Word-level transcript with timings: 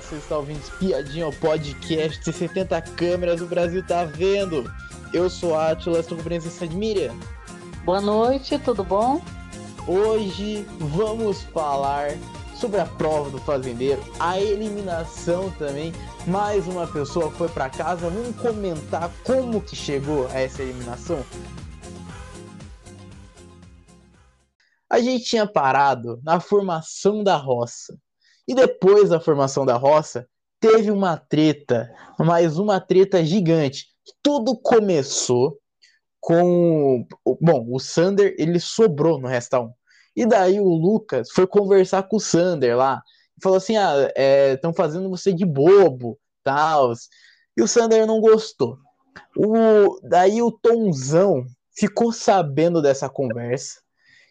você 0.00 0.16
está 0.16 0.38
ouvindo 0.38 0.60
Espiadinha, 0.60 1.28
o 1.28 1.36
podcast 1.36 2.18
de 2.24 2.32
70 2.32 2.80
câmeras, 2.82 3.40
o 3.40 3.46
Brasil 3.46 3.84
tá 3.86 4.04
vendo. 4.04 4.70
Eu 5.12 5.28
sou 5.28 5.54
a 5.54 5.70
Atila, 5.70 6.00
estou 6.00 6.16
com 6.16 6.24
presença 6.24 6.66
de 6.66 6.74
Miriam. 6.74 7.14
Boa 7.84 8.00
noite, 8.00 8.58
tudo 8.58 8.82
bom? 8.82 9.20
Hoje 9.86 10.66
vamos 10.78 11.42
falar 11.42 12.12
sobre 12.54 12.80
a 12.80 12.86
prova 12.86 13.30
do 13.30 13.38
fazendeiro, 13.38 14.02
a 14.18 14.40
eliminação 14.40 15.50
também. 15.52 15.92
Mais 16.26 16.66
uma 16.66 16.86
pessoa 16.86 17.30
foi 17.30 17.48
para 17.48 17.68
casa. 17.68 18.08
Vamos 18.08 18.36
comentar 18.36 19.10
como 19.24 19.60
que 19.60 19.76
chegou 19.76 20.26
a 20.28 20.40
essa 20.40 20.62
eliminação. 20.62 21.24
A 24.88 24.98
gente 25.00 25.24
tinha 25.24 25.46
parado 25.46 26.20
na 26.22 26.40
formação 26.40 27.22
da 27.22 27.36
roça. 27.36 27.96
E 28.50 28.54
depois 28.54 29.10
da 29.10 29.20
formação 29.20 29.64
da 29.64 29.76
roça, 29.76 30.26
teve 30.58 30.90
uma 30.90 31.16
treta, 31.16 31.88
mais 32.18 32.58
uma 32.58 32.80
treta 32.80 33.24
gigante. 33.24 33.86
Tudo 34.20 34.58
começou 34.60 35.56
com. 36.18 37.06
Bom, 37.40 37.66
o 37.70 37.78
Sander 37.78 38.34
ele 38.36 38.58
sobrou 38.58 39.20
no 39.20 39.28
Resta 39.28 39.60
1. 39.60 39.72
E 40.16 40.26
daí 40.26 40.58
o 40.58 40.66
Lucas 40.66 41.30
foi 41.30 41.46
conversar 41.46 42.02
com 42.08 42.16
o 42.16 42.20
Sander 42.20 42.76
lá. 42.76 43.00
E 43.38 43.40
falou 43.40 43.56
assim: 43.58 43.76
ah, 43.76 43.94
estão 44.52 44.72
é, 44.72 44.74
fazendo 44.74 45.08
você 45.08 45.32
de 45.32 45.46
bobo, 45.46 46.18
tal. 46.42 46.92
E 47.56 47.62
o 47.62 47.68
Sander 47.68 48.04
não 48.04 48.20
gostou. 48.20 48.78
O, 49.36 50.00
daí 50.02 50.42
o 50.42 50.50
Tomzão 50.50 51.44
ficou 51.78 52.10
sabendo 52.12 52.82
dessa 52.82 53.08
conversa. 53.08 53.80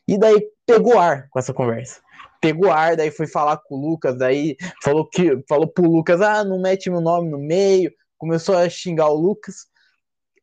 E 0.06 0.18
daí 0.18 0.46
pegou 0.66 1.00
ar 1.00 1.30
com 1.30 1.40
essa 1.40 1.54
conversa 1.54 2.02
pegou 2.42 2.72
ar, 2.72 2.96
daí 2.96 3.12
foi 3.12 3.28
falar 3.28 3.58
com 3.58 3.76
o 3.76 3.90
Lucas, 3.90 4.18
daí 4.18 4.56
falou 4.84 5.08
que 5.08 5.44
falou 5.48 5.68
pro 5.68 5.90
Lucas, 5.90 6.22
ah, 6.22 6.44
não 6.44 6.62
mete 6.62 6.90
meu 6.90 7.02
nome 7.02 7.30
no 7.30 7.38
meio, 7.38 7.92
começou 8.18 8.56
a 8.58 8.70
xingar 8.70 9.10
o 9.10 9.16
Lucas. 9.16 9.68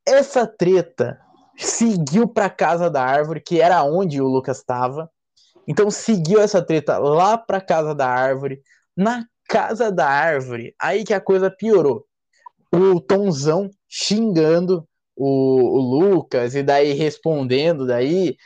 Essa 0.07 0.47
treta 0.47 1.19
seguiu 1.57 2.29
para 2.29 2.51
casa 2.51 2.91
da 2.91 3.03
árvore, 3.03 3.41
que 3.41 3.61
era 3.61 3.83
onde 3.83 4.21
o 4.21 4.27
Lucas 4.27 4.59
estava. 4.59 5.11
Então 5.67 5.91
seguiu 5.91 6.41
essa 6.41 6.63
treta 6.63 6.99
lá 6.99 7.37
para 7.37 7.61
casa 7.61 7.95
da 7.95 8.09
árvore, 8.09 8.63
na 8.97 9.25
casa 9.49 9.91
da 9.91 10.09
árvore. 10.09 10.75
Aí 10.81 11.05
que 11.05 11.15
a 11.15 11.21
coisa 11.21 11.51
piorou. 11.51 12.05
O 12.73 13.01
Tomzão 13.01 13.71
xingando 13.89 14.87
o, 15.17 15.27
o 15.27 15.81
Lucas 15.81 16.55
e 16.55 16.63
daí 16.63 16.93
respondendo 16.93 17.87
daí. 17.87 18.37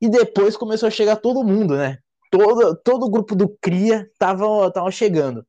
E 0.00 0.08
depois 0.08 0.56
começou 0.56 0.86
a 0.86 0.90
chegar 0.90 1.16
todo 1.16 1.44
mundo, 1.44 1.76
né? 1.76 1.98
Todo, 2.30 2.76
todo 2.76 3.06
o 3.06 3.10
grupo 3.10 3.34
do 3.34 3.48
Cria 3.60 4.08
tava 4.18 4.90
chegando. 4.90 5.46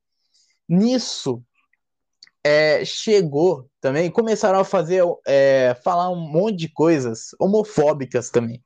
Nisso, 0.68 1.42
é, 2.44 2.84
chegou 2.84 3.68
também, 3.80 4.10
começaram 4.10 4.58
a 4.58 4.64
fazer, 4.64 5.02
é, 5.26 5.76
falar 5.84 6.10
um 6.10 6.20
monte 6.20 6.56
de 6.56 6.68
coisas 6.68 7.28
homofóbicas 7.38 8.30
também. 8.30 8.62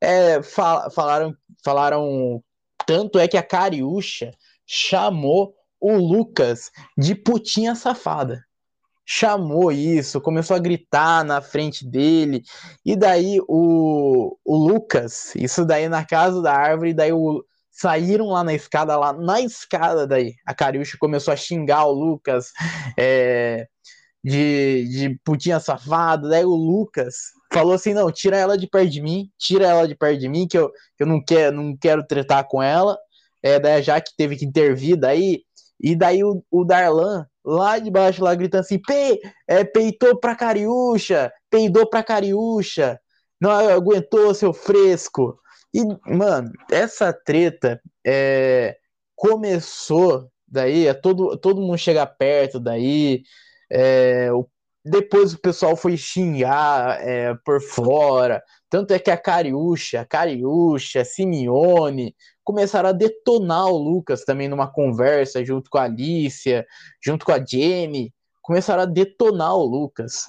É, 0.00 0.42
fal, 0.42 0.90
falaram, 0.90 1.34
falaram, 1.64 2.42
tanto 2.86 3.18
é 3.18 3.28
que 3.28 3.36
a 3.36 3.42
Cariúcha 3.42 4.32
chamou 4.66 5.54
o 5.80 5.96
Lucas 5.96 6.70
de 6.96 7.14
putinha 7.14 7.74
safada. 7.74 8.44
Chamou 9.06 9.70
isso, 9.70 10.20
começou 10.20 10.56
a 10.56 10.58
gritar 10.58 11.24
na 11.24 11.42
frente 11.42 11.86
dele, 11.86 12.42
e 12.84 12.96
daí 12.96 13.38
o, 13.46 14.36
o 14.44 14.56
Lucas, 14.56 15.34
isso 15.36 15.64
daí 15.64 15.88
na 15.88 16.04
casa 16.04 16.40
da 16.40 16.54
árvore, 16.54 16.94
daí 16.94 17.12
o, 17.12 17.44
saíram 17.70 18.28
lá 18.28 18.42
na 18.42 18.54
escada, 18.54 18.96
lá 18.96 19.12
na 19.12 19.40
escada 19.40 20.06
daí, 20.06 20.34
a 20.46 20.54
Cariúcha 20.54 20.96
começou 20.98 21.34
a 21.34 21.36
xingar 21.36 21.84
o 21.84 21.92
Lucas 21.92 22.52
é, 22.98 23.66
de, 24.22 24.88
de 24.88 25.20
putinha 25.24 25.60
safada, 25.60 26.28
daí 26.28 26.44
o 26.44 26.54
Lucas 26.54 27.14
falou 27.52 27.74
assim, 27.74 27.92
não, 27.92 28.10
tira 28.10 28.36
ela 28.36 28.56
de 28.56 28.66
perto 28.66 28.90
de 28.90 29.02
mim, 29.02 29.30
tira 29.38 29.66
ela 29.66 29.86
de 29.86 29.94
perto 29.94 30.18
de 30.18 30.28
mim, 30.28 30.48
que 30.48 30.56
eu, 30.56 30.70
que 30.96 31.02
eu 31.02 31.06
não, 31.06 31.22
quero, 31.22 31.56
não 31.56 31.76
quero 31.76 32.06
tretar 32.06 32.46
com 32.48 32.62
ela, 32.62 32.96
é, 33.42 33.60
daí 33.60 33.82
já 33.82 34.00
que 34.00 34.16
teve 34.16 34.36
que 34.36 34.46
intervir, 34.46 34.96
daí, 34.96 35.42
e 35.78 35.94
daí 35.94 36.24
o, 36.24 36.42
o 36.50 36.64
Darlan, 36.64 37.26
lá 37.44 37.78
de 37.78 37.90
baixo, 37.90 38.22
lá 38.22 38.34
gritando 38.34 38.60
assim, 38.60 38.78
Pe, 38.78 39.20
é, 39.46 39.64
peitou 39.64 40.18
pra 40.18 40.34
Cariúcha, 40.34 41.32
peidou 41.50 41.88
pra 41.88 42.02
Cariúcha, 42.02 42.98
não 43.40 43.50
aguentou 43.50 44.34
seu 44.34 44.52
fresco, 44.52 45.38
e, 45.74 45.82
mano, 46.06 46.52
essa 46.70 47.12
treta 47.12 47.80
é, 48.06 48.76
começou 49.14 50.30
daí, 50.46 50.86
é 50.86 50.94
todo, 50.94 51.36
todo 51.36 51.60
mundo 51.60 51.76
chega 51.76 52.06
perto 52.06 52.60
daí, 52.60 53.22
é, 53.70 54.32
o, 54.32 54.48
depois 54.84 55.34
o 55.34 55.40
pessoal 55.40 55.76
foi 55.76 55.96
xingar 55.96 57.00
é, 57.00 57.34
por 57.44 57.60
fora, 57.60 58.42
tanto 58.70 58.92
é 58.92 58.98
que 58.98 59.10
a 59.10 59.16
Cariúcha, 59.16 60.00
a 60.00 60.04
Cariúcha, 60.04 61.04
Simeone, 61.04 62.14
começaram 62.44 62.90
a 62.90 62.92
detonar 62.92 63.66
o 63.66 63.78
Lucas 63.78 64.24
também 64.24 64.48
numa 64.48 64.70
conversa 64.70 65.44
junto 65.44 65.70
com 65.70 65.78
a 65.78 65.84
Alicia, 65.84 66.66
junto 67.02 67.24
com 67.24 67.32
a 67.32 67.38
Jamie, 67.38 68.12
começaram 68.42 68.82
a 68.82 68.86
detonar 68.86 69.54
o 69.54 69.64
Lucas. 69.64 70.26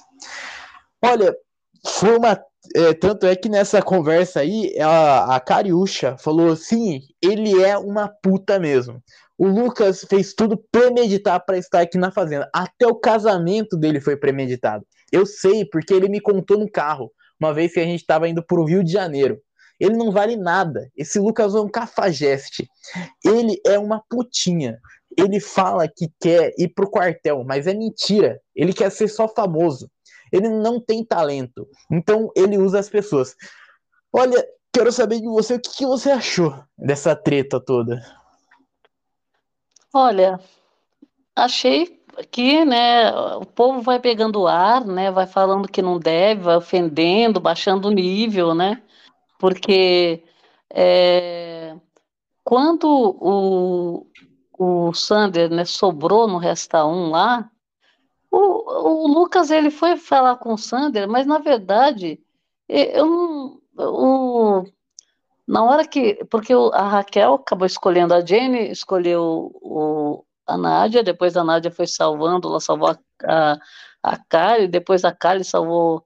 Olha, 1.02 1.36
foi 1.84 2.16
uma 2.16 2.40
é, 2.74 2.92
tanto 2.94 3.26
é 3.26 3.36
que 3.36 3.48
nessa 3.48 3.80
conversa 3.80 4.40
aí, 4.40 4.76
a, 4.80 5.36
a 5.36 5.40
Cariúcha 5.40 6.16
falou 6.18 6.50
assim: 6.50 7.00
ele 7.22 7.62
é 7.62 7.76
uma 7.78 8.08
puta 8.08 8.58
mesmo. 8.58 9.02
O 9.38 9.46
Lucas 9.46 10.04
fez 10.08 10.32
tudo 10.32 10.56
premeditar 10.72 11.44
para 11.44 11.58
estar 11.58 11.82
aqui 11.82 11.98
na 11.98 12.10
fazenda. 12.10 12.48
Até 12.54 12.86
o 12.86 12.94
casamento 12.94 13.76
dele 13.76 14.00
foi 14.00 14.16
premeditado. 14.16 14.84
Eu 15.12 15.26
sei, 15.26 15.64
porque 15.64 15.92
ele 15.92 16.08
me 16.08 16.20
contou 16.20 16.58
no 16.58 16.70
carro, 16.70 17.12
uma 17.38 17.52
vez 17.52 17.72
que 17.72 17.80
a 17.80 17.84
gente 17.84 18.00
estava 18.00 18.28
indo 18.28 18.42
para 18.42 18.58
o 18.58 18.64
Rio 18.64 18.82
de 18.82 18.90
Janeiro. 18.90 19.38
Ele 19.78 19.96
não 19.96 20.10
vale 20.10 20.36
nada. 20.36 20.90
Esse 20.96 21.18
Lucas 21.18 21.54
é 21.54 21.60
um 21.60 21.68
cafajeste. 21.68 22.68
Ele 23.24 23.60
é 23.66 23.78
uma 23.78 24.02
putinha. 24.08 24.78
Ele 25.16 25.40
fala 25.40 25.88
que 25.88 26.10
quer 26.20 26.52
ir 26.58 26.68
pro 26.68 26.90
quartel, 26.90 27.44
mas 27.44 27.66
é 27.66 27.74
mentira. 27.74 28.40
Ele 28.54 28.72
quer 28.72 28.90
ser 28.90 29.08
só 29.08 29.28
famoso. 29.28 29.90
Ele 30.32 30.48
não 30.48 30.80
tem 30.80 31.04
talento. 31.04 31.68
Então 31.90 32.30
ele 32.34 32.58
usa 32.58 32.78
as 32.78 32.88
pessoas. 32.88 33.34
Olha, 34.12 34.46
quero 34.72 34.90
saber 34.92 35.20
de 35.20 35.26
você 35.26 35.54
o 35.54 35.60
que, 35.60 35.70
que 35.70 35.86
você 35.86 36.10
achou 36.10 36.54
dessa 36.76 37.14
treta 37.14 37.60
toda. 37.60 38.00
Olha, 39.92 40.38
achei 41.34 42.02
que, 42.30 42.64
né, 42.64 43.10
o 43.36 43.44
povo 43.44 43.80
vai 43.80 44.00
pegando 44.00 44.46
ar, 44.46 44.84
né, 44.84 45.10
vai 45.10 45.26
falando 45.26 45.68
que 45.68 45.82
não 45.82 45.98
deve, 45.98 46.42
vai 46.42 46.56
ofendendo, 46.56 47.40
baixando 47.40 47.88
o 47.88 47.90
nível, 47.90 48.54
né, 48.54 48.82
porque 49.38 50.24
é, 50.70 51.76
quando 52.44 52.86
o, 52.88 54.06
o 54.58 54.92
Sander, 54.94 55.50
né, 55.50 55.64
sobrou 55.64 56.28
no 56.28 56.38
Resta 56.38 56.84
1 56.84 57.10
lá, 57.10 57.50
o, 58.30 59.04
o 59.04 59.06
Lucas 59.08 59.50
ele 59.50 59.70
foi 59.70 59.96
falar 59.96 60.36
com 60.36 60.54
o 60.54 60.58
Sander, 60.58 61.08
mas 61.08 61.26
na 61.26 61.38
verdade 61.38 62.20
eu 62.68 63.60
não, 63.76 64.64
na 65.46 65.64
hora 65.64 65.86
que, 65.86 66.24
porque 66.30 66.52
a 66.72 66.88
Raquel 66.88 67.34
acabou 67.34 67.66
escolhendo 67.66 68.14
a 68.14 68.24
Jenny, 68.24 68.70
escolheu 68.70 69.52
o, 69.62 70.24
a 70.46 70.56
Nádia, 70.56 71.02
depois 71.02 71.36
a 71.36 71.44
Nádia 71.44 71.70
foi 71.70 71.86
salvando, 71.86 72.48
ela 72.48 72.60
salvou 72.60 72.88
a, 72.88 72.98
a, 73.24 73.58
a 74.02 74.16
Kali, 74.28 74.66
depois 74.66 75.04
a 75.04 75.12
Kali 75.12 75.44
salvou 75.44 76.04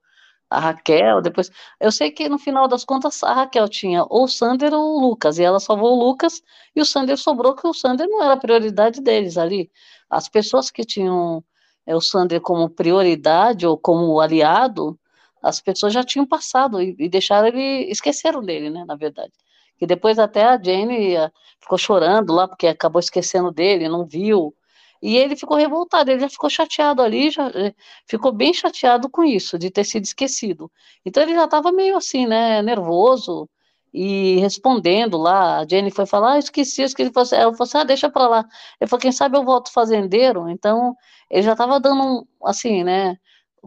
a 0.51 0.59
Raquel, 0.59 1.23
depois. 1.23 1.51
Eu 1.81 1.93
sei 1.93 2.11
que 2.11 2.29
no 2.29 2.39
final 2.39 2.67
das 2.67 2.85
contas 2.85 3.23
a 3.23 3.33
Raquel 3.33 3.69
tinha 3.69 4.05
ou 4.05 4.25
o 4.25 4.29
Sander 4.29 4.75
ou 4.75 4.97
o 4.97 5.01
Lucas, 5.01 5.39
e 5.39 5.45
ela 5.45 5.61
salvou 5.61 5.93
o 5.97 6.05
Lucas, 6.09 6.43
e 6.75 6.81
o 6.81 6.85
Sander 6.85 7.17
sobrou, 7.17 7.55
que 7.55 7.67
o 7.67 7.73
Sander 7.73 8.09
não 8.09 8.23
era 8.23 8.35
a 8.35 8.37
prioridade 8.37 9.01
deles 9.01 9.39
ali. 9.39 9.71
As 10.11 10.29
pessoas 10.29 10.71
que 10.71 10.85
tinham 10.85 11.45
é, 11.87 11.95
o 11.95 12.01
Sander 12.01 12.41
como 12.41 12.69
prioridade 12.69 13.67
ou 13.67 13.79
como 13.79 14.21
aliado, 14.21 14.99
as 15.43 15.61
pessoas 15.61 15.93
já 15.93 16.05
tinham 16.05 16.27
passado 16.27 16.83
e, 16.83 16.95
e 16.99 17.09
deixaram 17.09 17.49
ele, 17.49 17.91
esqueceram 17.91 18.43
dele, 18.43 18.71
né, 18.71 18.85
na 18.85 18.97
verdade. 18.97 19.33
Que 19.79 19.87
depois 19.87 20.19
até 20.19 20.45
a 20.45 20.61
Jane 20.63 21.17
uh, 21.17 21.31
ficou 21.61 21.79
chorando 21.79 22.33
lá, 22.35 22.47
porque 22.47 22.67
acabou 22.67 23.01
esquecendo 23.01 23.51
dele, 23.51 23.89
não 23.89 24.05
viu. 24.05 24.55
E 25.03 25.17
ele 25.17 25.37
ficou 25.37 25.57
revoltado, 25.57 26.11
ele 26.11 26.21
já 26.21 26.29
ficou 26.29 26.51
chateado 26.51 27.03
ali, 27.03 27.31
já 27.31 27.49
eh, 27.55 27.75
ficou 28.07 28.33
bem 28.33 28.53
chateado 28.53 29.09
com 29.09 29.25
isso, 29.25 29.59
de 29.59 29.71
ter 29.71 29.85
sido 29.85 30.05
esquecido. 30.05 30.71
Então 31.05 31.23
ele 31.23 31.35
já 31.35 31.45
estava 31.45 31.73
meio 31.73 31.97
assim, 31.97 32.27
né, 32.27 32.61
nervoso, 32.63 33.49
e 33.93 34.37
respondendo 34.37 35.19
lá, 35.19 35.59
a 35.59 35.67
Jenny 35.69 35.91
foi 35.91 36.07
falar, 36.07 36.35
ah, 36.35 36.39
esqueci, 36.39 36.83
esqueci, 36.83 37.11
ela 37.35 37.53
falou 37.53 37.55
assim, 37.61 37.79
ah, 37.79 37.85
deixa 37.85 38.09
para 38.11 38.29
lá. 38.29 38.49
Ele 38.81 38.89
falou, 38.89 39.01
quem 39.01 39.13
sabe 39.13 39.37
eu 39.37 39.45
volto 39.45 39.73
fazendeiro, 39.73 40.49
então 40.49 40.97
ele 41.29 41.43
já 41.43 41.53
estava 41.53 41.81
dando 41.81 42.03
um, 42.03 42.27
assim, 42.45 42.85
né, 42.85 43.17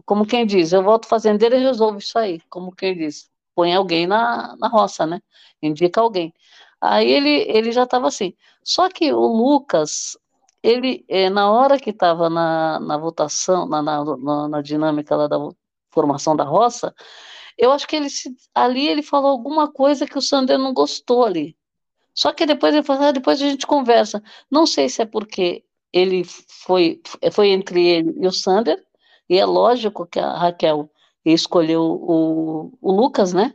como 0.06 0.26
quem 0.26 0.46
diz, 0.46 0.72
eu 0.72 0.82
volto 0.82 1.06
fazendeiro 1.06 1.56
e 1.56 1.58
resolvo 1.58 1.98
isso 1.98 2.18
aí, 2.18 2.40
como 2.48 2.74
quem 2.74 2.96
diz, 2.96 3.30
põe 3.54 3.74
alguém 3.74 4.06
na, 4.06 4.56
na 4.58 4.68
roça, 4.68 5.06
né, 5.06 5.20
indica 5.62 6.00
alguém. 6.00 6.32
Aí 6.80 7.10
ele, 7.10 7.30
ele 7.48 7.72
já 7.72 7.84
estava 7.84 8.08
assim, 8.08 8.34
só 8.62 8.88
que 8.88 9.12
o 9.12 9.26
Lucas, 9.26 10.16
ele, 10.64 11.04
é, 11.08 11.28
na 11.28 11.52
hora 11.52 11.78
que 11.78 11.90
estava 11.90 12.30
na, 12.30 12.80
na 12.80 12.96
votação, 12.96 13.68
na, 13.68 13.82
na, 13.82 14.48
na, 14.48 14.62
dinâmica 14.62 15.14
lá 15.14 15.28
da 15.28 15.36
formação 15.90 16.34
da 16.34 16.44
roça, 16.44 16.94
eu 17.58 17.70
acho 17.70 17.86
que 17.86 17.94
ele 17.94 18.08
se, 18.08 18.34
ali 18.54 18.88
ele 18.88 19.02
falou 19.02 19.30
alguma 19.30 19.70
coisa 19.70 20.06
que 20.06 20.16
o 20.16 20.22
Sander 20.22 20.58
não 20.58 20.72
gostou 20.72 21.24
ali. 21.24 21.54
Só 22.14 22.32
que 22.32 22.46
depois 22.46 22.74
ele 22.74 22.82
falou, 22.82 23.04
ah, 23.04 23.12
depois 23.12 23.42
a 23.42 23.44
gente 23.44 23.66
conversa. 23.66 24.22
Não 24.50 24.66
sei 24.66 24.88
se 24.88 25.02
é 25.02 25.06
porque 25.06 25.64
ele 25.92 26.24
foi, 26.24 27.02
foi 27.30 27.48
entre 27.50 27.86
ele 27.86 28.14
e 28.18 28.26
o 28.26 28.32
Sander, 28.32 28.82
e 29.28 29.38
é 29.38 29.44
lógico 29.44 30.06
que 30.06 30.18
a 30.18 30.32
Raquel 30.34 30.90
escolheu 31.24 31.82
o, 31.82 32.72
o 32.80 32.92
Lucas, 32.92 33.34
né? 33.34 33.54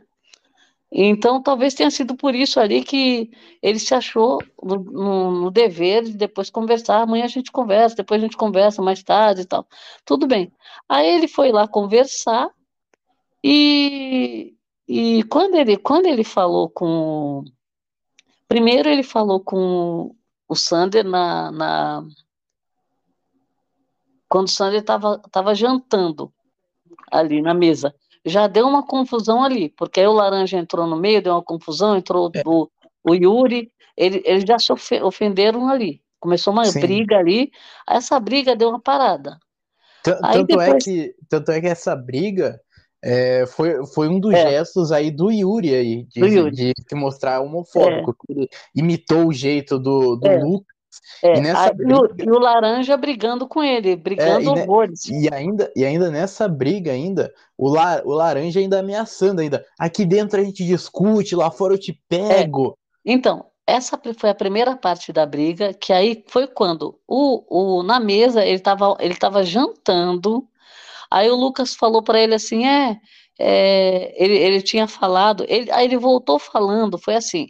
Então, 0.92 1.40
talvez 1.40 1.72
tenha 1.74 1.90
sido 1.90 2.16
por 2.16 2.34
isso 2.34 2.58
ali 2.58 2.82
que 2.82 3.30
ele 3.62 3.78
se 3.78 3.94
achou 3.94 4.38
no, 4.60 4.76
no, 4.76 5.30
no, 5.42 5.50
dever 5.50 6.02
de 6.02 6.14
depois 6.14 6.50
conversar. 6.50 7.02
Amanhã 7.02 7.24
a 7.24 7.28
gente 7.28 7.52
conversa, 7.52 7.96
depois 7.96 8.20
a 8.20 8.24
gente 8.24 8.36
conversa 8.36 8.82
mais 8.82 9.02
tarde 9.02 9.42
e 9.42 9.44
tal. 9.44 9.66
Tudo 10.04 10.26
bem. 10.26 10.52
Aí 10.88 11.06
ele 11.08 11.28
foi 11.28 11.52
lá 11.52 11.68
conversar 11.68 12.50
e, 13.42 14.54
e 14.88 15.22
quando, 15.24 15.54
ele, 15.54 15.76
quando 15.76 16.06
ele 16.06 16.24
falou 16.24 16.68
com. 16.68 17.44
Primeiro, 18.48 18.88
ele 18.88 19.04
falou 19.04 19.40
com 19.40 20.14
o 20.48 20.56
Sander 20.56 21.04
na. 21.04 21.52
na 21.52 22.04
quando 24.28 24.48
o 24.48 24.50
Sander 24.50 24.80
estava 24.80 25.54
jantando 25.54 26.32
ali 27.10 27.42
na 27.42 27.54
mesa 27.54 27.94
já 28.24 28.46
deu 28.46 28.66
uma 28.66 28.86
confusão 28.86 29.42
ali, 29.42 29.70
porque 29.70 30.00
aí 30.00 30.06
o 30.06 30.12
Laranja 30.12 30.58
entrou 30.58 30.86
no 30.86 30.96
meio, 30.96 31.22
deu 31.22 31.32
uma 31.32 31.42
confusão, 31.42 31.96
entrou 31.96 32.30
é. 32.34 32.42
o, 32.44 32.68
o 33.04 33.14
Yuri, 33.14 33.70
ele, 33.96 34.22
eles 34.24 34.44
já 34.44 34.58
se 34.58 34.72
ofenderam 35.02 35.68
ali. 35.68 36.02
Começou 36.18 36.52
uma 36.52 36.66
Sim. 36.66 36.80
briga 36.80 37.16
ali, 37.16 37.50
essa 37.88 38.20
briga 38.20 38.54
deu 38.54 38.68
uma 38.68 38.80
parada. 38.80 39.38
T 40.02 40.12
tanto, 40.12 40.26
é 40.26 40.44
depois... 40.44 40.68
é 40.68 40.78
que, 40.78 41.14
tanto 41.28 41.52
é 41.52 41.60
que 41.60 41.66
essa 41.66 41.96
briga 41.96 42.60
é, 43.02 43.46
foi, 43.46 43.86
foi 43.86 44.08
um 44.08 44.20
dos 44.20 44.34
é. 44.34 44.50
gestos 44.50 44.92
aí 44.92 45.10
do 45.10 45.30
Yuri 45.30 45.74
aí, 45.74 46.04
de, 46.04 46.20
Yuri. 46.20 46.54
de, 46.54 46.72
de 46.72 46.94
mostrar 46.94 47.40
homofóbico. 47.40 48.14
É. 48.28 48.32
Ele 48.32 48.48
imitou 48.74 49.28
o 49.28 49.32
jeito 49.32 49.78
do, 49.78 50.16
do 50.16 50.28
é. 50.28 50.42
Lucas 50.42 50.79
é, 51.22 51.36
e, 51.36 51.40
nessa 51.40 51.72
briga... 51.72 51.94
e, 52.18 52.30
o, 52.30 52.38
laranja 52.38 52.96
brigando 52.96 53.46
com 53.46 53.62
ele, 53.62 53.96
brigando 53.96 54.58
é, 54.58 54.62
horrores. 54.62 55.04
E 55.06 55.32
ainda, 55.32 55.70
e 55.76 55.84
ainda 55.84 56.10
nessa 56.10 56.48
briga 56.48 56.92
ainda, 56.92 57.32
o, 57.56 57.68
la, 57.68 58.02
o 58.04 58.12
laranja 58.12 58.60
ainda 58.60 58.80
ameaçando 58.80 59.40
ainda. 59.40 59.64
Aqui 59.78 60.04
dentro 60.04 60.40
a 60.40 60.44
gente 60.44 60.64
discute, 60.64 61.36
lá 61.36 61.50
fora 61.50 61.74
eu 61.74 61.78
te 61.78 61.92
pego. 62.08 62.76
É. 63.06 63.12
Então, 63.12 63.46
essa 63.66 64.00
foi 64.18 64.30
a 64.30 64.34
primeira 64.34 64.76
parte 64.76 65.12
da 65.12 65.24
briga, 65.24 65.72
que 65.72 65.92
aí 65.92 66.24
foi 66.28 66.46
quando 66.46 66.98
o, 67.06 67.78
o 67.78 67.82
na 67.82 68.00
mesa 68.00 68.44
ele 68.44 68.56
estava 68.56 68.96
ele 68.98 69.14
tava 69.14 69.44
jantando, 69.44 70.44
aí 71.10 71.30
o 71.30 71.36
Lucas 71.36 71.74
falou 71.74 72.02
para 72.02 72.20
ele 72.20 72.34
assim, 72.34 72.66
é, 72.66 72.98
é 73.38 74.22
ele, 74.22 74.36
ele 74.36 74.62
tinha 74.62 74.88
falado, 74.88 75.44
ele, 75.48 75.70
aí 75.70 75.86
ele 75.86 75.96
voltou 75.96 76.38
falando, 76.38 76.98
foi 76.98 77.14
assim, 77.14 77.48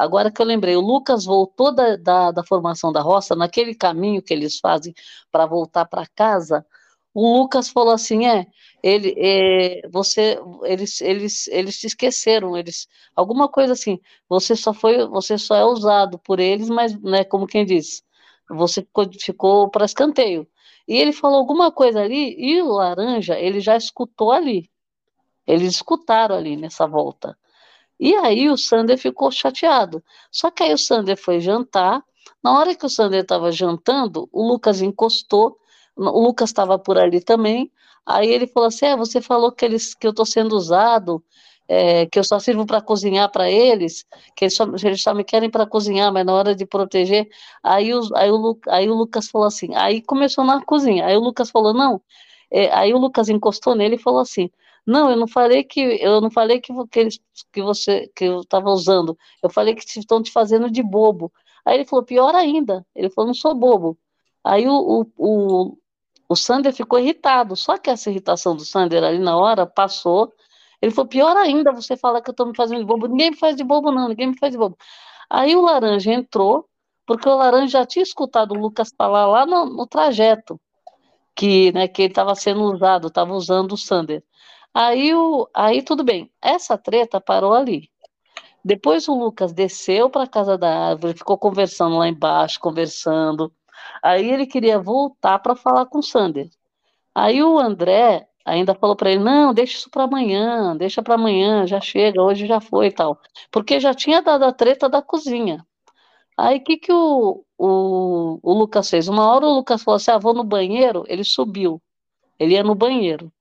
Agora 0.00 0.30
que 0.30 0.40
eu 0.40 0.46
lembrei, 0.46 0.74
o 0.76 0.80
Lucas 0.80 1.26
voltou 1.26 1.74
da, 1.74 1.94
da, 1.94 2.30
da 2.30 2.42
formação 2.42 2.90
da 2.90 3.02
roça, 3.02 3.36
naquele 3.36 3.74
caminho 3.74 4.22
que 4.22 4.32
eles 4.32 4.58
fazem 4.58 4.94
para 5.30 5.44
voltar 5.44 5.84
para 5.84 6.06
casa, 6.06 6.64
o 7.12 7.36
Lucas 7.36 7.68
falou 7.68 7.92
assim, 7.92 8.26
é, 8.26 8.46
ele, 8.82 9.14
é, 9.18 9.86
você, 9.90 10.40
eles, 10.64 11.02
eles, 11.02 11.48
eles 11.48 11.78
te 11.78 11.86
esqueceram, 11.86 12.56
eles, 12.56 12.88
alguma 13.14 13.46
coisa 13.46 13.74
assim, 13.74 14.00
você 14.26 14.56
só 14.56 14.72
foi, 14.72 15.06
você 15.06 15.36
só 15.36 15.54
é 15.54 15.66
usado 15.66 16.18
por 16.18 16.40
eles, 16.40 16.70
mas, 16.70 16.98
né, 17.02 17.22
como 17.22 17.46
quem 17.46 17.66
diz, 17.66 18.02
você 18.48 18.80
ficou, 18.80 19.06
ficou 19.20 19.68
para 19.68 19.84
escanteio. 19.84 20.48
E 20.88 20.96
ele 20.96 21.12
falou 21.12 21.36
alguma 21.38 21.70
coisa 21.70 22.00
ali, 22.00 22.34
e 22.38 22.62
o 22.62 22.72
Laranja, 22.72 23.38
ele 23.38 23.60
já 23.60 23.76
escutou 23.76 24.32
ali, 24.32 24.70
eles 25.46 25.74
escutaram 25.74 26.34
ali 26.36 26.56
nessa 26.56 26.86
volta. 26.86 27.36
E 28.00 28.14
aí 28.16 28.48
o 28.48 28.56
Sander 28.56 28.96
ficou 28.98 29.30
chateado. 29.30 30.02
Só 30.32 30.50
que 30.50 30.62
aí 30.62 30.72
o 30.72 30.78
Sander 30.78 31.18
foi 31.18 31.38
jantar. 31.38 32.02
Na 32.42 32.58
hora 32.58 32.74
que 32.74 32.86
o 32.86 32.88
Sander 32.88 33.20
estava 33.20 33.52
jantando, 33.52 34.26
o 34.32 34.42
Lucas 34.42 34.80
encostou. 34.80 35.58
O 35.94 36.20
Lucas 36.22 36.48
estava 36.48 36.78
por 36.78 36.96
ali 36.96 37.20
também. 37.20 37.70
Aí 38.06 38.28
ele 38.30 38.46
falou 38.46 38.68
assim: 38.68 38.86
é, 38.86 38.96
você 38.96 39.20
falou 39.20 39.52
que, 39.52 39.64
eles, 39.66 39.94
que 39.94 40.06
eu 40.06 40.12
estou 40.12 40.24
sendo 40.24 40.56
usado, 40.56 41.22
é, 41.68 42.06
que 42.06 42.18
eu 42.18 42.24
só 42.24 42.38
sirvo 42.38 42.66
para 42.66 42.80
cozinhar 42.80 43.30
para 43.30 43.50
eles, 43.50 44.04
que 44.34 44.44
eles 44.46 44.56
só, 44.56 44.64
eles 44.82 45.02
só 45.02 45.14
me 45.14 45.22
querem 45.22 45.50
para 45.50 45.66
cozinhar, 45.66 46.12
mas 46.12 46.24
na 46.24 46.32
hora 46.32 46.54
de 46.54 46.64
proteger. 46.66 47.28
Aí 47.62 47.94
o, 47.94 48.00
aí, 48.16 48.30
o, 48.30 48.58
aí 48.68 48.88
o 48.88 48.94
Lucas 48.94 49.28
falou 49.28 49.46
assim: 49.46 49.74
aí 49.74 50.00
começou 50.02 50.44
na 50.44 50.64
cozinha. 50.64 51.06
Aí 51.06 51.16
o 51.16 51.20
Lucas 51.20 51.50
falou: 51.50 51.74
não. 51.74 52.00
É, 52.50 52.72
aí 52.74 52.94
o 52.94 52.98
Lucas 52.98 53.28
encostou 53.28 53.74
nele 53.74 53.96
e 53.96 53.98
falou 53.98 54.20
assim: 54.20 54.50
não, 54.86 55.10
eu 55.10 55.16
não 55.16 55.28
falei 55.28 55.64
que 55.64 55.80
eu 55.80 56.20
não 56.20 56.30
falei 56.30 56.60
que, 56.60 56.72
que, 56.90 57.00
eles, 57.00 57.20
que 57.52 57.62
você 57.62 58.10
que 58.14 58.24
eu 58.24 58.40
estava 58.40 58.70
usando. 58.70 59.16
Eu 59.42 59.50
falei 59.50 59.74
que 59.74 59.84
estão 59.98 60.22
te 60.22 60.30
fazendo 60.32 60.70
de 60.70 60.82
bobo. 60.82 61.32
Aí 61.64 61.76
ele 61.76 61.84
falou, 61.84 62.04
pior 62.04 62.34
ainda. 62.34 62.84
Ele 62.94 63.10
falou, 63.10 63.28
não 63.28 63.34
sou 63.34 63.54
bobo. 63.54 63.98
Aí 64.44 64.66
o, 64.66 64.72
o, 64.72 65.06
o, 65.16 65.78
o 66.28 66.36
Sander 66.36 66.72
ficou 66.72 66.98
irritado. 66.98 67.56
Só 67.56 67.76
que 67.78 67.90
essa 67.90 68.10
irritação 68.10 68.56
do 68.56 68.64
Sander 68.64 69.04
ali 69.04 69.18
na 69.18 69.36
hora 69.36 69.66
passou. 69.66 70.32
Ele 70.80 70.92
falou, 70.92 71.08
pior 71.08 71.36
ainda, 71.36 71.72
você 71.72 71.96
fala 71.96 72.22
que 72.22 72.30
eu 72.30 72.32
estou 72.32 72.46
me 72.46 72.56
fazendo 72.56 72.80
de 72.80 72.86
bobo. 72.86 73.06
Ninguém 73.06 73.30
me 73.32 73.36
faz 73.36 73.54
de 73.56 73.64
bobo, 73.64 73.92
não, 73.92 74.08
ninguém 74.08 74.28
me 74.28 74.38
faz 74.38 74.52
de 74.52 74.58
bobo. 74.58 74.76
Aí 75.28 75.54
o 75.54 75.62
Laranja 75.62 76.12
entrou, 76.12 76.66
porque 77.06 77.28
o 77.28 77.36
Laranja 77.36 77.80
já 77.80 77.86
tinha 77.86 78.02
escutado 78.02 78.52
o 78.52 78.58
Lucas 78.58 78.90
falar 78.96 79.26
lá 79.26 79.46
no, 79.46 79.66
no 79.66 79.86
trajeto, 79.86 80.60
que, 81.36 81.70
né, 81.72 81.86
que 81.86 82.02
ele 82.02 82.12
estava 82.12 82.34
sendo 82.34 82.62
usado, 82.62 83.08
estava 83.08 83.32
usando 83.34 83.72
o 83.72 83.76
Sander. 83.76 84.24
Aí, 84.74 85.14
o, 85.14 85.48
aí 85.54 85.82
tudo 85.82 86.04
bem, 86.04 86.30
essa 86.40 86.78
treta 86.78 87.20
parou 87.20 87.52
ali. 87.52 87.90
Depois 88.64 89.08
o 89.08 89.14
Lucas 89.14 89.52
desceu 89.52 90.10
para 90.10 90.24
a 90.24 90.28
casa 90.28 90.56
da 90.58 90.90
árvore, 90.90 91.16
ficou 91.16 91.38
conversando 91.38 91.96
lá 91.96 92.08
embaixo, 92.08 92.60
conversando. 92.60 93.52
Aí 94.02 94.30
ele 94.30 94.46
queria 94.46 94.78
voltar 94.78 95.38
para 95.40 95.56
falar 95.56 95.86
com 95.86 95.98
o 95.98 96.02
Sander. 96.02 96.50
Aí 97.14 97.42
o 97.42 97.58
André 97.58 98.28
ainda 98.44 98.74
falou 98.74 98.96
para 98.96 99.10
ele: 99.10 99.22
não, 99.24 99.54
deixa 99.54 99.78
isso 99.78 99.90
para 99.90 100.04
amanhã, 100.04 100.76
deixa 100.76 101.02
para 101.02 101.14
amanhã, 101.14 101.66
já 101.66 101.80
chega, 101.80 102.22
hoje 102.22 102.46
já 102.46 102.60
foi 102.60 102.88
e 102.88 102.92
tal. 102.92 103.18
Porque 103.50 103.80
já 103.80 103.94
tinha 103.94 104.22
dado 104.22 104.44
a 104.44 104.52
treta 104.52 104.88
da 104.88 105.02
cozinha. 105.02 105.66
Aí 106.36 106.58
o 106.58 106.64
que, 106.64 106.76
que 106.78 106.92
o, 106.92 107.44
o, 107.58 108.40
o 108.42 108.52
Lucas 108.54 108.90
fez? 108.90 109.08
Uma 109.08 109.26
hora 109.32 109.46
o 109.46 109.54
Lucas 109.56 109.82
falou 109.82 109.96
assim: 109.96 110.10
ah, 110.12 110.18
vou 110.18 110.34
no 110.34 110.44
banheiro. 110.44 111.04
Ele 111.08 111.24
subiu, 111.24 111.82
ele 112.38 112.54
ia 112.54 112.62
no 112.64 112.74
banheiro. 112.74 113.32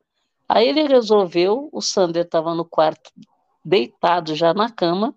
Aí 0.50 0.68
ele 0.68 0.88
resolveu, 0.88 1.70
o 1.72 1.80
Sander 1.80 2.26
estava 2.26 2.56
no 2.56 2.66
quarto, 2.66 3.12
deitado 3.64 4.34
já 4.34 4.52
na 4.52 4.70
cama, 4.72 5.14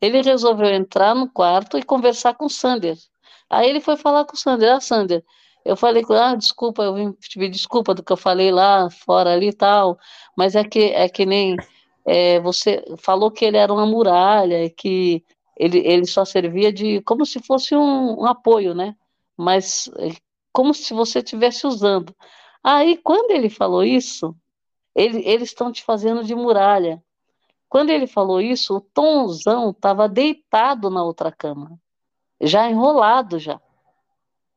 ele 0.00 0.22
resolveu 0.22 0.68
entrar 0.68 1.16
no 1.16 1.28
quarto 1.28 1.76
e 1.76 1.82
conversar 1.82 2.34
com 2.34 2.46
o 2.46 2.50
Sander. 2.50 2.96
Aí 3.50 3.68
ele 3.68 3.80
foi 3.80 3.96
falar 3.96 4.24
com 4.24 4.36
o 4.36 4.38
Sander, 4.38 4.72
ah, 4.72 4.80
Sander, 4.80 5.24
eu 5.64 5.76
falei, 5.76 6.04
ah, 6.10 6.36
desculpa, 6.36 6.84
eu 6.84 6.94
vim 6.94 7.12
pedir 7.12 7.50
desculpa 7.50 7.92
do 7.92 8.04
que 8.04 8.12
eu 8.12 8.16
falei 8.16 8.52
lá 8.52 8.88
fora 8.88 9.32
ali 9.32 9.48
e 9.48 9.52
tal, 9.52 9.98
mas 10.36 10.54
é 10.54 10.62
que, 10.62 10.92
é 10.92 11.08
que 11.08 11.26
nem 11.26 11.56
é, 12.06 12.38
você 12.40 12.84
falou 12.98 13.30
que 13.30 13.44
ele 13.44 13.56
era 13.56 13.72
uma 13.72 13.84
muralha, 13.84 14.70
que 14.70 15.24
ele, 15.56 15.78
ele 15.78 16.06
só 16.06 16.24
servia 16.24 16.72
de, 16.72 17.00
como 17.02 17.26
se 17.26 17.40
fosse 17.40 17.74
um, 17.74 18.20
um 18.20 18.26
apoio, 18.26 18.74
né? 18.74 18.94
Mas 19.36 19.90
é, 19.98 20.12
como 20.52 20.72
se 20.72 20.94
você 20.94 21.18
estivesse 21.18 21.66
usando. 21.66 22.14
Aí, 22.62 22.96
quando 22.96 23.32
ele 23.32 23.50
falou 23.50 23.84
isso, 23.84 24.34
ele, 24.94 25.22
eles 25.26 25.48
estão 25.48 25.70
te 25.72 25.82
fazendo 25.82 26.24
de 26.24 26.34
muralha. 26.34 27.02
Quando 27.68 27.90
ele 27.90 28.06
falou 28.06 28.40
isso, 28.40 28.76
o 28.76 28.80
Tomzão 28.80 29.70
estava 29.70 30.08
deitado 30.08 30.88
na 30.90 31.04
outra 31.04 31.30
cama, 31.30 31.78
já 32.40 32.68
enrolado 32.70 33.38
já. 33.38 33.60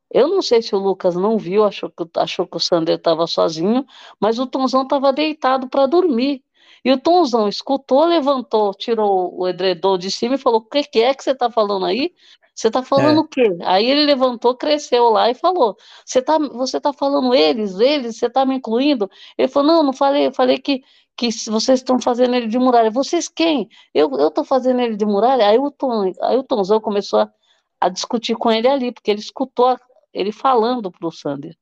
Eu 0.10 0.28
não 0.28 0.42
sei 0.42 0.62
se 0.62 0.76
o 0.76 0.80
Lucas 0.80 1.16
não 1.16 1.38
viu, 1.38 1.64
achou 1.64 1.90
que, 1.90 2.04
achou 2.18 2.46
que 2.46 2.58
o 2.58 2.60
Sander 2.60 2.98
estava 2.98 3.26
sozinho, 3.28 3.86
mas 4.20 4.40
o 4.40 4.48
Tomzão 4.48 4.84
estava 4.84 5.14
deitado 5.14 5.70
para 5.70 5.86
dormir. 5.86 6.44
E 6.84 6.92
o 6.92 7.00
Tomzão 7.00 7.48
escutou, 7.48 8.06
levantou, 8.06 8.74
tirou 8.74 9.38
o 9.40 9.48
edredom 9.48 9.98
de 9.98 10.12
cima 10.12 10.36
e 10.36 10.38
falou: 10.38 10.60
O 10.60 10.66
que, 10.66 10.84
que 10.84 11.00
é 11.00 11.14
que 11.14 11.24
você 11.24 11.32
está 11.32 11.50
falando 11.50 11.86
aí? 11.86 12.14
Você 12.62 12.68
está 12.68 12.84
falando 12.84 13.18
é. 13.18 13.20
o 13.22 13.28
quê? 13.28 13.58
Aí 13.64 13.90
ele 13.90 14.06
levantou, 14.06 14.56
cresceu 14.56 15.10
lá 15.10 15.32
e 15.32 15.34
falou: 15.34 15.76
Você 16.06 16.20
está 16.20 16.38
você 16.38 16.80
tá 16.80 16.94
falando 16.94 17.34
eles, 17.34 17.80
eles, 17.80 18.18
você 18.18 18.28
está 18.28 18.46
me 18.46 18.54
incluindo? 18.56 19.10
Ele 19.36 19.48
falou: 19.48 19.74
Não, 19.74 19.84
não 19.84 19.92
falei, 19.94 20.28
eu 20.28 20.32
falei 20.32 20.60
que, 20.60 20.84
que 21.18 21.28
vocês 21.50 21.80
estão 21.80 22.00
fazendo 22.00 22.36
ele 22.36 22.46
de 22.46 22.60
muralha. 22.60 22.92
Vocês 22.92 23.28
quem? 23.28 23.68
Eu 23.96 24.28
estou 24.28 24.44
fazendo 24.46 24.80
ele 24.80 24.96
de 24.96 25.06
muralha? 25.06 25.48
Aí 25.48 25.58
o, 25.58 25.72
Tom, 25.72 26.12
aí 26.22 26.38
o 26.38 26.44
Tomzão 26.44 26.80
começou 26.80 27.22
a, 27.22 27.32
a 27.80 27.90
discutir 27.90 28.36
com 28.36 28.52
ele 28.52 28.68
ali, 28.68 28.92
porque 28.92 29.10
ele 29.10 29.22
escutou 29.22 29.76
ele 30.14 30.32
falando 30.32 30.92
para 30.92 31.08
o 31.08 31.12
Sander. 31.12 31.58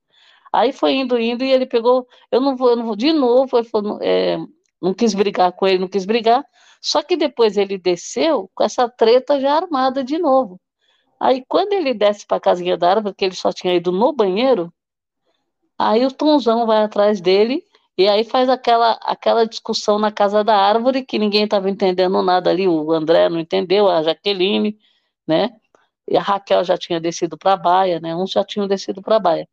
Aí 0.52 0.70
foi 0.70 0.96
indo, 0.96 1.18
indo, 1.18 1.42
e 1.44 1.50
ele 1.50 1.64
pegou, 1.64 2.06
eu 2.30 2.42
não 2.42 2.56
vou, 2.56 2.70
eu 2.70 2.76
não 2.76 2.84
vou, 2.84 2.96
de 2.96 3.10
novo, 3.12 3.56
ele 3.56 3.68
falou, 3.68 3.98
é, 4.02 4.36
não 4.82 4.92
quis 4.92 5.14
brigar 5.14 5.52
com 5.52 5.66
ele, 5.66 5.78
não 5.78 5.88
quis 5.88 6.04
brigar, 6.04 6.44
só 6.82 7.02
que 7.02 7.16
depois 7.16 7.56
ele 7.56 7.78
desceu 7.78 8.50
com 8.54 8.64
essa 8.64 8.88
treta 8.88 9.40
já 9.40 9.54
armada 9.54 10.04
de 10.04 10.18
novo. 10.18 10.60
Aí 11.20 11.44
quando 11.46 11.74
ele 11.74 11.92
desce 11.92 12.26
para 12.26 12.38
a 12.38 12.40
casinha 12.40 12.78
da 12.78 12.90
árvore, 12.90 13.14
que 13.14 13.24
ele 13.26 13.34
só 13.34 13.52
tinha 13.52 13.74
ido 13.74 13.92
no 13.92 14.12
banheiro, 14.12 14.72
aí 15.78 16.06
o 16.06 16.10
Tonzão 16.10 16.66
vai 16.66 16.82
atrás 16.82 17.20
dele 17.20 17.62
e 17.96 18.08
aí 18.08 18.24
faz 18.24 18.48
aquela, 18.48 18.92
aquela 19.02 19.46
discussão 19.46 19.98
na 19.98 20.10
casa 20.10 20.42
da 20.42 20.56
árvore 20.56 21.04
que 21.04 21.18
ninguém 21.18 21.44
estava 21.44 21.68
entendendo 21.68 22.22
nada 22.22 22.48
ali, 22.48 22.66
o 22.66 22.90
André 22.92 23.28
não 23.28 23.38
entendeu, 23.38 23.88
a 23.88 24.02
Jaqueline, 24.02 24.78
né? 25.26 25.50
E 26.08 26.16
a 26.16 26.22
Raquel 26.22 26.64
já 26.64 26.78
tinha 26.78 26.98
descido 26.98 27.36
para 27.36 27.52
a 27.52 27.56
baia, 27.56 28.00
né? 28.00 28.16
Uns 28.16 28.30
já 28.30 28.42
tinham 28.42 28.66
descido 28.66 29.02
para 29.02 29.16
a 29.16 29.20
baia. 29.20 29.48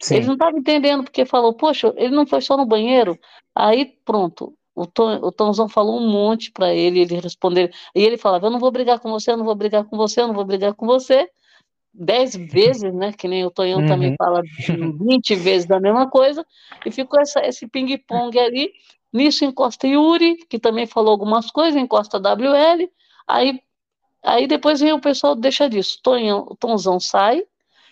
Sim. 0.00 0.14
Eles 0.14 0.26
não 0.26 0.34
estavam 0.34 0.58
entendendo, 0.58 1.02
porque 1.02 1.26
falou, 1.26 1.52
poxa, 1.52 1.92
ele 1.96 2.14
não 2.14 2.26
foi 2.26 2.40
só 2.40 2.56
no 2.56 2.64
banheiro. 2.64 3.18
Aí, 3.52 3.84
pronto, 4.04 4.54
o, 4.78 4.86
Tom, 4.86 5.16
o 5.22 5.32
Tomzão 5.32 5.68
falou 5.68 5.98
um 6.00 6.08
monte 6.08 6.52
para 6.52 6.72
ele, 6.72 7.00
ele 7.00 7.20
respondeu, 7.20 7.68
e 7.94 8.02
ele 8.02 8.16
falava, 8.16 8.46
eu 8.46 8.50
não 8.50 8.58
vou 8.58 8.70
brigar 8.70 9.00
com 9.00 9.10
você, 9.10 9.32
eu 9.32 9.36
não 9.36 9.44
vou 9.44 9.54
brigar 9.54 9.84
com 9.84 9.96
você, 9.96 10.20
eu 10.20 10.28
não 10.28 10.34
vou 10.34 10.44
brigar 10.44 10.74
com 10.74 10.86
você. 10.86 11.28
Dez 11.92 12.34
vezes, 12.36 12.94
né? 12.94 13.12
Que 13.12 13.26
nem 13.26 13.44
o 13.44 13.50
Tonhão 13.50 13.80
uhum. 13.80 13.86
também 13.86 14.14
fala 14.16 14.42
20 15.00 15.34
vezes 15.34 15.66
da 15.66 15.80
mesma 15.80 16.08
coisa, 16.08 16.46
e 16.86 16.90
ficou 16.90 17.20
essa, 17.20 17.40
esse 17.40 17.66
ping-pong 17.66 18.38
ali. 18.38 18.72
Nisso 19.12 19.44
encosta 19.44 19.86
Yuri, 19.86 20.36
que 20.48 20.58
também 20.58 20.86
falou 20.86 21.10
algumas 21.10 21.50
coisas, 21.50 21.80
encosta 21.80 22.18
WL, 22.18 22.90
aí, 23.26 23.58
aí 24.22 24.46
depois 24.46 24.80
vem 24.80 24.92
o 24.92 25.00
pessoal 25.00 25.34
deixa 25.34 25.68
disso. 25.68 25.98
Tonhão, 26.02 26.46
o 26.48 26.54
Tonzão 26.54 27.00
sai, 27.00 27.42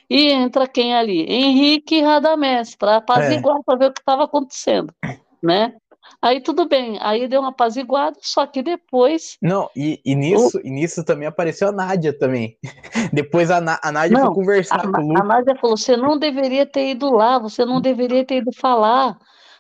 e 0.09 0.29
entra 0.31 0.69
quem 0.69 0.95
ali? 0.95 1.23
Henrique 1.23 2.01
Radamés, 2.01 2.77
para 2.77 2.97
apaziguar, 2.97 3.57
é. 3.59 3.63
para 3.65 3.79
ver 3.79 3.87
o 3.87 3.93
que 3.93 4.01
estava 4.01 4.25
acontecendo, 4.25 4.95
né? 5.43 5.75
Aí 6.21 6.41
tudo 6.41 6.67
bem, 6.67 6.99
aí 7.01 7.29
deu 7.29 7.41
uma 7.41 7.51
apaziguada, 7.51 8.19
só 8.23 8.47
que 8.47 8.63
depois. 8.63 9.37
Não, 9.41 9.69
e, 9.77 10.01
e 10.05 10.15
nisso, 10.15 10.59
o... 10.59 10.67
e 10.67 10.71
nisso 10.71 11.05
também 11.05 11.29
apareceu 11.29 11.69
a 11.69 11.73
Nádia 11.73 12.17
também. 12.17 12.57
depois 13.13 13.51
a, 13.51 13.59
a 13.83 13.93
Nádia 13.93 14.19
não, 14.19 14.27
foi 14.27 14.35
conversar 14.35 14.81
a, 14.81 14.93
com 14.93 15.03
o 15.03 15.09
Lucas. 15.09 15.21
A 15.21 15.25
Nádia 15.25 15.57
falou: 15.57 15.77
você 15.77 15.97
não 15.97 16.19
deveria 16.19 16.67
ter 16.67 16.91
ido 16.91 17.11
lá, 17.11 17.39
você 17.39 17.65
não 17.65 17.81
deveria 17.81 18.25
ter 18.25 18.39
ido 18.39 18.51
falar. 18.53 19.19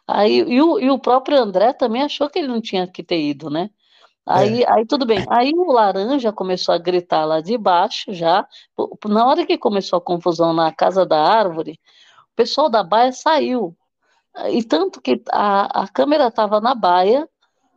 Aí, 0.09 0.39
e, 0.39 0.63
o, 0.63 0.79
e 0.79 0.89
o 0.89 0.99
próprio 0.99 1.39
André 1.39 1.73
também 1.73 2.03
achou 2.03 2.31
que 2.31 2.39
ele 2.39 2.49
não 2.49 2.61
tinha 2.61 2.87
que 2.87 3.03
ter 3.03 3.21
ido, 3.21 3.51
né? 3.51 3.71
Aí, 4.25 4.63
é. 4.63 4.73
aí 4.73 4.87
tudo 4.87 5.07
bem. 5.07 5.25
Aí 5.31 5.53
o 5.55 5.71
laranja 5.73 6.33
começou 6.33 6.75
a 6.75 6.79
gritar 6.79 7.25
lá 7.25 7.41
de 7.41 7.57
baixo 7.57 8.13
já. 8.13 8.47
Na 9.07 9.27
hora 9.27 9.47
que 9.47 9.57
começou 9.57 9.99
a 9.99 10.03
confusão 10.03 10.53
na 10.53 10.73
casa 10.73 11.07
da 11.07 11.21
árvore, 11.23 11.79
o 12.33 12.37
pessoal 12.37 12.69
da 12.69 12.83
baia 12.83 13.13
saiu. 13.13 13.77
E 14.51 14.63
tanto 14.63 15.01
que 15.01 15.23
a, 15.31 15.85
a 15.85 15.89
câmera 15.89 16.29
estava 16.29 16.61
na 16.61 16.75
baia. 16.75 17.29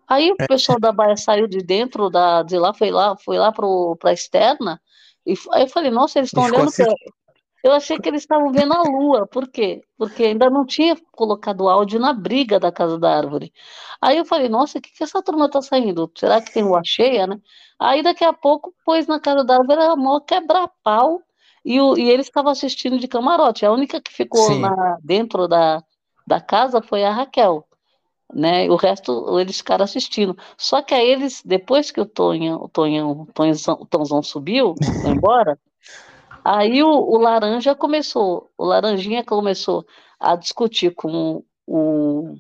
Aí 0.07 0.31
o 0.31 0.35
é. 0.39 0.47
pessoal 0.47 0.79
da 0.79 0.91
baia 0.91 1.15
saiu 1.15 1.47
de 1.47 1.59
dentro 1.59 2.09
da, 2.09 2.41
de 2.43 2.57
lá, 2.57 2.73
foi 2.73 2.89
lá, 2.91 3.15
foi 3.17 3.37
lá 3.37 3.51
para 3.51 4.09
a 4.09 4.13
externa. 4.13 4.81
E 5.25 5.35
aí 5.53 5.63
eu 5.63 5.67
falei, 5.67 5.91
nossa, 5.91 6.19
eles 6.19 6.29
estão 6.29 6.43
olhando. 6.43 6.71
Pra... 6.71 6.93
Eu 7.63 7.73
achei 7.73 7.97
que 7.97 8.07
eles 8.07 8.21
estavam 8.21 8.51
vendo 8.51 8.73
a 8.73 8.81
lua. 8.81 9.27
Por 9.27 9.47
quê? 9.47 9.81
Porque 9.97 10.23
ainda 10.23 10.49
não 10.49 10.65
tinha 10.65 10.97
colocado 11.11 11.67
áudio 11.67 11.99
na 11.99 12.13
briga 12.13 12.59
da 12.59 12.71
casa 12.71 12.97
da 12.97 13.15
árvore. 13.15 13.53
Aí 14.01 14.17
eu 14.17 14.25
falei, 14.25 14.47
nossa, 14.47 14.79
o 14.79 14.81
que, 14.81 14.91
que 14.91 15.03
essa 15.03 15.21
turma 15.21 15.49
tá 15.49 15.61
saindo? 15.61 16.09
Será 16.15 16.41
que 16.41 16.53
tem 16.53 16.63
lua 16.63 16.81
cheia, 16.83 17.27
né? 17.27 17.39
Aí 17.77 18.01
daqui 18.01 18.23
a 18.23 18.33
pouco, 18.33 18.73
pôs 18.85 19.07
na 19.07 19.19
casa 19.19 19.43
da 19.43 19.57
árvore 19.57 19.81
a 19.81 19.95
maior 19.95 20.21
quebra-pau 20.21 21.21
e, 21.63 21.79
o, 21.81 21.97
e 21.97 22.09
eles 22.09 22.27
estavam 22.27 22.51
assistindo 22.51 22.97
de 22.97 23.07
camarote. 23.07 23.65
A 23.65 23.71
única 23.71 24.01
que 24.01 24.11
ficou 24.11 24.55
na, 24.57 24.97
dentro 25.03 25.47
da, 25.47 25.83
da 26.29 26.39
casa 26.39 26.81
foi 26.81 27.03
a 27.03 27.11
Raquel. 27.11 27.65
Né? 28.31 28.69
O 28.69 28.75
resto 28.75 29.39
eles 29.39 29.57
ficaram 29.57 29.83
assistindo. 29.83 30.37
Só 30.55 30.83
que 30.83 30.93
aí 30.93 31.09
eles, 31.09 31.41
depois 31.43 31.89
que 31.89 31.99
o 31.99 32.05
Tonho, 32.05 32.55
o 32.61 32.69
Tonho, 32.69 33.21
o 33.21 33.25
Tonhão, 33.33 33.55
o 33.79 33.85
Tonzão 33.85 34.21
subiu, 34.21 34.75
foi 35.01 35.11
embora, 35.11 35.59
Aí 36.43 36.81
o, 36.81 36.89
o, 36.89 37.17
laranja 37.17 37.75
começou, 37.75 38.49
o 38.57 38.65
laranjinha 38.65 39.23
começou 39.23 39.85
a 40.19 40.35
discutir 40.35 40.95
com 40.95 41.43
o 41.67 42.35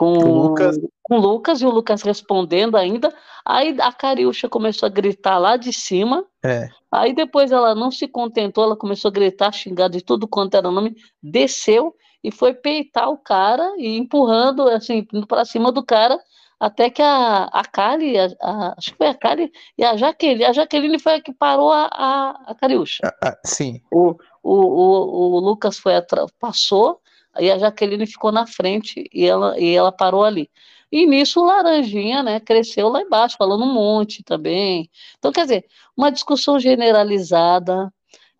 com, 0.00 0.16
o 0.16 0.42
Lucas. 0.42 0.78
com 1.02 1.16
o 1.16 1.20
Lucas 1.20 1.60
e 1.60 1.66
o 1.66 1.70
Lucas 1.70 2.00
respondendo 2.00 2.76
ainda. 2.76 3.14
Aí 3.44 3.76
a 3.78 3.92
Cariúcha 3.92 4.48
começou 4.48 4.86
a 4.86 4.90
gritar 4.90 5.36
lá 5.36 5.58
de 5.58 5.74
cima. 5.74 6.24
É. 6.42 6.68
Aí 6.90 7.14
depois 7.14 7.52
ela 7.52 7.74
não 7.74 7.90
se 7.90 8.08
contentou, 8.08 8.64
ela 8.64 8.76
começou 8.76 9.10
a 9.10 9.12
gritar, 9.12 9.52
xingar 9.52 9.88
de 9.88 10.00
tudo 10.00 10.26
quanto 10.26 10.56
era 10.56 10.70
nome, 10.70 10.96
desceu 11.22 11.94
e 12.24 12.30
foi 12.30 12.54
peitar 12.54 13.10
o 13.10 13.18
cara 13.18 13.74
e 13.76 13.98
empurrando 13.98 14.62
assim 14.68 15.04
para 15.28 15.44
cima 15.44 15.70
do 15.70 15.84
cara 15.84 16.18
até 16.58 16.90
que 16.90 17.00
a, 17.00 17.44
a 17.44 17.64
Kali, 17.64 18.18
a, 18.18 18.28
a, 18.42 18.74
acho 18.76 18.92
que 18.92 18.98
foi 18.98 19.06
a 19.06 19.14
Kali 19.14 19.50
e 19.78 19.84
a 19.84 19.96
Jaqueline, 19.96 20.44
a 20.44 20.52
Jaqueline 20.52 20.98
foi 20.98 21.14
a 21.14 21.20
que 21.20 21.32
parou 21.32 21.72
a, 21.72 21.88
a, 21.90 22.30
a 22.46 22.54
Cariúcha. 22.54 23.00
Ah, 23.04 23.28
ah, 23.28 23.38
sim. 23.44 23.80
O, 23.90 24.14
o, 24.42 24.54
o, 24.54 25.36
o 25.36 25.40
Lucas 25.40 25.78
foi 25.78 25.94
passou, 26.38 27.00
e 27.38 27.50
a 27.50 27.58
Jaqueline 27.58 28.06
ficou 28.06 28.32
na 28.32 28.46
frente 28.46 29.08
e 29.12 29.24
ela, 29.26 29.58
e 29.58 29.74
ela 29.74 29.92
parou 29.92 30.24
ali. 30.24 30.50
E 30.90 31.06
nisso 31.06 31.40
o 31.40 31.44
Laranjinha, 31.44 32.22
né, 32.22 32.40
cresceu 32.40 32.88
lá 32.88 33.00
embaixo, 33.00 33.36
falando 33.36 33.64
um 33.64 33.72
monte 33.72 34.24
também. 34.24 34.90
Então, 35.18 35.30
quer 35.30 35.42
dizer, 35.42 35.66
uma 35.96 36.10
discussão 36.10 36.58
generalizada, 36.58 37.92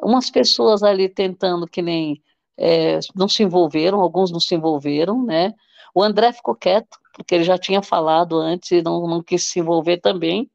umas 0.03 0.31
pessoas 0.31 0.83
ali 0.83 1.09
tentando 1.09 1.67
que 1.69 1.81
nem 1.81 2.21
é, 2.59 2.99
não 3.15 3.29
se 3.29 3.43
envolveram, 3.43 4.01
alguns 4.01 4.33
não 4.33 4.41
se 4.41 4.55
envolveram, 4.55 5.25
né? 5.25 5.55
O 5.95 6.03
André 6.03 6.33
ficou 6.33 6.55
quieto, 6.55 6.99
porque 7.13 7.35
ele 7.35 7.45
já 7.45 7.59
tinha 7.59 7.83
falado 7.83 8.37
antes 8.39 8.71
e 8.73 8.83
não, 8.83 9.07
não 9.07 9.23
quis 9.23 9.47
se 9.47 9.61
envolver 9.61 9.99
também. 9.99 10.51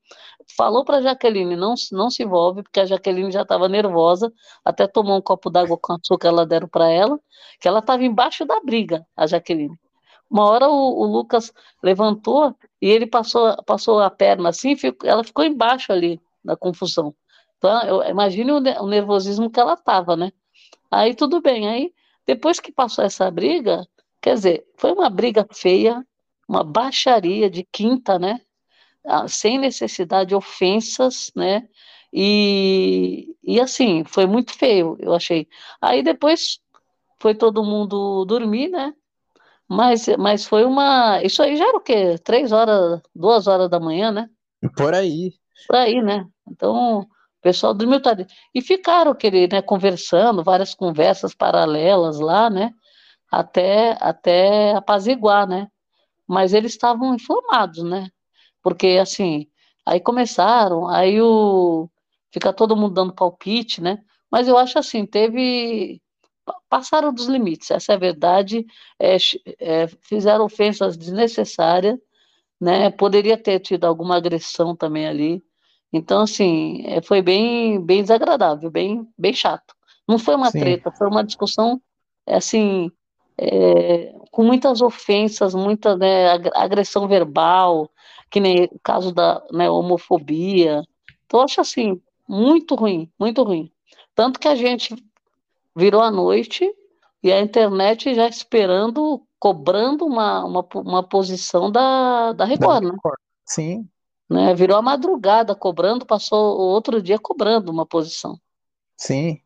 Falou 0.58 0.86
para 0.86 0.98
a 0.98 1.02
Jaqueline, 1.02 1.56
não, 1.56 1.74
não 1.92 2.10
se 2.10 2.24
envolve, 2.24 2.64
porque 2.64 2.80
a 2.80 2.86
Jaqueline 2.86 3.32
já 3.32 3.42
estava 3.42 3.68
nervosa, 3.68 4.32
até 4.64 4.88
tomou 4.88 5.18
um 5.18 5.22
copo 5.22 5.50
d'água 5.50 5.78
com 5.78 5.94
açúcar, 5.94 6.30
ela 6.30 6.46
deram 6.46 6.68
para 6.68 6.90
ela, 6.90 7.20
que 7.60 7.68
ela 7.68 7.80
estava 7.80 8.04
embaixo 8.04 8.46
da 8.46 8.60
briga, 8.62 9.06
a 9.18 9.28
Jaqueline. 9.28 9.78
Uma 10.30 10.46
hora 10.50 10.70
o, 10.70 11.02
o, 11.02 11.06
Lucas 11.06 11.54
levantou 11.84 12.56
e 12.82 12.90
ele 12.90 13.06
passou, 13.06 13.56
passou 13.64 14.00
a 14.00 14.10
perna 14.10 14.50
assim, 14.50 14.76
ela 15.04 15.24
ficou 15.24 15.44
embaixo 15.44 15.92
ali, 15.92 16.20
na 16.44 16.56
confusão. 16.56 17.14
Então, 17.58 18.04
imagine 18.10 18.52
o, 18.52 18.58
o 18.58 18.88
nervosismo 18.88 19.50
que 19.50 19.60
ela 19.60 19.74
estava, 19.74 20.16
né? 20.16 20.32
Aí 20.90 21.14
tudo 21.14 21.42
bem, 21.42 21.68
aí 21.68 21.94
depois 22.26 22.60
que 22.60 22.72
passou 22.72 23.04
essa 23.04 23.30
briga, 23.30 23.86
quer 24.22 24.36
dizer, 24.36 24.66
foi 24.78 24.92
uma 24.94 25.10
briga 25.10 25.46
feia, 25.52 26.06
uma 26.48 26.64
baixaria 26.64 27.50
de 27.50 27.64
quinta, 27.72 28.18
né? 28.18 28.40
Ah, 29.08 29.28
sem 29.28 29.58
necessidade 29.60 30.30
de 30.30 30.36
ofensas, 30.36 31.32
né? 31.36 31.68
E, 32.14 33.36
e 33.44 33.60
assim, 33.60 34.04
foi 34.06 34.26
muito 34.26 34.54
feio, 34.54 34.98
eu 35.00 35.14
achei. 35.14 35.48
Aí 35.82 36.02
depois 36.04 36.60
foi 37.20 37.36
todo 37.36 37.64
mundo 37.64 38.26
dormir, 38.26 38.70
né? 38.70 38.94
Mas, 39.68 40.08
mas 40.18 40.46
foi 40.46 40.66
uma. 40.66 41.22
Isso 41.24 41.42
aí 41.44 41.58
já 41.58 41.68
era 41.68 41.78
o 41.78 41.82
quê? 41.82 42.18
Três 42.20 42.52
horas, 42.52 43.02
duas 43.14 43.48
horas 43.48 43.70
da 43.70 43.80
manhã, 43.80 44.12
né? 44.12 44.30
Por 44.78 44.94
aí. 44.94 45.34
Por 45.68 45.76
aí, 45.78 46.02
né? 46.02 46.28
Então, 46.48 47.00
o 47.00 47.08
pessoal 47.42 47.74
dormiu 47.74 48.02
tarde. 48.02 48.28
E 48.54 48.62
ficaram 48.62 49.12
aquele, 49.12 49.48
né, 49.48 49.62
conversando, 49.62 50.44
várias 50.44 50.76
conversas 50.76 51.34
paralelas 51.34 52.20
lá, 52.20 52.50
né? 52.50 52.72
Até, 53.32 53.98
até 54.00 54.76
apaziguar, 54.76 55.48
né? 55.48 55.68
mas 56.28 56.54
eles 56.54 56.72
estavam 56.72 57.14
informados, 57.14 57.84
né? 57.84 58.10
Porque 58.66 58.98
assim, 59.00 59.46
aí 59.86 60.00
começaram, 60.00 60.88
aí 60.88 61.22
o 61.22 61.88
fica 62.34 62.52
todo 62.52 62.76
mundo 62.76 62.96
dando 62.96 63.14
palpite, 63.14 63.80
né? 63.80 64.00
Mas 64.32 64.48
eu 64.48 64.58
acho 64.58 64.80
assim, 64.80 65.06
teve 65.06 66.02
passaram 66.68 67.14
dos 67.14 67.28
limites, 67.28 67.70
essa 67.70 67.94
é 67.94 67.96
a 67.96 68.00
verdade, 68.00 68.66
é, 69.00 69.18
é, 69.60 69.88
fizeram 70.02 70.46
ofensas 70.46 70.98
desnecessárias, 70.98 72.00
né? 72.60 72.90
Poderia 72.90 73.38
ter 73.38 73.60
tido 73.60 73.86
alguma 73.86 74.18
agressão 74.18 74.76
também 74.76 75.06
ali. 75.06 75.44
Então, 75.94 76.24
assim, 76.24 76.82
é, 76.88 77.04
foi 77.04 77.22
bem, 77.22 77.80
bem 77.80 78.02
desagradável, 78.02 78.72
bem, 78.72 79.08
bem 79.16 79.34
chato. 79.34 79.76
Não 80.08 80.18
foi 80.18 80.34
uma 80.34 80.50
Sim. 80.50 80.60
treta, 80.60 80.92
foi 80.92 81.08
uma 81.08 81.24
discussão, 81.24 81.80
assim, 82.28 82.92
é, 83.38 84.12
com 84.32 84.44
muitas 84.44 84.82
ofensas, 84.82 85.54
muita 85.54 85.96
né, 85.96 86.32
agressão 86.56 87.08
verbal, 87.08 87.92
que 88.36 88.42
nem 88.42 88.65
o 88.65 88.80
caso 88.84 89.13
da 89.13 89.42
né, 89.50 89.70
homofobia. 89.70 90.84
Então, 91.25 91.39
eu 91.39 91.46
acho 91.46 91.62
assim, 91.62 92.01
muito 92.27 92.75
ruim, 92.75 93.10
muito 93.18 93.42
ruim. 93.44 93.72
Tanto 94.13 94.42
que 94.42 94.48
a 94.50 94.56
gente 94.56 94.94
virou 95.74 96.01
a 96.01 96.12
noite 96.12 96.70
e 97.24 97.32
a 97.32 97.39
internet 97.39 98.13
já 98.13 98.27
esperando, 98.27 99.25
cobrando 99.39 100.06
uma, 100.06 100.44
uma, 100.44 100.68
uma 100.75 101.01
posição 101.01 101.72
da, 101.72 102.34
da 102.34 102.44
Record, 102.44 102.84
da 102.84 102.92
né? 102.92 102.98
Sim. 103.46 103.88
Né? 104.30 104.54
Virou 104.54 104.75
a 104.75 104.82
madrugada 104.82 105.56
cobrando, 105.56 106.06
passou 106.06 106.58
o 106.58 106.63
outro 106.63 107.01
dia 107.01 107.18
cobrando 107.18 107.72
uma 107.72 107.86
posição. 107.86 108.38
Sim. 108.98 109.39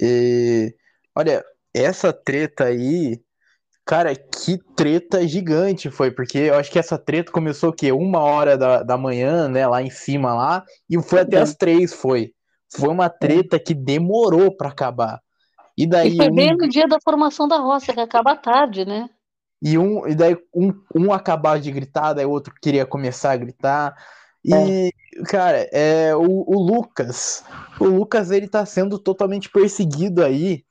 E, 0.00 0.72
olha, 1.16 1.44
essa 1.74 2.12
treta 2.12 2.66
aí, 2.66 3.20
cara, 3.90 4.14
que 4.14 4.56
treta 4.76 5.26
gigante 5.26 5.90
foi, 5.90 6.12
porque 6.12 6.38
eu 6.38 6.54
acho 6.54 6.70
que 6.70 6.78
essa 6.78 6.96
treta 6.96 7.32
começou 7.32 7.70
o 7.70 7.72
quê? 7.72 7.90
Uma 7.90 8.20
hora 8.20 8.56
da, 8.56 8.84
da 8.84 8.96
manhã, 8.96 9.48
né, 9.48 9.66
lá 9.66 9.82
em 9.82 9.90
cima 9.90 10.32
lá, 10.32 10.64
e 10.88 11.02
foi 11.02 11.22
até 11.22 11.38
é. 11.38 11.40
as 11.40 11.56
três, 11.56 11.92
foi. 11.92 12.32
foi 12.72 12.88
uma 12.88 13.08
treta 13.08 13.58
que 13.58 13.74
demorou 13.74 14.56
para 14.56 14.68
acabar. 14.68 15.20
E 15.76 15.88
daí. 15.88 16.12
E 16.12 16.16
foi 16.16 16.30
bem 16.30 16.54
um... 16.54 16.58
no 16.58 16.68
dia 16.68 16.86
da 16.86 16.98
formação 17.02 17.48
da 17.48 17.56
roça, 17.56 17.92
que 17.92 17.98
acaba 17.98 18.36
tarde, 18.36 18.84
né? 18.84 19.10
E, 19.60 19.76
um, 19.76 20.06
e 20.06 20.14
daí 20.14 20.36
um, 20.54 20.72
um 20.94 21.12
acabava 21.12 21.58
de 21.58 21.72
gritar, 21.72 22.12
daí 22.12 22.24
o 22.24 22.30
outro 22.30 22.54
queria 22.62 22.86
começar 22.86 23.32
a 23.32 23.36
gritar. 23.36 23.96
E, 24.44 24.54
é. 24.54 25.22
cara, 25.24 25.68
é, 25.72 26.14
o, 26.14 26.44
o 26.46 26.62
Lucas, 26.62 27.44
o 27.80 27.86
Lucas 27.86 28.30
ele 28.30 28.46
tá 28.46 28.64
sendo 28.64 29.00
totalmente 29.00 29.50
perseguido 29.50 30.22
aí 30.22 30.62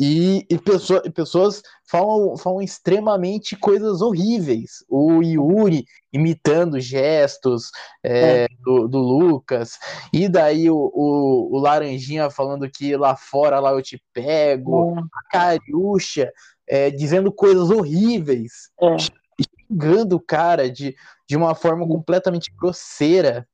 e, 0.00 0.46
e, 0.48 0.58
pessoa, 0.58 1.02
e 1.04 1.10
pessoas 1.10 1.62
falam, 1.84 2.36
falam 2.36 2.62
extremamente 2.62 3.56
coisas 3.56 4.00
horríveis. 4.00 4.84
O 4.88 5.22
Yuri 5.22 5.84
imitando 6.12 6.80
gestos 6.80 7.70
é, 8.02 8.44
é. 8.44 8.48
Do, 8.64 8.88
do, 8.88 8.98
Lucas, 8.98 9.78
e 10.12 10.28
daí 10.28 10.70
o, 10.70 10.76
o, 10.76 11.56
o, 11.56 11.58
Laranjinha 11.58 12.30
falando 12.30 12.68
que 12.70 12.96
lá 12.96 13.16
fora 13.16 13.60
lá 13.60 13.70
eu 13.70 13.82
te 13.82 14.02
pego, 14.12 14.98
é. 14.98 15.00
a 15.00 15.30
Cariúcha 15.30 16.32
é, 16.66 16.90
dizendo 16.90 17.32
coisas 17.32 17.70
horríveis, 17.70 18.70
é. 18.80 18.96
xingando 19.70 20.16
o 20.16 20.20
cara 20.20 20.70
de, 20.70 20.94
de 21.28 21.36
uma 21.36 21.54
forma 21.54 21.86
completamente 21.86 22.52
grosseira. 22.58 23.46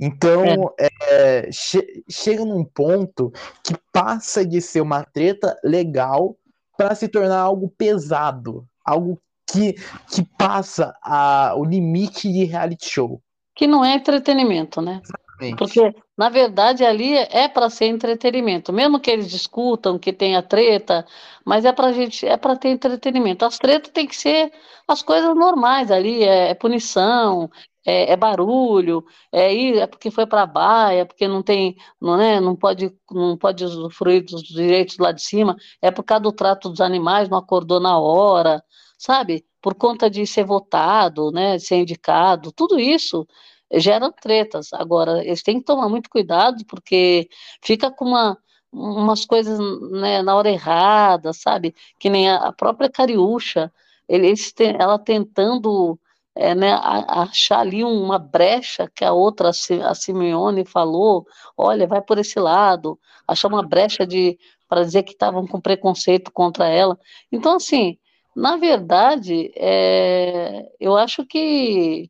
Então, 0.00 0.72
é. 0.78 0.88
É, 1.02 1.52
che 1.52 2.02
chega 2.08 2.44
num 2.44 2.64
ponto 2.64 3.30
que 3.62 3.74
passa 3.92 4.46
de 4.46 4.60
ser 4.60 4.80
uma 4.80 5.04
treta 5.04 5.58
legal 5.62 6.36
para 6.76 6.94
se 6.94 7.06
tornar 7.08 7.40
algo 7.40 7.68
pesado, 7.68 8.66
algo 8.82 9.20
que, 9.46 9.74
que 10.08 10.24
passa 10.38 10.94
a, 11.02 11.54
o 11.56 11.64
limite 11.64 12.32
de 12.32 12.44
reality 12.44 12.88
show. 12.88 13.20
Que 13.54 13.66
não 13.66 13.84
é 13.84 13.94
entretenimento, 13.94 14.80
né? 14.80 15.02
Exatamente. 15.04 15.56
Porque, 15.56 15.94
na 16.16 16.28
verdade, 16.28 16.84
ali 16.84 17.16
é 17.16 17.48
para 17.48 17.68
ser 17.68 17.86
entretenimento. 17.86 18.72
Mesmo 18.72 19.00
que 19.00 19.10
eles 19.10 19.30
discutam, 19.30 19.98
que 19.98 20.12
tenha 20.12 20.42
treta, 20.42 21.06
mas 21.44 21.64
é 21.64 21.72
para 21.72 21.92
gente, 21.92 22.26
é 22.26 22.36
para 22.36 22.56
ter 22.56 22.68
entretenimento. 22.68 23.44
As 23.44 23.58
tretas 23.58 23.90
tem 23.90 24.06
que 24.06 24.16
ser 24.16 24.52
as 24.86 25.02
coisas 25.02 25.34
normais 25.34 25.90
ali, 25.90 26.22
é, 26.22 26.50
é 26.50 26.54
punição, 26.54 27.50
é, 27.84 28.12
é, 28.12 28.16
barulho, 28.16 29.04
é 29.32 29.78
é 29.78 29.86
porque 29.86 30.10
foi 30.10 30.26
para 30.26 30.42
a 30.42 30.46
baia, 30.46 31.00
é 31.00 31.04
porque 31.04 31.26
não 31.28 31.42
tem, 31.42 31.76
não, 32.00 32.16
né, 32.16 32.40
não 32.40 32.56
pode, 32.56 32.94
não 33.10 33.36
pode 33.36 33.64
usufruir 33.64 34.24
dos 34.24 34.42
direitos 34.42 34.98
lá 34.98 35.12
de 35.12 35.22
cima, 35.22 35.56
é 35.80 35.90
por 35.90 36.02
causa 36.04 36.22
do 36.22 36.32
trato 36.32 36.68
dos 36.68 36.80
animais, 36.80 37.28
não 37.28 37.38
acordou 37.38 37.80
na 37.80 37.98
hora, 37.98 38.62
sabe? 38.98 39.44
Por 39.62 39.74
conta 39.74 40.10
de 40.10 40.26
ser 40.26 40.44
votado, 40.44 41.30
né, 41.32 41.58
ser 41.58 41.76
indicado, 41.76 42.52
tudo 42.52 42.78
isso 42.78 43.26
gera 43.74 44.10
tretas. 44.12 44.72
Agora, 44.72 45.24
eles 45.24 45.42
têm 45.42 45.58
que 45.58 45.64
tomar 45.64 45.88
muito 45.88 46.10
cuidado, 46.10 46.64
porque 46.66 47.28
fica 47.62 47.90
com 47.90 48.06
uma 48.06 48.38
umas 48.72 49.24
coisas 49.26 49.58
né, 49.90 50.22
na 50.22 50.34
hora 50.36 50.50
errada, 50.50 51.32
sabe? 51.32 51.74
Que 51.98 52.08
nem 52.08 52.30
a, 52.30 52.52
própria 52.52 52.90
Cariúcha, 52.90 53.72
eles, 54.08 54.52
ela 54.78 54.98
tentando 54.98 55.98
é, 56.34 56.54
né, 56.54 56.72
achar 57.08 57.60
ali 57.60 57.82
uma 57.84 58.18
brecha 58.18 58.90
que 58.94 59.04
a 59.04 59.12
outra, 59.12 59.50
a 59.50 59.94
Simeone 59.94 60.64
falou, 60.64 61.26
olha, 61.56 61.86
vai 61.86 62.00
por 62.00 62.18
esse 62.18 62.38
lado, 62.38 62.98
achar 63.26 63.48
uma 63.48 63.66
brecha 63.66 64.06
de 64.06 64.38
para 64.68 64.84
dizer 64.84 65.02
que 65.02 65.12
estavam 65.12 65.46
com 65.48 65.60
preconceito 65.60 66.30
contra 66.30 66.68
ela. 66.68 66.96
Então, 67.32 67.56
assim, 67.56 67.98
na 68.36 68.56
verdade, 68.56 69.52
é, 69.56 70.64
eu 70.78 70.96
acho 70.96 71.26
que, 71.26 72.08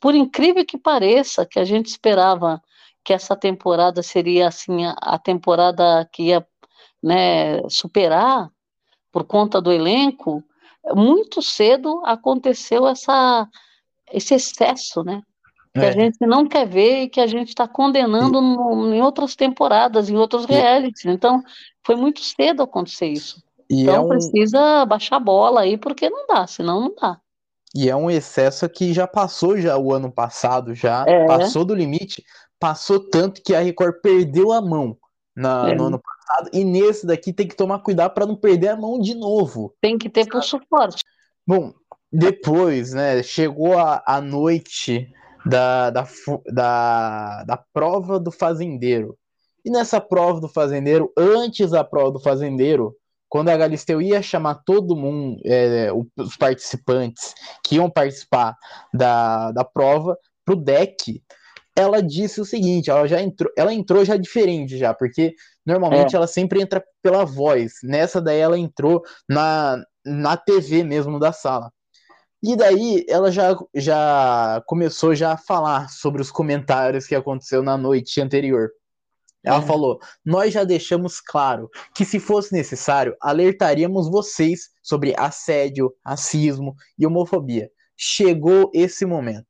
por 0.00 0.14
incrível 0.14 0.64
que 0.64 0.78
pareça, 0.78 1.44
que 1.44 1.58
a 1.58 1.64
gente 1.64 1.86
esperava 1.86 2.62
que 3.02 3.12
essa 3.12 3.34
temporada 3.36 4.02
seria 4.02 4.48
assim 4.48 4.84
a, 4.84 4.92
a 5.02 5.18
temporada 5.18 6.08
que 6.12 6.24
ia 6.24 6.46
né, 7.02 7.68
superar 7.68 8.50
por 9.10 9.24
conta 9.24 9.60
do 9.60 9.72
elenco, 9.72 10.44
muito 10.94 11.42
cedo 11.42 12.02
aconteceu 12.04 12.86
essa, 12.86 13.48
esse 14.12 14.34
excesso, 14.34 15.02
né? 15.04 15.22
Que 15.74 15.80
é. 15.80 15.88
a 15.88 15.92
gente 15.92 16.18
não 16.26 16.46
quer 16.46 16.66
ver 16.66 17.02
e 17.02 17.08
que 17.08 17.20
a 17.20 17.26
gente 17.26 17.48
está 17.48 17.68
condenando 17.68 18.38
e... 18.38 18.40
no, 18.40 18.94
em 18.94 19.02
outras 19.02 19.36
temporadas, 19.36 20.08
em 20.08 20.16
outros 20.16 20.46
realities. 20.46 21.04
Então, 21.04 21.42
foi 21.84 21.96
muito 21.96 22.20
cedo 22.20 22.62
acontecer 22.62 23.06
isso. 23.06 23.42
E 23.68 23.82
então, 23.82 23.94
é 23.94 24.00
um... 24.00 24.08
precisa 24.08 24.86
baixar 24.86 25.16
a 25.16 25.20
bola 25.20 25.60
aí, 25.62 25.76
porque 25.76 26.08
não 26.08 26.26
dá, 26.26 26.46
senão 26.46 26.80
não 26.80 26.94
dá. 26.94 27.20
E 27.74 27.90
é 27.90 27.96
um 27.96 28.10
excesso 28.10 28.66
que 28.70 28.94
já 28.94 29.06
passou 29.06 29.58
já 29.58 29.76
o 29.76 29.92
ano 29.92 30.10
passado, 30.10 30.74
já 30.74 31.04
é. 31.06 31.26
passou 31.26 31.62
do 31.62 31.74
limite, 31.74 32.24
passou 32.58 32.98
tanto 32.98 33.42
que 33.42 33.54
a 33.54 33.60
Record 33.60 34.00
perdeu 34.00 34.50
a 34.50 34.62
mão 34.62 34.96
na, 35.34 35.68
é. 35.68 35.74
no 35.74 35.84
ano 35.84 36.00
passado, 36.00 36.48
e 36.54 36.64
nesse 36.64 37.06
daqui 37.06 37.34
tem 37.34 37.46
que 37.46 37.54
tomar 37.54 37.80
cuidado 37.80 38.14
para 38.14 38.24
não 38.24 38.34
perder 38.34 38.68
a 38.68 38.76
mão 38.76 38.98
de 38.98 39.14
novo. 39.14 39.74
Tem 39.80 39.98
que 39.98 40.08
ter 40.08 40.26
pulso 40.26 40.58
forte. 40.70 41.02
Bom, 41.46 41.74
depois, 42.12 42.92
né, 42.92 43.22
chegou 43.22 43.78
a, 43.78 44.02
a 44.06 44.20
noite 44.20 45.08
da, 45.44 45.90
da, 45.90 46.08
da, 46.46 47.44
da 47.44 47.64
prova 47.72 48.18
do 48.18 48.30
fazendeiro. 48.30 49.16
E 49.64 49.70
nessa 49.70 50.00
prova 50.00 50.40
do 50.40 50.48
fazendeiro, 50.48 51.12
antes 51.16 51.70
da 51.70 51.82
prova 51.82 52.12
do 52.12 52.20
fazendeiro, 52.20 52.94
quando 53.28 53.48
a 53.48 53.56
Galisteu 53.56 54.00
ia 54.00 54.22
chamar 54.22 54.62
todo 54.64 54.96
mundo, 54.96 55.40
é, 55.44 55.90
os 56.16 56.36
participantes 56.36 57.34
que 57.64 57.76
iam 57.76 57.90
participar 57.90 58.56
da, 58.94 59.50
da 59.52 59.64
prova, 59.64 60.16
pro 60.44 60.54
deck, 60.54 61.20
ela 61.76 62.00
disse 62.00 62.40
o 62.40 62.44
seguinte, 62.44 62.88
ela 62.88 63.06
já 63.06 63.20
entrou, 63.20 63.52
ela 63.56 63.74
entrou 63.74 64.04
já 64.04 64.16
diferente 64.16 64.78
já, 64.78 64.94
porque 64.94 65.34
normalmente 65.66 66.14
é. 66.14 66.16
ela 66.16 66.26
sempre 66.26 66.62
entra 66.62 66.82
pela 67.02 67.24
voz. 67.24 67.74
Nessa 67.82 68.20
daí 68.20 68.38
ela 68.38 68.58
entrou 68.58 69.02
na, 69.28 69.82
na 70.04 70.36
TV 70.36 70.82
mesmo 70.84 71.18
da 71.18 71.32
sala. 71.32 71.70
E 72.42 72.54
daí 72.54 73.04
ela 73.08 73.32
já, 73.32 73.56
já 73.74 74.62
começou 74.66 75.14
já 75.14 75.32
a 75.32 75.36
falar 75.38 75.88
sobre 75.88 76.20
os 76.20 76.30
comentários 76.30 77.06
que 77.06 77.14
aconteceu 77.14 77.62
na 77.62 77.76
noite 77.76 78.20
anterior. 78.20 78.70
Ela 79.42 79.60
uhum. 79.60 79.66
falou: 79.66 80.00
Nós 80.24 80.52
já 80.52 80.64
deixamos 80.64 81.20
claro 81.20 81.70
que, 81.94 82.04
se 82.04 82.20
fosse 82.20 82.52
necessário, 82.52 83.16
alertaríamos 83.20 84.10
vocês 84.10 84.70
sobre 84.82 85.14
assédio, 85.16 85.94
racismo 86.04 86.74
e 86.98 87.06
homofobia. 87.06 87.70
Chegou 87.96 88.70
esse 88.74 89.06
momento. 89.06 89.46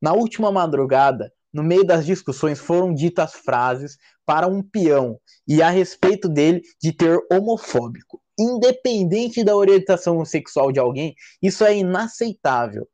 Na 0.00 0.12
última 0.12 0.52
madrugada, 0.52 1.32
no 1.52 1.64
meio 1.64 1.84
das 1.84 2.06
discussões, 2.06 2.60
foram 2.60 2.94
ditas 2.94 3.32
frases 3.32 3.98
para 4.24 4.46
um 4.46 4.62
peão 4.62 5.18
e 5.46 5.60
a 5.60 5.70
respeito 5.70 6.28
dele 6.28 6.62
de 6.80 6.92
ter 6.92 7.18
homofóbico 7.32 8.20
independente 8.38 9.42
da 9.42 9.56
orientação 9.56 10.24
sexual 10.24 10.70
de 10.70 10.78
alguém, 10.78 11.14
isso 11.42 11.64
é 11.64 11.76
inaceitável. 11.76 12.86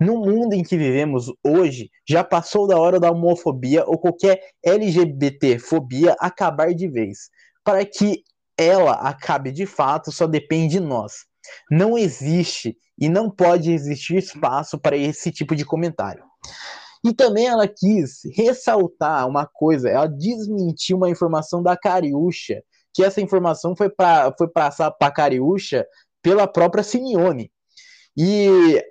No 0.00 0.18
mundo 0.18 0.54
em 0.54 0.62
que 0.62 0.76
vivemos 0.76 1.26
hoje, 1.44 1.90
já 2.08 2.22
passou 2.22 2.66
da 2.66 2.78
hora 2.78 3.00
da 3.00 3.10
homofobia 3.10 3.84
ou 3.86 3.98
qualquer 3.98 4.40
LGBT-fobia 4.64 6.14
acabar 6.20 6.72
de 6.72 6.88
vez. 6.88 7.30
Para 7.64 7.84
que 7.84 8.22
ela 8.56 8.92
acabe 8.92 9.50
de 9.50 9.66
fato, 9.66 10.12
só 10.12 10.26
depende 10.26 10.74
de 10.74 10.80
nós. 10.80 11.24
Não 11.70 11.98
existe 11.98 12.76
e 12.98 13.08
não 13.08 13.28
pode 13.28 13.72
existir 13.72 14.16
espaço 14.16 14.78
para 14.78 14.96
esse 14.96 15.32
tipo 15.32 15.56
de 15.56 15.64
comentário. 15.64 16.22
E 17.04 17.12
também 17.12 17.46
ela 17.46 17.66
quis 17.66 18.20
ressaltar 18.36 19.26
uma 19.26 19.44
coisa, 19.44 19.88
ela 19.88 20.06
desmentiu 20.06 20.96
uma 20.96 21.10
informação 21.10 21.60
da 21.60 21.76
Cariúcha, 21.76 22.62
que 22.94 23.02
essa 23.02 23.20
informação 23.20 23.74
foi, 23.74 23.88
pra, 23.88 24.32
foi 24.36 24.48
passar 24.48 24.90
para 24.90 25.12
Cariúcha 25.12 25.86
pela 26.22 26.46
própria 26.46 26.84
Simeone. 26.84 27.50
E 28.16 28.82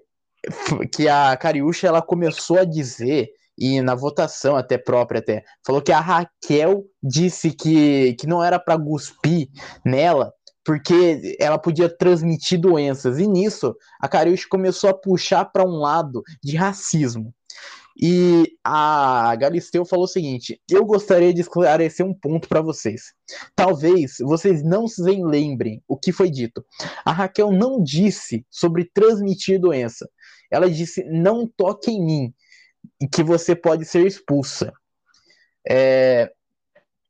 que 0.91 1.07
a 1.07 1.35
Cariúcha 1.37 1.87
ela 1.87 2.01
começou 2.01 2.57
a 2.57 2.65
dizer 2.65 3.29
e 3.57 3.79
na 3.81 3.93
votação 3.93 4.55
até 4.55 4.77
própria 4.77 5.19
até 5.19 5.43
falou 5.65 5.81
que 5.81 5.91
a 5.91 5.99
Raquel 5.99 6.83
disse 7.01 7.51
que, 7.51 8.15
que 8.15 8.25
não 8.25 8.43
era 8.43 8.57
para 8.57 8.79
cuspir 8.79 9.49
nela 9.85 10.33
porque 10.63 11.35
ela 11.39 11.59
podia 11.59 11.89
transmitir 11.89 12.59
doenças 12.59 13.19
e 13.19 13.27
nisso 13.27 13.75
a 13.99 14.07
Cariúcha 14.07 14.47
começou 14.49 14.89
a 14.89 14.93
puxar 14.93 15.45
para 15.45 15.63
um 15.63 15.79
lado 15.79 16.23
de 16.43 16.55
racismo 16.55 17.33
e 18.01 18.57
a 18.63 19.35
Galisteu 19.35 19.85
falou 19.85 20.05
o 20.05 20.07
seguinte: 20.07 20.59
eu 20.69 20.83
gostaria 20.83 21.31
de 21.31 21.41
esclarecer 21.41 22.03
um 22.03 22.13
ponto 22.13 22.49
para 22.49 22.61
vocês. 22.61 23.13
Talvez 23.55 24.15
vocês 24.19 24.63
não 24.63 24.87
se 24.87 25.03
lembrem 25.03 25.83
o 25.87 25.95
que 25.95 26.11
foi 26.11 26.31
dito. 26.31 26.65
A 27.05 27.11
Raquel 27.11 27.51
não 27.51 27.81
disse 27.81 28.43
sobre 28.49 28.89
transmitir 28.91 29.59
doença. 29.59 30.09
Ela 30.49 30.67
disse: 30.69 31.03
não 31.03 31.47
toque 31.47 31.91
em 31.91 32.03
mim, 32.03 32.33
que 33.11 33.23
você 33.23 33.55
pode 33.55 33.85
ser 33.85 34.07
expulsa. 34.07 34.73
É, 35.69 36.31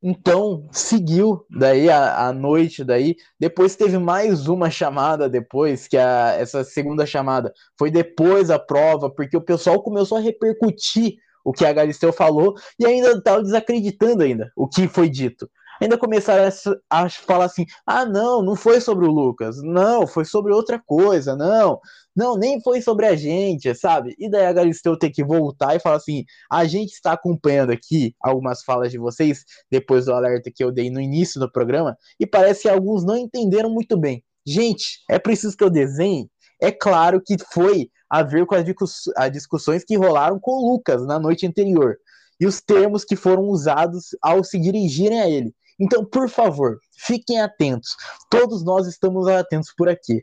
então, 0.02 0.66
seguiu 0.72 1.46
daí 1.48 1.88
a, 1.88 2.26
a, 2.26 2.32
noite 2.32 2.82
daí. 2.82 3.14
Depois 3.38 3.76
teve 3.76 3.98
mais 3.98 4.48
uma 4.48 4.68
chamada 4.68 5.28
depois, 5.28 5.86
que 5.86 5.96
a, 5.96 6.34
essa 6.38 6.64
segunda 6.64 7.06
chamada 7.06 7.52
foi 7.78 7.88
depois 7.88 8.48
da 8.48 8.58
prova, 8.58 9.08
porque 9.08 9.36
o 9.36 9.40
pessoal 9.40 9.80
começou 9.80 10.18
a 10.18 10.20
repercutir 10.20 11.14
o 11.44 11.52
que 11.52 11.64
a 11.64 11.72
Galisteu 11.72 12.12
falou 12.12 12.54
e 12.78 12.84
ainda 12.84 13.12
estavam 13.12 13.42
desacreditando 13.42 14.24
ainda 14.24 14.50
o 14.56 14.68
que 14.68 14.88
foi 14.88 15.08
dito. 15.08 15.48
Ainda 15.82 15.98
começaram 15.98 16.44
a, 16.88 17.02
a 17.02 17.10
falar 17.10 17.46
assim: 17.46 17.66
ah, 17.84 18.06
não, 18.06 18.40
não 18.40 18.54
foi 18.54 18.80
sobre 18.80 19.04
o 19.04 19.10
Lucas, 19.10 19.60
não, 19.60 20.06
foi 20.06 20.24
sobre 20.24 20.52
outra 20.52 20.78
coisa, 20.78 21.34
não, 21.34 21.80
não, 22.14 22.36
nem 22.36 22.60
foi 22.60 22.80
sobre 22.80 23.04
a 23.04 23.16
gente, 23.16 23.74
sabe? 23.74 24.14
E 24.16 24.30
daí 24.30 24.46
a 24.46 24.52
Galisteu 24.52 24.96
ter 24.96 25.10
que 25.10 25.24
voltar 25.24 25.74
e 25.74 25.80
falar 25.80 25.96
assim: 25.96 26.24
a 26.48 26.64
gente 26.66 26.92
está 26.92 27.12
acompanhando 27.12 27.72
aqui 27.72 28.14
algumas 28.20 28.62
falas 28.62 28.92
de 28.92 28.98
vocês, 28.98 29.44
depois 29.68 30.04
do 30.04 30.12
alerta 30.12 30.52
que 30.54 30.62
eu 30.62 30.70
dei 30.70 30.88
no 30.88 31.00
início 31.00 31.40
do 31.40 31.50
programa, 31.50 31.98
e 32.20 32.26
parece 32.26 32.62
que 32.62 32.68
alguns 32.68 33.04
não 33.04 33.16
entenderam 33.16 33.68
muito 33.68 33.96
bem. 33.98 34.22
Gente, 34.46 35.00
é 35.10 35.18
preciso 35.18 35.56
que 35.56 35.64
eu 35.64 35.70
desenhe? 35.70 36.30
É 36.60 36.70
claro 36.70 37.20
que 37.20 37.36
foi 37.52 37.90
a 38.08 38.22
ver 38.22 38.46
com 38.46 38.54
as 38.54 39.32
discussões 39.32 39.82
que 39.84 39.96
rolaram 39.96 40.38
com 40.38 40.52
o 40.52 40.72
Lucas 40.72 41.04
na 41.04 41.18
noite 41.18 41.44
anterior 41.44 41.96
e 42.38 42.46
os 42.46 42.60
termos 42.60 43.04
que 43.04 43.16
foram 43.16 43.44
usados 43.44 44.16
ao 44.20 44.44
se 44.44 44.60
dirigirem 44.60 45.20
a 45.20 45.28
ele. 45.28 45.54
Então, 45.82 46.04
por 46.04 46.28
favor, 46.28 46.78
fiquem 46.96 47.40
atentos. 47.40 47.96
Todos 48.30 48.64
nós 48.64 48.86
estamos 48.86 49.26
atentos 49.26 49.74
por 49.76 49.88
aqui. 49.88 50.22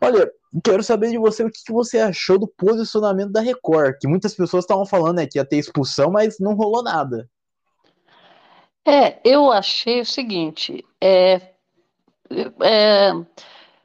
Olha, 0.00 0.30
quero 0.62 0.84
saber 0.84 1.10
de 1.10 1.18
você 1.18 1.42
o 1.42 1.50
que 1.50 1.72
você 1.72 1.98
achou 1.98 2.38
do 2.38 2.46
posicionamento 2.46 3.32
da 3.32 3.40
Record, 3.40 3.96
que 4.00 4.06
muitas 4.06 4.34
pessoas 4.34 4.62
estavam 4.62 4.86
falando 4.86 5.16
né, 5.16 5.26
que 5.26 5.36
ia 5.36 5.44
ter 5.44 5.56
expulsão, 5.56 6.12
mas 6.12 6.38
não 6.38 6.54
rolou 6.54 6.84
nada. 6.84 7.28
É, 8.86 9.18
eu 9.24 9.50
achei 9.50 10.00
o 10.00 10.06
seguinte, 10.06 10.84
é, 11.00 11.40
é, 12.62 13.10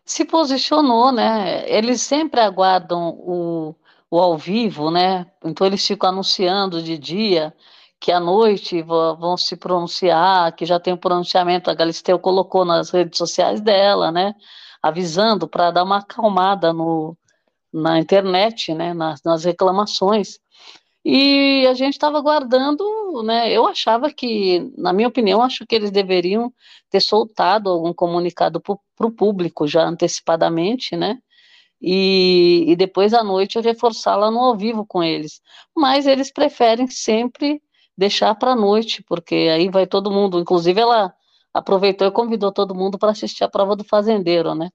se 0.05 0.23
posicionou, 0.23 1.11
né? 1.11 1.67
Eles 1.67 2.01
sempre 2.01 2.39
aguardam 2.39 3.09
o, 3.09 3.75
o 4.11 4.19
ao 4.19 4.37
vivo, 4.37 4.91
né? 4.91 5.25
Então 5.43 5.65
eles 5.65 5.85
ficam 5.85 6.09
anunciando 6.09 6.83
de 6.83 6.99
dia 6.99 7.51
que 8.03 8.11
à 8.11 8.19
noite 8.19 8.81
vão 8.81 9.37
se 9.37 9.55
pronunciar, 9.55 10.53
que 10.57 10.65
já 10.65 10.77
tem 10.77 10.91
o 10.91 10.97
um 10.97 10.99
pronunciamento, 10.99 11.71
a 11.71 11.73
Galisteu 11.73 12.19
colocou 12.19 12.65
nas 12.65 12.89
redes 12.89 13.17
sociais 13.17 13.61
dela, 13.61 14.11
né? 14.11 14.35
Avisando 14.81 15.47
para 15.47 15.71
dar 15.71 15.85
uma 15.85 15.99
acalmada 15.99 16.73
no, 16.73 17.17
na 17.71 17.99
internet, 17.99 18.73
né? 18.73 18.93
Nas, 18.93 19.23
nas 19.23 19.45
reclamações. 19.45 20.37
E 21.05 21.65
a 21.65 21.73
gente 21.73 21.93
estava 21.93 22.17
aguardando, 22.17 22.83
né? 23.23 23.49
Eu 23.49 23.65
achava 23.65 24.11
que, 24.11 24.69
na 24.77 24.91
minha 24.91 25.07
opinião, 25.07 25.41
acho 25.41 25.65
que 25.65 25.73
eles 25.73 25.89
deveriam 25.89 26.51
ter 26.89 26.99
soltado 26.99 27.69
algum 27.69 27.93
comunicado 27.93 28.59
para 28.59 29.07
o 29.07 29.11
público 29.11 29.65
já 29.65 29.85
antecipadamente, 29.85 30.97
né? 30.97 31.19
E, 31.81 32.65
e 32.67 32.75
depois 32.75 33.13
à 33.13 33.23
noite 33.23 33.61
reforçá-la 33.61 34.29
no 34.29 34.39
ao 34.39 34.57
vivo 34.57 34.85
com 34.85 35.01
eles. 35.01 35.39
Mas 35.73 36.05
eles 36.05 36.33
preferem 36.33 36.87
sempre 36.87 37.61
deixar 37.97 38.35
para 38.35 38.51
a 38.51 38.55
noite, 38.55 39.03
porque 39.03 39.35
aí 39.51 39.69
vai 39.69 39.87
todo 39.87 40.11
mundo. 40.11 40.39
Inclusive, 40.39 40.79
ela 40.79 41.13
aproveitou 41.53 42.07
e 42.07 42.11
convidou 42.11 42.51
todo 42.51 42.75
mundo 42.75 42.97
para 42.97 43.11
assistir 43.11 43.43
a 43.43 43.49
prova 43.49 43.75
do 43.75 43.83
fazendeiro, 43.83 44.55
né? 44.55 44.69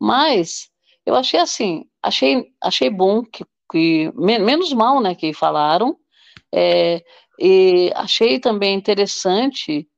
Mas 0.00 0.70
eu 1.06 1.14
achei 1.14 1.38
assim, 1.40 1.84
achei, 2.02 2.46
achei 2.62 2.90
bom 2.90 3.22
que 3.22 3.44
que 3.70 4.12
menos 4.14 4.72
mal, 4.72 5.00
né, 5.00 5.14
que 5.14 5.32
falaram, 5.32 5.96
é, 6.54 7.02
e 7.40 7.90
achei 7.96 8.38
também 8.38 8.74
interessante 8.74 9.88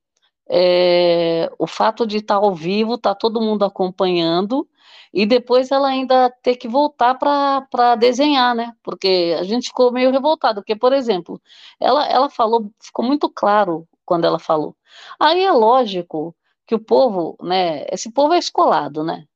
é, 0.49 1.51
o 1.59 1.67
fato 1.67 2.07
de 2.07 2.19
estar 2.19 2.37
ao 2.37 2.55
vivo, 2.55 2.97
tá 2.97 3.15
todo 3.15 3.41
mundo 3.41 3.65
acompanhando, 3.65 4.67
e 5.13 5.27
depois 5.27 5.71
ela 5.71 5.89
ainda 5.89 6.31
ter 6.43 6.57
que 6.57 6.69
voltar 6.69 7.15
para 7.17 7.95
desenhar, 7.97 8.55
né? 8.55 8.73
Porque 8.83 9.37
a 9.39 9.43
gente 9.45 9.69
ficou 9.69 9.93
meio 9.93 10.11
revoltado, 10.11 10.61
porque, 10.61 10.77
por 10.77 10.93
exemplo, 10.93 11.41
ela, 11.81 12.07
ela 12.07 12.31
falou, 12.31 12.71
ficou 12.81 13.05
muito 13.05 13.29
claro 13.29 13.89
quando 14.05 14.25
ela 14.27 14.39
falou. 14.39 14.77
Aí 15.21 15.43
é 15.45 15.53
lógico 15.53 16.35
que 16.67 16.75
o 16.75 16.79
povo, 16.81 17.37
né? 17.43 17.87
Esse 17.93 18.11
povo 18.13 18.35
é 18.35 18.39
escolado, 18.39 19.05
né? 19.05 19.27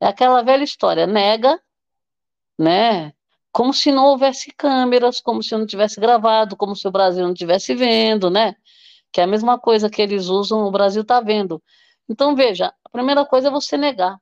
É 0.00 0.06
aquela 0.08 0.42
velha 0.42 0.64
história, 0.64 1.06
nega, 1.06 1.60
né? 2.58 3.12
como 3.52 3.72
se 3.74 3.92
não 3.92 4.06
houvesse 4.06 4.50
câmeras, 4.52 5.20
como 5.20 5.42
se 5.42 5.56
não 5.56 5.66
tivesse 5.66 6.00
gravado, 6.00 6.56
como 6.56 6.74
se 6.74 6.88
o 6.88 6.90
Brasil 6.90 7.22
não 7.22 7.34
estivesse 7.34 7.74
vendo, 7.74 8.30
né? 8.30 8.56
Que 9.12 9.20
é 9.20 9.24
a 9.24 9.26
mesma 9.26 9.58
coisa 9.58 9.90
que 9.90 10.00
eles 10.00 10.26
usam, 10.28 10.64
o 10.64 10.70
Brasil 10.70 11.02
está 11.02 11.20
vendo. 11.20 11.62
Então, 12.08 12.34
veja, 12.34 12.74
a 12.84 12.88
primeira 12.88 13.26
coisa 13.26 13.48
é 13.48 13.50
você 13.50 13.76
negar, 13.76 14.18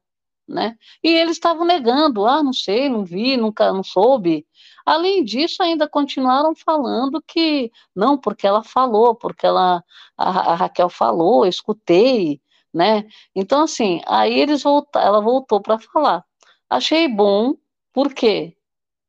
né? 0.50 0.76
E 1.02 1.08
eles 1.08 1.32
estavam 1.36 1.64
negando, 1.64 2.26
ah, 2.26 2.42
não 2.42 2.52
sei, 2.52 2.88
não 2.88 3.04
vi, 3.04 3.36
nunca, 3.36 3.72
não 3.72 3.82
soube. 3.82 4.46
Além 4.84 5.24
disso, 5.24 5.62
ainda 5.62 5.88
continuaram 5.88 6.54
falando 6.54 7.22
que, 7.22 7.70
não, 7.94 8.18
porque 8.18 8.46
ela 8.46 8.64
falou, 8.64 9.14
porque 9.14 9.46
ela, 9.46 9.84
a, 10.16 10.52
a 10.52 10.54
Raquel 10.56 10.88
falou, 10.88 11.44
eu 11.44 11.50
escutei, 11.50 12.40
né? 12.74 13.06
Então, 13.34 13.62
assim, 13.62 14.00
aí 14.06 14.38
eles 14.40 14.62
voltaram, 14.62 15.06
ela 15.06 15.20
voltou 15.20 15.60
para 15.60 15.78
falar. 15.78 16.24
Achei 16.68 17.08
bom, 17.08 17.54
por 17.92 18.12
quê? 18.14 18.56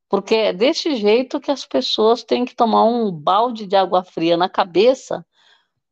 Porque 0.10 0.36
é 0.36 0.54
desse 0.54 0.96
jeito 0.96 1.40
que 1.40 1.52
as 1.52 1.66
pessoas 1.66 2.24
têm 2.24 2.46
que 2.46 2.56
tomar 2.56 2.84
um 2.86 3.12
balde 3.12 3.66
de 3.66 3.76
água 3.76 4.04
fria 4.04 4.38
na 4.38 4.50
cabeça 4.50 5.26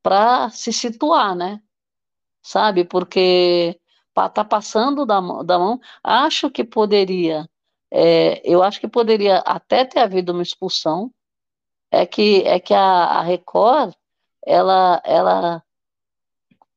para 0.04 0.50
se 0.50 0.74
situar, 0.74 1.36
né? 1.36 1.62
Sabe? 2.42 2.84
Porque 2.86 3.80
tá 4.28 4.44
passando 4.44 5.06
da, 5.06 5.20
da 5.44 5.60
mão. 5.60 5.80
Acho 6.04 6.50
que 6.50 6.64
poderia, 6.64 7.48
é, 7.92 8.42
eu 8.44 8.64
acho 8.64 8.80
que 8.80 8.88
poderia 8.88 9.38
até 9.40 9.86
ter 9.86 10.00
havido 10.00 10.34
uma 10.34 10.44
expulsão. 10.44 11.12
É 11.92 12.06
que, 12.06 12.44
é 12.46 12.60
que 12.60 12.74
a, 12.74 12.82
a 12.82 13.22
Record, 13.22 13.94
ela, 14.46 15.02
ela 15.06 15.64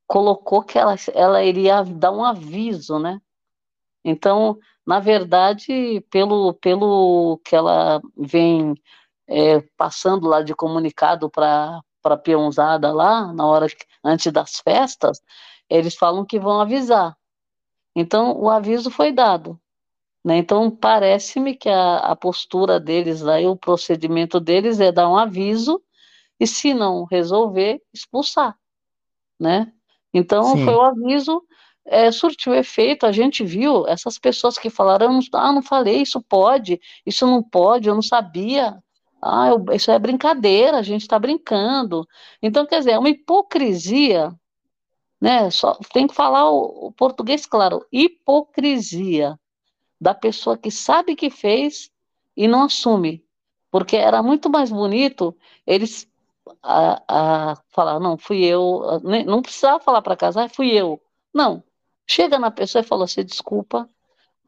colocou 0.06 0.62
que 0.62 0.78
ela, 0.78 0.94
ela 1.14 1.42
iria 1.42 1.82
dar 1.84 2.12
um 2.12 2.24
aviso, 2.24 2.98
né? 2.98 3.20
Então, 4.04 4.58
na 4.86 5.00
verdade, 5.00 6.00
pelo, 6.10 6.54
pelo 6.54 7.40
que 7.44 7.54
ela 7.56 8.00
vem 8.16 8.74
é, 9.28 9.60
passando 9.76 10.28
lá 10.28 10.42
de 10.42 10.54
comunicado 10.54 11.30
para 11.30 11.80
a 12.04 12.16
peãozada 12.16 12.92
lá, 12.92 13.32
na 13.32 13.46
hora 13.46 13.66
antes 14.04 14.30
das 14.32 14.58
festas, 14.60 15.22
eles 15.68 15.94
falam 15.94 16.24
que 16.24 16.38
vão 16.38 16.60
avisar. 16.60 17.16
Então, 17.94 18.38
o 18.38 18.48
aviso 18.48 18.90
foi 18.90 19.12
dado. 19.12 19.60
Né? 20.24 20.36
Então, 20.36 20.70
parece-me 20.70 21.54
que 21.54 21.68
a, 21.68 21.96
a 21.98 22.16
postura 22.16 22.78
deles 22.78 23.20
lá 23.20 23.40
e 23.40 23.46
o 23.46 23.56
procedimento 23.56 24.38
deles 24.38 24.80
é 24.80 24.92
dar 24.92 25.08
um 25.08 25.16
aviso 25.16 25.82
e, 26.38 26.46
se 26.46 26.72
não 26.74 27.04
resolver, 27.04 27.82
expulsar. 27.92 28.56
Né? 29.38 29.72
Então, 30.14 30.56
Sim. 30.56 30.64
foi 30.64 30.74
o 30.74 30.82
aviso 30.82 31.42
é, 31.84 32.10
surtiu 32.12 32.54
efeito, 32.54 33.06
a 33.06 33.12
gente 33.12 33.44
viu 33.44 33.86
essas 33.88 34.18
pessoas 34.18 34.56
que 34.56 34.70
falaram, 34.70 35.18
ah, 35.34 35.52
não 35.52 35.62
falei, 35.62 36.02
isso 36.02 36.22
pode, 36.22 36.80
isso 37.04 37.26
não 37.26 37.42
pode, 37.42 37.88
eu 37.88 37.94
não 37.94 38.02
sabia, 38.02 38.78
ah, 39.20 39.48
eu, 39.48 39.64
isso 39.74 39.90
é 39.90 39.98
brincadeira, 39.98 40.78
a 40.78 40.82
gente 40.82 41.02
está 41.02 41.18
brincando. 41.18 42.06
Então, 42.42 42.66
quer 42.66 42.78
dizer, 42.78 42.92
é 42.92 42.98
uma 42.98 43.08
hipocrisia, 43.08 44.32
né? 45.22 45.48
Só 45.50 45.74
tem 45.92 46.06
que 46.08 46.14
falar 46.14 46.50
o, 46.50 46.88
o 46.88 46.92
português 46.92 47.46
claro, 47.46 47.86
hipocrisia 47.92 49.38
da 50.00 50.12
pessoa 50.14 50.58
que 50.58 50.70
sabe 50.70 51.16
que 51.16 51.30
fez 51.30 51.90
e 52.36 52.48
não 52.48 52.64
assume, 52.64 53.24
porque 53.70 53.96
era 53.96 54.22
muito 54.22 54.50
mais 54.50 54.70
bonito 54.70 55.36
eles 55.66 56.10
a, 56.62 57.02
a 57.08 57.56
falar, 57.68 58.00
não, 58.00 58.18
fui 58.18 58.44
eu, 58.44 59.00
não 59.24 59.40
precisava 59.40 59.78
falar 59.78 60.02
para 60.02 60.16
casar, 60.16 60.50
fui 60.50 60.72
eu. 60.72 61.00
Não, 61.32 61.62
Chega 62.06 62.38
na 62.38 62.50
pessoa 62.50 62.82
e 62.82 62.86
fala 62.86 63.04
assim, 63.04 63.24
desculpa, 63.24 63.88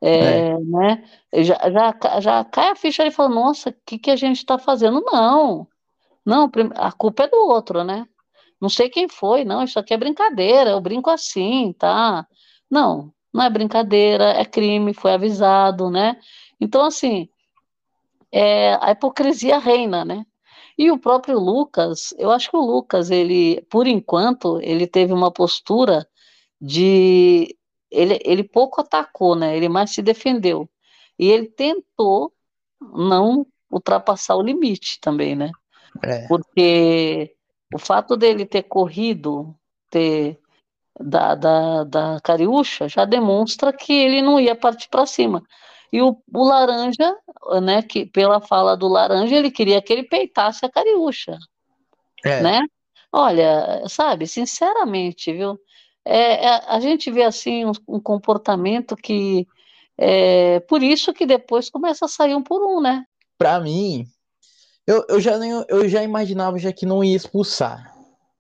é, 0.00 0.48
é. 0.48 0.58
Né? 0.58 1.04
Já, 1.34 1.70
já, 1.70 2.20
já 2.20 2.44
cai 2.44 2.70
a 2.70 2.76
ficha 2.76 3.06
e 3.06 3.10
fala, 3.10 3.28
nossa, 3.28 3.70
o 3.70 3.74
que, 3.87 3.98
que 3.98 4.10
a 4.10 4.16
gente 4.16 4.38
está 4.38 4.58
fazendo? 4.58 5.00
Não, 5.00 5.66
não, 6.26 6.50
a 6.76 6.92
culpa 6.92 7.24
é 7.24 7.28
do 7.28 7.37
outro, 7.37 7.84
né? 7.84 8.06
Não 8.64 8.70
sei 8.70 8.88
quem 8.88 9.07
foi, 9.11 9.44
não, 9.44 9.62
isso 9.62 9.79
aqui 9.79 9.92
é 9.92 9.96
brincadeira, 9.98 10.70
eu 10.70 10.81
brinco 10.81 11.11
assim, 11.11 11.74
tá? 11.79 12.27
Não, 12.70 13.12
não 13.31 13.44
é 13.44 13.50
brincadeira, 13.50 14.24
é 14.31 14.42
crime, 14.42 14.94
foi 14.94 15.12
avisado, 15.12 15.90
né? 15.90 16.18
Então, 16.59 16.83
assim, 16.83 17.29
é, 18.33 18.79
a 18.81 18.92
hipocrisia 18.92 19.59
reina, 19.59 20.03
né? 20.03 20.24
E 20.79 20.90
o 20.90 20.98
próprio 20.98 21.38
Lucas, 21.38 22.14
eu 22.16 22.31
acho 22.31 22.50
que 22.50 22.57
o 22.57 22.64
Lucas, 22.64 23.11
ele, 23.11 23.61
por 23.68 23.87
enquanto, 23.87 24.59
ele 24.62 24.87
teve 24.87 25.12
uma 25.12 25.31
postura 25.31 26.09
de 26.59 27.55
ele, 27.90 28.18
ele 28.24 28.44
pouco 28.44 28.81
atacou, 28.81 29.37
né? 29.37 29.55
Ele 29.55 29.68
mais 29.68 29.90
se 29.90 30.00
defendeu. 30.00 30.66
E 31.18 31.31
ele 31.31 31.48
tentou 31.48 32.33
não 32.81 33.46
ultrapassar 33.70 34.37
o 34.37 34.42
limite 34.42 34.98
também, 35.03 35.37
né? 35.37 35.50
É. 36.03 36.27
Porque 36.29 37.37
o 37.74 37.78
fato 37.78 38.16
dele 38.16 38.46
ter 38.46 38.62
corrido, 38.62 39.52
ter 39.90 40.38
da, 40.98 41.34
da, 41.34 41.82
da 41.82 42.20
Cariúcha, 42.22 42.88
já 42.88 43.04
demonstra 43.04 43.72
que 43.72 43.92
ele 43.92 44.22
não 44.22 44.38
ia 44.38 44.54
partir 44.54 44.88
para 44.88 45.04
cima. 45.06 45.42
E 45.92 46.00
o, 46.00 46.16
o 46.32 46.44
laranja, 46.44 47.16
né, 47.60 47.82
que 47.82 48.06
pela 48.06 48.40
fala 48.40 48.76
do 48.76 48.87
laranja, 48.87 49.34
ele 49.34 49.50
queria 49.50 49.82
que 49.82 49.92
ele 49.92 50.04
peitasse 50.04 50.64
a 50.64 50.70
cariúcha, 50.70 51.37
é. 52.24 52.40
né? 52.40 52.60
Olha, 53.12 53.82
sabe, 53.88 54.28
sinceramente, 54.28 55.32
viu? 55.32 55.58
É, 56.04 56.46
é, 56.46 56.48
a 56.68 56.78
gente 56.78 57.10
vê 57.10 57.24
assim 57.24 57.64
um, 57.64 57.72
um 57.88 58.00
comportamento 58.00 58.94
que 58.94 59.48
é 59.98 60.60
por 60.60 60.80
isso 60.80 61.12
que 61.12 61.26
depois 61.26 61.68
começa 61.68 62.04
a 62.04 62.08
sair 62.08 62.37
um 62.37 62.42
por 62.42 62.62
um, 62.62 62.80
né? 62.80 63.04
Para 63.37 63.58
mim, 63.58 64.06
eu, 64.86 65.04
eu, 65.08 65.20
já, 65.20 65.38
eu 65.68 65.88
já 65.88 66.02
imaginava 66.02 66.58
já 66.58 66.72
que 66.72 66.86
não 66.86 67.02
ia 67.02 67.16
expulsar. 67.16 67.92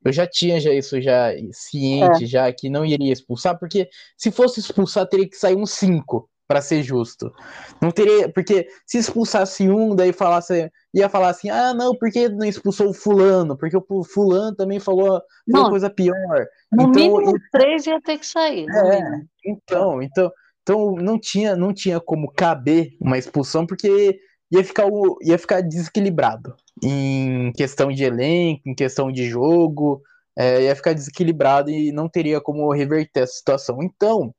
Eu 0.04 0.12
já 0.12 0.26
tinha 0.26 0.60
já 0.60 0.72
isso 0.72 1.00
já 1.00 1.30
ciente, 1.50 2.24
é. 2.24 2.26
já 2.26 2.52
que 2.52 2.68
não 2.68 2.84
iria 2.84 3.12
expulsar, 3.12 3.58
porque 3.58 3.88
se 4.18 4.30
fosse 4.30 4.60
expulsar, 4.60 5.08
teria 5.08 5.28
que 5.28 5.36
sair 5.36 5.56
um 5.56 5.64
5 5.64 6.28
para 6.46 6.60
ser 6.60 6.82
justo. 6.82 7.32
Não 7.80 7.90
teria, 7.90 8.28
porque 8.28 8.68
se 8.86 8.98
expulsasse 8.98 9.68
um, 9.68 9.96
daí 9.96 10.12
falasse, 10.12 10.70
ia 10.92 11.08
falar 11.08 11.30
assim: 11.30 11.48
"Ah, 11.48 11.72
não, 11.72 11.96
porque 11.96 12.28
não 12.28 12.44
expulsou 12.44 12.90
o 12.90 12.94
fulano? 12.94 13.56
Porque 13.56 13.76
o 13.76 14.04
fulano 14.04 14.54
também 14.54 14.78
falou 14.78 15.22
uma 15.48 15.70
coisa 15.70 15.88
pior". 15.88 16.46
No 16.70 16.82
então, 16.82 16.90
mínimo 16.90 17.32
três 17.50 17.86
ia 17.86 17.98
ter 18.02 18.18
que 18.18 18.26
sair. 18.26 18.66
É, 18.68 19.00
então, 19.46 20.02
então, 20.02 20.30
então 20.62 20.94
não 20.96 21.18
tinha, 21.18 21.56
não 21.56 21.72
tinha 21.72 21.98
como 21.98 22.30
caber 22.30 22.90
uma 23.00 23.16
expulsão 23.16 23.66
porque 23.66 24.18
ia 24.50 24.64
ficar, 24.64 24.86
ia 25.22 25.38
ficar 25.38 25.60
desequilibrado 25.60 26.54
em 26.82 27.52
questão 27.52 27.90
de 27.90 28.04
elenco, 28.04 28.68
em 28.68 28.74
questão 28.74 29.10
de 29.10 29.28
jogo, 29.28 30.02
é, 30.36 30.62
ia 30.64 30.76
ficar 30.76 30.92
desequilibrado 30.92 31.70
e 31.70 31.92
não 31.92 32.08
teria 32.08 32.40
como 32.40 32.72
reverter 32.72 33.22
essa 33.22 33.34
situação. 33.34 33.82
Então, 33.82 34.34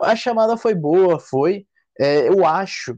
a 0.00 0.14
chamada 0.14 0.56
foi 0.56 0.74
boa, 0.74 1.18
foi. 1.18 1.66
É, 1.98 2.28
eu 2.28 2.46
acho, 2.46 2.96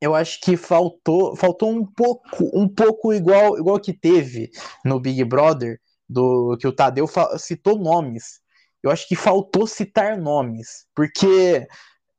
eu 0.00 0.14
acho 0.14 0.40
que 0.40 0.56
faltou, 0.56 1.36
faltou 1.36 1.70
um 1.70 1.84
pouco, 1.84 2.50
um 2.54 2.68
pouco 2.68 3.12
igual, 3.12 3.58
igual 3.58 3.78
que 3.78 3.92
teve 3.92 4.50
no 4.84 4.98
Big 5.00 5.22
Brother, 5.24 5.78
do 6.08 6.56
que 6.58 6.66
o 6.66 6.72
Tadeu 6.72 7.06
citou 7.38 7.78
nomes. 7.78 8.40
Eu 8.82 8.90
acho 8.90 9.06
que 9.08 9.16
faltou 9.16 9.66
citar 9.66 10.16
nomes, 10.16 10.86
porque 10.94 11.66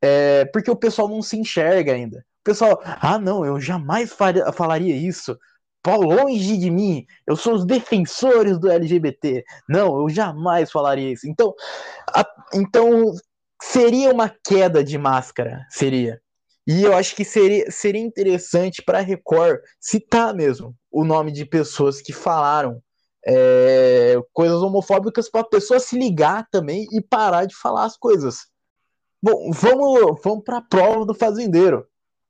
é, 0.01 0.45
porque 0.45 0.69
o 0.69 0.75
pessoal 0.75 1.07
não 1.09 1.21
se 1.21 1.37
enxerga 1.37 1.93
ainda 1.93 2.23
pessoal, 2.43 2.81
ah, 2.83 3.19
não, 3.19 3.45
eu 3.45 3.59
jamais 3.59 4.11
faria, 4.11 4.51
falaria 4.51 4.95
isso. 4.95 5.37
longe 5.87 6.57
de 6.57 6.69
mim, 6.69 7.05
eu 7.27 7.35
sou 7.35 7.55
os 7.55 7.65
defensores 7.65 8.59
do 8.59 8.69
LGBT. 8.69 9.43
Não, 9.67 9.99
eu 9.99 10.09
jamais 10.09 10.71
falaria 10.71 11.11
isso. 11.11 11.27
Então, 11.27 11.53
a, 12.13 12.25
então 12.53 13.13
seria 13.61 14.11
uma 14.11 14.29
queda 14.29 14.83
de 14.83 14.97
máscara, 14.97 15.65
seria. 15.69 16.21
E 16.67 16.83
eu 16.83 16.95
acho 16.95 17.15
que 17.15 17.25
seria, 17.25 17.69
seria 17.71 18.01
interessante 18.01 18.83
para 18.83 18.99
Record 18.99 19.59
citar 19.79 20.33
mesmo 20.35 20.75
o 20.91 21.03
nome 21.03 21.31
de 21.31 21.45
pessoas 21.45 22.01
que 22.01 22.13
falaram 22.13 22.81
é, 23.25 24.15
coisas 24.33 24.61
homofóbicas 24.61 25.29
para 25.29 25.41
a 25.41 25.49
pessoa 25.49 25.79
se 25.79 25.97
ligar 25.97 26.47
também 26.51 26.85
e 26.91 27.01
parar 27.01 27.45
de 27.45 27.55
falar 27.55 27.85
as 27.85 27.97
coisas. 27.97 28.47
Bom, 29.21 29.51
vamos, 29.51 30.21
vamos 30.23 30.43
para 30.43 30.57
a 30.57 30.61
prova 30.61 31.05
do 31.05 31.13
fazendeiro. 31.13 31.85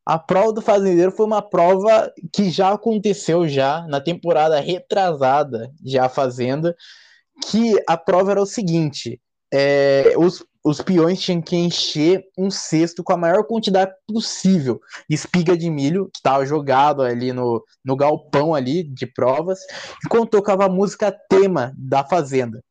A 0.10 0.18
prova 0.18 0.52
do 0.52 0.60
fazendeiro 0.60 1.12
foi 1.12 1.24
uma 1.24 1.40
prova 1.40 2.12
que 2.34 2.50
já 2.50 2.74
aconteceu 2.74 3.48
já 3.48 3.86
na 3.88 4.02
temporada 4.02 4.60
retrasada, 4.60 5.72
já 5.86 6.10
fazenda, 6.10 6.76
que 7.48 7.76
a 7.88 7.96
prova 7.96 8.32
era 8.32 8.42
o 8.42 8.46
seguinte: 8.48 9.22
é, 9.54 10.16
os, 10.18 10.44
os 10.66 10.82
peões 10.82 11.22
tinham 11.22 11.44
que 11.44 11.56
encher 11.56 12.24
um 12.36 12.50
cesto 12.50 13.04
com 13.04 13.14
a 13.14 13.18
maior 13.18 13.44
quantidade 13.44 13.92
possível 14.08 14.80
de 15.08 15.14
espiga 15.14 15.56
de 15.56 15.70
milho, 15.70 16.06
que 16.06 16.18
estava 16.18 16.44
jogado 16.44 17.04
ali 17.04 17.32
no, 17.32 17.64
no 17.86 17.96
galpão 17.96 18.56
ali 18.56 18.82
de 18.82 19.06
provas, 19.06 19.60
enquanto 20.04 20.32
tocava 20.32 20.66
a 20.66 20.70
música 20.70 21.16
tema 21.30 21.72
da 21.78 22.04
fazenda. 22.04 22.64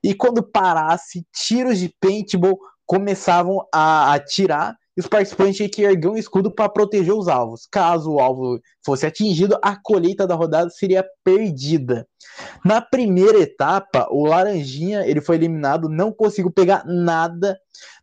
E 0.00 0.14
quando 0.14 0.48
parasse, 0.48 1.26
tiros 1.32 1.80
de 1.80 1.92
paintball 2.00 2.56
começavam 2.86 3.66
a 3.74 4.14
atirar 4.14 4.76
e 4.96 5.00
os 5.00 5.06
participantes 5.06 5.56
tinham 5.56 5.70
que 5.70 5.82
erguer 5.82 6.08
um 6.08 6.16
escudo 6.16 6.50
para 6.50 6.68
proteger 6.68 7.12
os 7.12 7.26
alvos. 7.26 7.66
Caso 7.70 8.12
o 8.12 8.20
alvo 8.20 8.60
fosse 8.84 9.04
atingido, 9.04 9.58
a 9.62 9.76
colheita 9.76 10.26
da 10.26 10.34
rodada 10.34 10.70
seria 10.70 11.04
perdida. 11.24 12.06
Na 12.64 12.80
primeira 12.80 13.38
etapa, 13.38 14.06
o 14.10 14.24
Laranjinha 14.24 15.06
ele 15.06 15.20
foi 15.20 15.36
eliminado, 15.36 15.88
não 15.88 16.12
conseguiu 16.12 16.50
pegar 16.50 16.84
nada. 16.86 17.58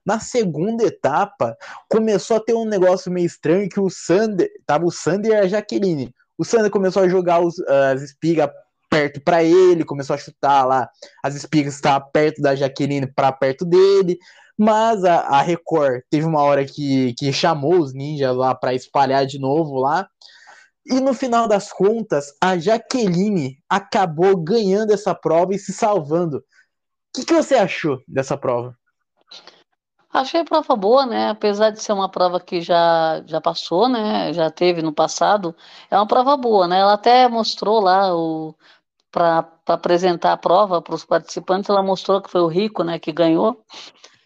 Na 0.06 0.20
segunda 0.20 0.84
etapa, 0.84 1.56
começou 1.90 2.38
a 2.38 2.42
ter 2.42 2.54
um 2.54 2.66
negócio 2.66 3.12
meio 3.12 3.26
estranho 3.26 3.70
que 3.70 3.80
o 3.80 3.90
Sander, 3.90 4.50
tava 4.66 4.86
o 4.86 4.92
Sander 4.92 5.32
e 5.32 5.36
a 5.36 5.48
Jaqueline. 5.48 6.14
O 6.38 6.44
Sander 6.44 6.72
começou 6.72 7.04
a 7.04 7.08
jogar 7.08 7.40
os, 7.40 7.60
as 7.62 8.02
espigas 8.02 8.50
perto 8.92 9.22
para 9.22 9.42
ele, 9.42 9.86
começou 9.86 10.14
a 10.14 10.20
chutar 10.20 10.66
lá 10.66 10.90
as 11.24 11.34
espigas 11.34 11.76
estavam 11.76 12.10
perto 12.12 12.42
da 12.42 12.54
Jaqueline 12.54 13.08
para 13.08 13.32
perto 13.32 13.64
dele. 13.66 14.20
Mas 14.58 15.04
a, 15.06 15.22
a 15.22 15.42
Record 15.42 16.02
teve 16.10 16.26
uma 16.26 16.42
hora 16.42 16.66
que, 16.66 17.16
que 17.18 17.32
chamou 17.32 17.80
os 17.80 17.94
ninjas 17.94 18.36
lá 18.36 18.54
para 18.54 18.74
espalhar 18.74 19.26
de 19.26 19.40
novo 19.40 19.80
lá. 19.80 20.08
E 20.86 21.00
no 21.00 21.14
final 21.14 21.48
das 21.48 21.72
contas, 21.72 22.34
a 22.42 22.58
Jaqueline 22.58 23.58
acabou 23.70 24.36
ganhando 24.36 24.92
essa 24.92 25.16
prova 25.16 25.56
e 25.56 25.60
se 25.60 25.72
salvando. 25.72 26.38
O 26.38 26.44
que, 27.16 27.26
que 27.26 27.34
você 27.34 27.56
achou 27.56 28.00
dessa 28.08 28.38
prova? 28.38 28.76
Achei 30.14 30.42
a 30.42 30.46
prova 30.46 30.76
boa, 30.76 31.06
né? 31.06 31.30
Apesar 31.30 31.70
de 31.70 31.82
ser 31.82 31.94
uma 31.94 32.10
prova 32.10 32.40
que 32.40 32.60
já, 32.60 33.24
já 33.26 33.40
passou, 33.40 33.88
né? 33.88 34.34
Já 34.34 34.52
teve 34.52 34.82
no 34.82 34.92
passado, 34.92 35.56
é 35.90 35.96
uma 35.96 36.08
prova 36.08 36.36
boa, 36.36 36.68
né? 36.68 36.80
Ela 36.80 36.94
até 36.94 37.30
mostrou 37.30 37.80
lá 37.80 38.14
o 38.14 38.54
para 39.12 39.48
apresentar 39.68 40.34
a 40.34 40.38
prova 40.38 40.82
para 40.82 40.96
os 40.96 41.06
participantes, 41.06 41.70
ela 41.70 41.84
mostrou 41.84 42.22
que 42.22 42.30
foi 42.30 42.42
o 42.42 42.48
Rico, 42.48 42.84
né, 42.84 42.98
que 42.98 43.12
ganhou. 43.12 43.64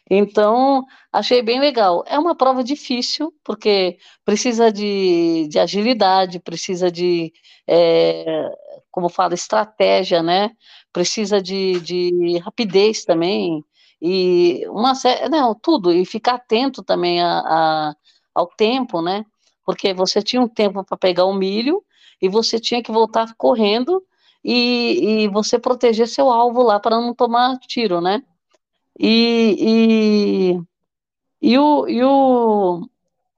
Então, 0.09 0.85
achei 1.11 1.41
bem 1.41 1.59
legal. 1.59 2.03
É 2.07 2.19
uma 2.19 2.35
prova 2.35 2.63
difícil, 2.63 3.33
porque 3.43 3.97
precisa 4.23 4.71
de, 4.71 5.47
de 5.49 5.57
agilidade, 5.57 6.39
precisa 6.39 6.91
de, 6.91 7.33
é, 7.67 8.49
como 8.91 9.09
fala, 9.09 9.33
estratégia, 9.33 10.21
né? 10.21 10.51
Precisa 10.93 11.41
de, 11.41 11.79
de 11.79 12.37
rapidez 12.37 13.03
também, 13.03 13.63
e 14.01 14.63
uma 14.69 14.93
não, 15.31 15.55
tudo, 15.55 15.91
e 15.91 16.05
ficar 16.05 16.35
atento 16.35 16.83
também 16.83 17.21
a, 17.21 17.39
a, 17.39 17.95
ao 18.33 18.47
tempo, 18.47 19.01
né? 19.01 19.25
Porque 19.65 19.93
você 19.93 20.21
tinha 20.21 20.41
um 20.41 20.47
tempo 20.47 20.83
para 20.83 20.97
pegar 20.97 21.25
o 21.25 21.33
milho 21.33 21.83
e 22.21 22.29
você 22.29 22.59
tinha 22.59 22.83
que 22.83 22.91
voltar 22.91 23.33
correndo 23.35 24.03
e, 24.47 25.23
e 25.23 25.27
você 25.27 25.57
proteger 25.57 26.07
seu 26.07 26.29
alvo 26.29 26.61
lá 26.61 26.79
para 26.79 27.01
não 27.01 27.15
tomar 27.15 27.57
tiro, 27.61 27.99
né? 27.99 28.21
E, 28.99 30.61
e, 31.41 31.49
e 31.51 31.57
o, 31.57 31.87
e, 31.87 32.03
o, 32.03 32.87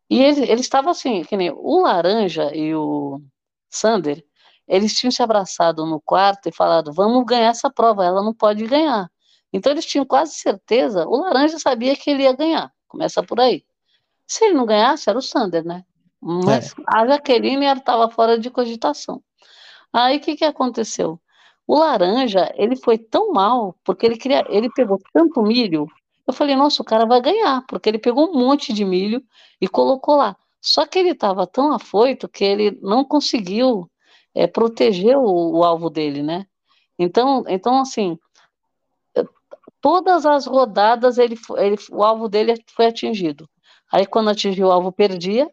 e 0.09 0.21
ele, 0.21 0.41
ele 0.51 0.59
estava 0.59 0.91
assim, 0.91 1.23
que 1.23 1.37
nem 1.37 1.49
o 1.49 1.79
Laranja 1.79 2.53
e 2.53 2.75
o 2.75 3.21
Sander, 3.69 4.21
eles 4.67 4.93
tinham 4.99 5.09
se 5.09 5.23
abraçado 5.23 5.85
no 5.85 6.01
quarto 6.01 6.49
e 6.49 6.51
falado, 6.51 6.91
vamos 6.91 7.25
ganhar 7.25 7.51
essa 7.51 7.69
prova, 7.69 8.03
ela 8.03 8.21
não 8.21 8.33
pode 8.33 8.65
ganhar. 8.67 9.09
Então 9.53 9.71
eles 9.71 9.85
tinham 9.85 10.05
quase 10.05 10.33
certeza, 10.33 11.07
o 11.07 11.21
Laranja 11.21 11.57
sabia 11.57 11.95
que 11.95 12.09
ele 12.09 12.23
ia 12.23 12.33
ganhar, 12.33 12.69
começa 12.85 13.23
por 13.23 13.39
aí. 13.39 13.63
Se 14.27 14.43
ele 14.43 14.55
não 14.55 14.65
ganhasse, 14.65 15.09
era 15.09 15.17
o 15.17 15.21
Sander, 15.21 15.63
né? 15.65 15.85
Mas 16.21 16.73
é. 16.73 16.83
a 16.85 17.07
Jaqueline 17.07 17.65
estava 17.65 18.09
fora 18.09 18.37
de 18.37 18.49
cogitação. 18.49 19.23
Aí 19.93 20.17
o 20.17 20.19
que, 20.21 20.35
que 20.35 20.45
aconteceu? 20.45 21.19
O 21.67 21.77
laranja, 21.77 22.51
ele 22.55 22.75
foi 22.75 22.97
tão 22.97 23.33
mal, 23.33 23.75
porque 23.83 24.05
ele 24.05 24.17
queria, 24.17 24.45
ele 24.49 24.69
pegou 24.71 24.99
tanto 25.13 25.41
milho. 25.41 25.87
Eu 26.25 26.33
falei, 26.33 26.55
nossa, 26.55 26.81
o 26.81 26.85
cara 26.85 27.05
vai 27.05 27.21
ganhar, 27.21 27.63
porque 27.67 27.89
ele 27.89 27.99
pegou 27.99 28.29
um 28.29 28.39
monte 28.39 28.73
de 28.73 28.85
milho 28.85 29.23
e 29.59 29.67
colocou 29.67 30.15
lá. 30.15 30.35
Só 30.61 30.85
que 30.85 30.99
ele 30.99 31.11
estava 31.11 31.45
tão 31.47 31.73
afoito 31.73 32.27
que 32.27 32.43
ele 32.43 32.77
não 32.81 33.03
conseguiu 33.03 33.89
é, 34.33 34.47
proteger 34.47 35.17
o, 35.17 35.57
o, 35.57 35.63
alvo 35.63 35.89
dele, 35.89 36.21
né? 36.21 36.45
Então, 36.99 37.43
então 37.47 37.79
assim, 37.79 38.17
todas 39.81 40.25
as 40.25 40.45
rodadas 40.45 41.17
ele, 41.17 41.37
ele, 41.57 41.77
o 41.91 42.03
alvo 42.03 42.27
dele 42.27 42.53
foi 42.75 42.87
atingido. 42.87 43.49
Aí 43.91 44.05
quando 44.05 44.29
atingiu 44.29 44.67
o 44.67 44.71
alvo 44.71 44.91
perdia, 44.91 45.49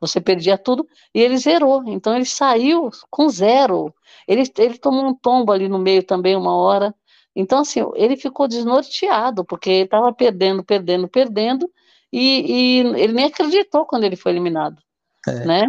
você 0.00 0.20
perdia 0.20 0.56
tudo, 0.56 0.86
e 1.14 1.20
ele 1.20 1.36
zerou. 1.36 1.82
Então 1.86 2.14
ele 2.14 2.24
saiu 2.24 2.90
com 3.10 3.28
zero. 3.28 3.94
Ele, 4.26 4.42
ele 4.58 4.78
tomou 4.78 5.06
um 5.06 5.14
tombo 5.14 5.52
ali 5.52 5.68
no 5.68 5.78
meio 5.78 6.02
também 6.02 6.36
uma 6.36 6.54
hora. 6.56 6.94
Então, 7.34 7.60
assim, 7.60 7.80
ele 7.94 8.16
ficou 8.16 8.48
desnorteado, 8.48 9.44
porque 9.44 9.70
ele 9.70 9.84
estava 9.84 10.12
perdendo, 10.12 10.64
perdendo, 10.64 11.08
perdendo, 11.08 11.70
e, 12.12 12.20
e, 12.20 12.78
ele 13.00 13.12
nem 13.12 13.26
acreditou 13.26 13.86
quando 13.86 14.04
ele 14.04 14.16
foi 14.16 14.32
eliminado, 14.32 14.82
é. 15.26 15.44
né? 15.44 15.66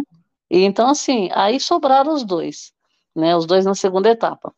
E, 0.50 0.64
então, 0.64 0.88
assim, 0.88 1.28
aí 1.32 1.60
sobraram 1.60 2.12
os 2.12 2.24
dois, 2.24 2.72
né? 3.14 3.36
Os 3.36 3.46
dois 3.46 3.64
na 3.64 3.74
segunda 3.74 4.10
etapa. 4.10 4.52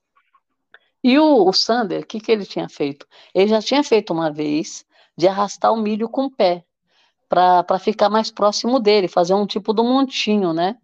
E 1.05 1.19
o, 1.19 1.47
o 1.47 1.53
Sander, 1.53 2.03
o 2.03 2.07
que, 2.07 2.19
que 2.21 2.33
ele 2.33 2.47
tinha 2.47 2.69
feito? 2.69 3.07
Ele 3.35 3.49
já 3.49 3.61
tinha 3.61 3.83
feito 3.83 4.13
uma 4.13 4.33
vez 4.33 4.85
de 5.17 5.29
arrastar 5.29 5.73
o 5.73 5.77
milho 5.77 6.09
com 6.09 6.25
o 6.25 6.31
pé 6.31 6.65
para 7.33 7.79
ficar 7.79 8.11
mais 8.11 8.31
próximo 8.31 8.79
dele, 8.79 9.09
fazer 9.09 9.33
um 9.33 9.47
tipo 9.47 9.73
do 9.73 9.83
montinho, 9.83 10.53
né? 10.53 10.77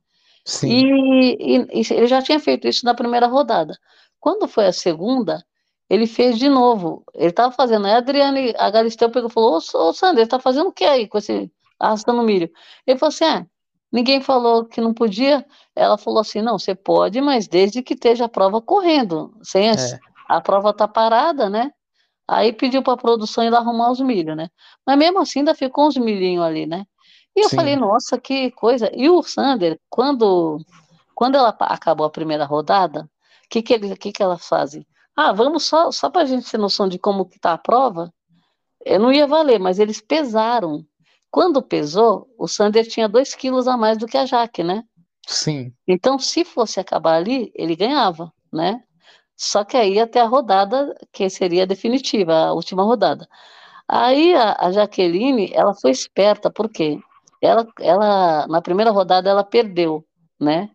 Sim. 0.47 0.69
E, 0.69 1.37
e, 1.39 1.83
e, 1.83 1.93
ele 1.93 2.07
já 2.07 2.23
tinha 2.23 2.41
feito 2.41 2.67
isso 2.67 2.87
na 2.87 2.95
primeira 2.95 3.27
rodada. 3.27 3.79
Quando 4.19 4.49
foi 4.49 4.67
a 4.67 4.73
segunda, 4.73 5.45
ele 5.91 6.07
fez 6.07 6.39
de 6.39 6.49
novo. 6.49 7.05
Ele 7.15 7.29
estava 7.29 7.53
fazendo. 7.53 7.87
Aí 7.87 7.93
a 7.93 7.99
Adriane, 7.99 8.55
a 8.57 8.71
Galisteu 8.71 9.11
pegou 9.11 9.29
e 9.29 9.33
falou: 9.33 9.59
Ô, 9.59 9.89
ô 9.89 9.93
Sander, 9.93 10.25
está 10.25 10.39
fazendo 10.39 10.69
o 10.69 10.73
que 10.73 10.85
aí 10.85 11.07
com 11.07 11.19
esse 11.19 11.53
arrastando 11.79 12.23
milho? 12.23 12.51
Ele 12.87 12.99
falou 12.99 13.11
assim: 13.11 13.25
é, 13.25 13.47
ninguém 13.93 14.23
falou 14.23 14.65
que 14.65 14.81
não 14.81 14.95
podia. 14.95 15.45
Ela 15.77 15.99
falou 15.99 16.21
assim: 16.21 16.41
não, 16.41 16.59
você 16.59 16.75
pode, 16.75 17.21
mas 17.21 17.47
desde 17.47 17.83
que 17.83 17.93
esteja 17.93 18.25
a 18.25 18.29
prova 18.29 18.63
correndo. 18.63 19.37
Sem 19.43 19.69
é. 19.69 19.75
a 20.27 20.41
prova 20.41 20.73
tá 20.73 20.89
parada, 20.89 21.51
né? 21.51 21.71
Aí 22.29 22.53
pediu 22.53 22.83
para 22.83 22.93
a 22.93 22.99
produção 22.99 23.43
ir 23.43 23.49
lá 23.49 23.59
arrumar 23.59 23.91
os 23.91 24.01
milho, 24.01 24.37
né? 24.37 24.51
Mas 24.87 24.99
mesmo 24.99 25.19
assim 25.21 25.39
ainda 25.39 25.55
ficou 25.55 25.89
uns 25.89 25.97
milhinhos 25.97 26.45
ali, 26.45 26.67
né? 26.67 26.85
E 27.35 27.41
eu 27.41 27.49
Sim. 27.49 27.57
falei, 27.57 27.75
nossa, 27.75 28.19
que 28.19 28.51
coisa. 28.51 28.91
E 28.95 29.09
o 29.09 29.23
Sander, 29.23 29.81
quando, 29.89 30.59
quando 31.15 31.37
ela 31.37 31.57
acabou 31.61 32.07
a 32.07 32.11
primeira 32.11 32.45
rodada, 32.45 33.09
o 33.45 33.49
que, 33.49 33.63
que, 33.63 33.73
ele, 33.73 33.97
que, 33.97 34.13
que 34.13 34.23
elas 34.23 34.47
fazem? 34.47 34.87
Ah, 35.17 35.33
vamos 35.33 35.65
só, 35.65 35.91
só 35.91 36.11
para 36.11 36.23
a 36.23 36.27
gente 36.27 36.51
ter 36.51 36.59
noção 36.59 36.87
de 36.87 36.99
como 36.99 37.25
que 37.25 37.41
tá 37.41 37.55
a 37.55 37.59
prova. 37.59 38.13
Eu 38.85 39.01
não 39.01 39.13
ia 39.13 39.27
valer, 39.27 39.59
mas 39.59 39.79
eles 39.79 40.01
pesaram. 40.01 40.85
Quando 41.31 41.63
pesou, 41.63 42.29
o 42.39 42.47
Sander 42.47 42.87
tinha 42.87 43.09
dois 43.09 43.35
quilos 43.35 43.67
a 43.67 43.77
mais 43.77 43.97
do 43.97 44.07
que 44.07 44.17
a 44.17 44.27
Jaque, 44.27 44.63
né? 44.63 44.85
Sim. 45.27 45.73
Então, 45.87 46.19
se 46.19 46.45
fosse 46.45 46.79
acabar 46.79 47.15
ali, 47.15 47.51
ele 47.55 47.75
ganhava, 47.75 48.33
né? 48.53 48.83
Só 49.39 49.65
que 49.65 49.77
aí 49.77 50.01
até 50.01 50.21
a 50.21 50.27
rodada, 50.27 50.93
que 51.13 51.31
seria 51.31 51.65
definitiva, 51.65 52.35
a 52.35 52.53
última 52.53 52.83
rodada. 52.83 53.29
Aí 53.87 54.35
a, 54.35 54.57
a 54.59 54.73
Jaqueline, 54.73 55.53
ela 55.55 55.73
foi 55.75 55.93
esperta, 55.93 56.51
por 56.51 56.69
quê? 56.69 56.99
Ela, 57.41 57.65
ela, 57.79 58.49
na 58.49 58.61
primeira 58.61 58.91
rodada, 58.91 59.31
ela 59.31 59.45
perdeu, 59.45 60.05
né? 60.41 60.69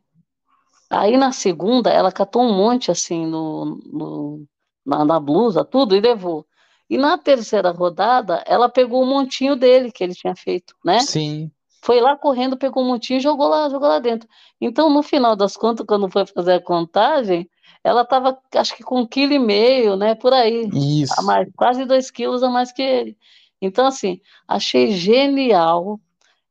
Aí 0.89 1.17
na 1.17 1.34
segunda, 1.34 1.89
ela 1.89 2.10
catou 2.10 2.41
um 2.41 2.54
monte, 2.54 2.89
assim, 2.89 3.26
no, 3.26 3.82
no 3.86 4.45
na, 4.86 5.04
na 5.04 5.19
blusa, 5.19 5.65
tudo, 5.65 5.93
e 5.93 5.99
levou. 5.99 6.45
E 6.89 6.97
na 6.97 7.17
terceira 7.17 7.71
rodada, 7.71 8.43
ela 8.47 8.69
pegou 8.69 9.04
o 9.04 9.06
montinho 9.06 9.58
dele 9.58 9.91
que 9.91 10.04
ele 10.04 10.13
tinha 10.13 10.36
feito, 10.38 10.73
né? 10.86 11.02
Sim. 11.02 11.52
Foi 11.82 11.99
lá 11.99 12.15
correndo, 12.15 12.56
pegou 12.56 12.82
o 12.82 12.86
montinho 12.86 13.17
e 13.17 13.21
jogou 13.21 13.49
lá, 13.49 13.67
jogou 13.67 13.89
lá 13.89 13.99
dentro. 13.99 14.30
Então, 14.62 14.89
no 14.89 15.04
final 15.04 15.36
das 15.36 15.58
contas, 15.58 15.86
quando 15.86 16.10
foi 16.10 16.26
fazer 16.26 16.54
a 16.54 16.62
contagem, 16.62 17.49
ela 17.84 18.04
estava, 18.04 18.39
acho 18.56 18.76
que 18.78 18.84
com 18.84 19.02
um 19.02 19.06
quilo 19.06 19.34
e 19.34 19.39
meio, 19.39 19.96
né, 19.98 20.15
por 20.15 20.32
aí. 20.32 20.69
Isso. 20.74 21.13
A 21.17 21.22
mais, 21.22 21.50
quase 21.56 21.84
dois 21.86 22.10
quilos 22.10 22.41
a 22.41 22.50
mais 22.50 22.72
que 22.72 22.82
ele. 22.82 23.17
Então, 23.62 23.86
assim, 23.86 24.22
achei 24.48 24.91
genial. 24.91 26.00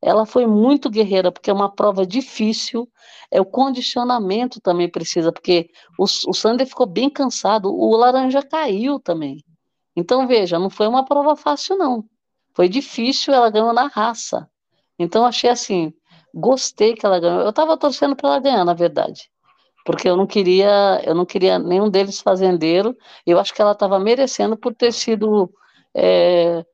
Ela 0.01 0.27
foi 0.27 0.47
muito 0.47 0.91
guerreira, 0.91 1.33
porque 1.33 1.49
é 1.51 1.53
uma 1.53 1.75
prova 1.75 2.05
difícil. 2.05 2.89
É 3.31 3.41
o 3.41 3.47
condicionamento 3.47 4.61
também 4.61 4.91
precisa, 4.91 5.33
porque 5.33 5.71
o, 5.99 6.05
o 6.05 6.35
Sander 6.35 6.67
ficou 6.67 6.87
bem 6.87 7.09
cansado, 7.09 7.73
o 7.75 7.97
laranja 7.97 8.43
caiu 8.43 9.01
também. 9.01 9.43
Então, 9.97 10.27
veja, 10.27 10.59
não 10.59 10.69
foi 10.69 10.87
uma 10.87 11.05
prova 11.05 11.35
fácil, 11.35 11.79
não. 11.79 12.05
Foi 12.55 12.69
difícil, 12.69 13.33
ela 13.33 13.49
ganhou 13.49 13.73
na 13.73 13.87
raça. 13.87 14.49
Então, 14.99 15.25
achei 15.25 15.49
assim, 15.49 15.95
gostei 16.35 16.95
que 16.95 17.07
ela 17.07 17.19
ganhou. 17.19 17.41
Eu 17.41 17.51
estava 17.51 17.77
torcendo 17.77 18.15
para 18.15 18.31
ela 18.31 18.41
ganhar, 18.41 18.65
na 18.65 18.75
verdade 18.75 19.32
porque 19.85 20.09
eu 20.09 20.17
não 20.17 20.27
queria, 20.27 21.03
eu 21.05 21.15
não 21.15 21.25
queria 21.25 21.59
nenhum 21.59 21.91
deles 21.91 22.21
fazendeiro. 22.21 22.97
Eu 23.27 23.39
acho 23.39 23.53
que 23.53 23.61
ela 23.61 23.73
estava 23.73 23.99
merecendo 23.99 24.57
por 24.57 24.75
ter 24.75 24.93
sido 24.93 25.53
é, 25.95 26.65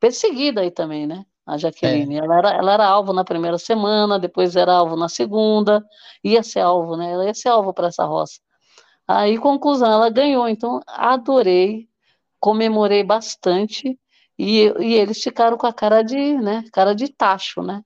perseguida 0.00 0.62
aí 0.62 0.70
também, 0.70 1.06
né? 1.06 1.24
A 1.46 1.58
Jaqueline. 1.58 2.16
É. 2.16 2.18
Ela, 2.18 2.38
era, 2.38 2.50
ela 2.50 2.72
era 2.72 2.86
alvo 2.86 3.12
na 3.12 3.24
primeira 3.24 3.58
semana, 3.58 4.18
depois 4.18 4.56
era 4.56 4.72
alvo 4.72 4.96
na 4.96 5.08
segunda, 5.08 5.84
ia 6.22 6.42
ser 6.42 6.60
alvo, 6.60 6.96
né? 6.96 7.12
Ela 7.12 7.26
ia 7.26 7.34
ser 7.34 7.48
alvo 7.48 7.72
para 7.74 7.88
essa 7.88 8.04
roça. 8.04 8.40
Aí, 9.06 9.36
conclusão, 9.38 9.92
ela 9.92 10.08
ganhou. 10.08 10.48
Então, 10.48 10.80
adorei, 10.86 11.88
comemorei 12.40 13.04
bastante. 13.04 13.98
E, 14.38 14.72
e 14.80 14.94
eles 14.94 15.22
ficaram 15.22 15.56
com 15.56 15.66
a 15.66 15.72
cara 15.72 16.02
de, 16.02 16.36
né, 16.38 16.64
cara 16.72 16.94
de 16.94 17.08
tacho, 17.08 17.62
né? 17.62 17.82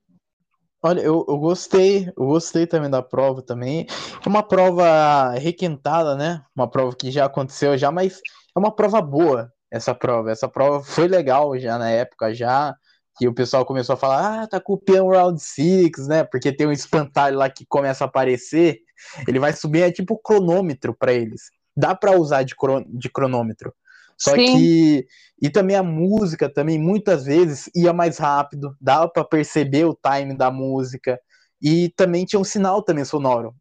Olha, 0.82 1.00
eu, 1.00 1.24
eu 1.28 1.38
gostei, 1.38 2.06
eu 2.16 2.26
gostei 2.26 2.66
também 2.66 2.88
da 2.88 3.02
prova 3.02 3.42
também. 3.42 3.86
É 4.24 4.28
uma 4.28 4.42
prova 4.42 5.30
requentada, 5.32 6.14
né? 6.16 6.42
Uma 6.54 6.70
prova 6.70 6.94
que 6.94 7.10
já 7.10 7.24
aconteceu 7.24 7.76
já, 7.76 7.90
mas 7.90 8.20
é 8.56 8.58
uma 8.58 8.74
prova 8.74 9.02
boa 9.02 9.52
essa 9.70 9.94
prova. 9.94 10.30
Essa 10.30 10.48
prova 10.48 10.82
foi 10.84 11.08
legal 11.08 11.58
já 11.58 11.78
na 11.78 11.90
época, 11.90 12.32
já 12.34 12.74
que 13.16 13.26
o 13.26 13.34
pessoal 13.34 13.66
começou 13.66 13.94
a 13.94 13.96
falar, 13.96 14.42
ah, 14.42 14.46
tá 14.46 14.60
copiando 14.60 15.06
o 15.06 15.10
Round 15.10 15.42
6, 15.42 16.06
né? 16.06 16.22
Porque 16.22 16.52
tem 16.52 16.66
um 16.68 16.72
espantalho 16.72 17.36
lá 17.36 17.50
que 17.50 17.66
começa 17.66 18.04
a 18.04 18.06
aparecer, 18.06 18.78
ele 19.26 19.40
vai 19.40 19.52
subir, 19.52 19.82
é 19.82 19.90
tipo 19.90 20.16
cronômetro 20.16 20.94
para 20.96 21.12
eles. 21.12 21.42
Dá 21.76 21.94
para 21.94 22.12
usar 22.12 22.44
de, 22.44 22.54
cron 22.54 22.84
de 22.88 23.10
cronômetro. 23.10 23.74
Só 24.18 24.34
Sim. 24.34 24.52
que. 24.52 25.06
E 25.40 25.48
também 25.48 25.76
a 25.76 25.82
música 25.82 26.52
também, 26.52 26.78
muitas 26.80 27.24
vezes, 27.24 27.70
ia 27.74 27.92
mais 27.92 28.18
rápido, 28.18 28.76
dava 28.80 29.08
para 29.08 29.24
perceber 29.24 29.84
o 29.84 29.96
time 29.96 30.36
da 30.36 30.50
música. 30.50 31.18
E 31.62 31.90
também 31.96 32.24
tinha 32.24 32.40
um 32.40 32.44
sinal 32.44 32.82
também 32.82 33.04
sonoro. 33.04 33.54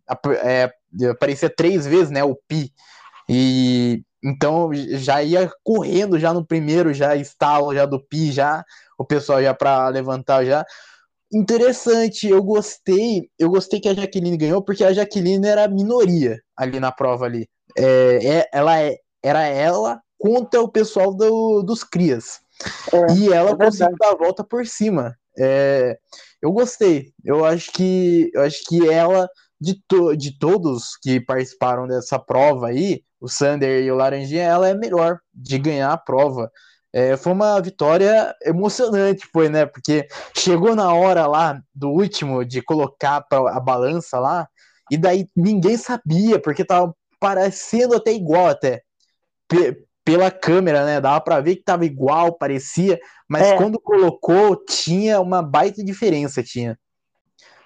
É, 0.43 0.71
aparecia 1.11 1.49
três 1.49 1.85
vezes, 1.85 2.09
né? 2.09 2.23
O 2.23 2.35
pi. 2.47 2.73
E 3.29 4.03
então 4.23 4.71
já 4.73 5.21
ia 5.21 5.51
correndo 5.63 6.17
já 6.17 6.33
no 6.33 6.45
primeiro, 6.45 6.93
já 6.93 7.15
estalo 7.15 7.73
já 7.73 7.85
do 7.85 7.99
pi, 7.99 8.31
já 8.31 8.63
o 8.97 9.05
pessoal 9.05 9.41
já 9.41 9.53
para 9.53 9.87
levantar 9.89 10.43
já. 10.43 10.65
Interessante, 11.31 12.27
eu 12.27 12.41
gostei, 12.41 13.29
eu 13.37 13.49
gostei 13.49 13.79
que 13.81 13.89
a 13.89 13.93
Jaqueline 13.93 14.37
ganhou 14.37 14.63
porque 14.63 14.83
a 14.83 14.93
Jaqueline 14.93 15.45
era 15.47 15.67
minoria 15.67 16.39
ali 16.55 16.79
na 16.79 16.91
prova 16.91 17.25
ali. 17.25 17.47
É, 17.77 18.37
é 18.39 18.49
ela 18.53 18.81
é, 18.81 18.95
era 19.21 19.45
ela 19.45 20.01
contra 20.17 20.61
o 20.61 20.67
pessoal 20.67 21.13
do, 21.13 21.61
dos 21.61 21.83
Crias. 21.83 22.39
É, 22.91 23.13
e 23.13 23.31
ela 23.31 23.51
é 23.51 23.55
conseguiu 23.55 23.95
dar 23.99 24.11
a 24.11 24.15
volta 24.15 24.43
por 24.43 24.65
cima. 24.65 25.15
É, 25.37 25.97
eu 26.41 26.51
gostei. 26.51 27.13
Eu 27.23 27.45
acho 27.45 27.71
que 27.71 28.31
eu 28.33 28.41
acho 28.41 28.63
que 28.67 28.89
ela, 28.89 29.29
de, 29.59 29.79
to, 29.87 30.15
de 30.15 30.37
todos 30.37 30.97
que 31.01 31.19
participaram 31.19 31.87
dessa 31.87 32.17
prova 32.17 32.67
aí, 32.67 33.03
o 33.19 33.27
Sander 33.27 33.83
e 33.83 33.91
o 33.91 33.95
Laranjinha, 33.95 34.43
ela 34.43 34.67
é 34.67 34.73
melhor 34.73 35.19
de 35.33 35.57
ganhar 35.57 35.91
a 35.91 35.97
prova. 35.97 36.51
É, 36.93 37.15
foi 37.17 37.33
uma 37.33 37.59
vitória 37.61 38.33
emocionante, 38.43 39.27
foi, 39.31 39.49
né? 39.49 39.65
Porque 39.65 40.07
chegou 40.35 40.75
na 40.75 40.93
hora 40.93 41.27
lá 41.27 41.61
do 41.73 41.89
último 41.89 42.43
de 42.43 42.61
colocar 42.61 43.23
a 43.31 43.59
balança 43.59 44.19
lá, 44.19 44.47
e 44.89 44.97
daí 44.97 45.29
ninguém 45.35 45.77
sabia, 45.77 46.39
porque 46.41 46.63
tava 46.63 46.95
parecendo 47.19 47.95
até 47.95 48.13
igual 48.13 48.47
até 48.47 48.83
pela 50.07 50.31
câmera, 50.31 50.83
né? 50.85 51.01
Dava 51.01 51.19
para 51.19 51.41
ver 51.41 51.57
que 51.57 51.63
tava 51.63 51.85
igual, 51.85 52.31
parecia, 52.31 52.97
mas 53.27 53.47
é. 53.47 53.57
quando 53.57 53.77
colocou, 53.77 54.55
tinha 54.55 55.19
uma 55.19 55.43
baita 55.43 55.83
diferença, 55.83 56.41
tinha. 56.41 56.79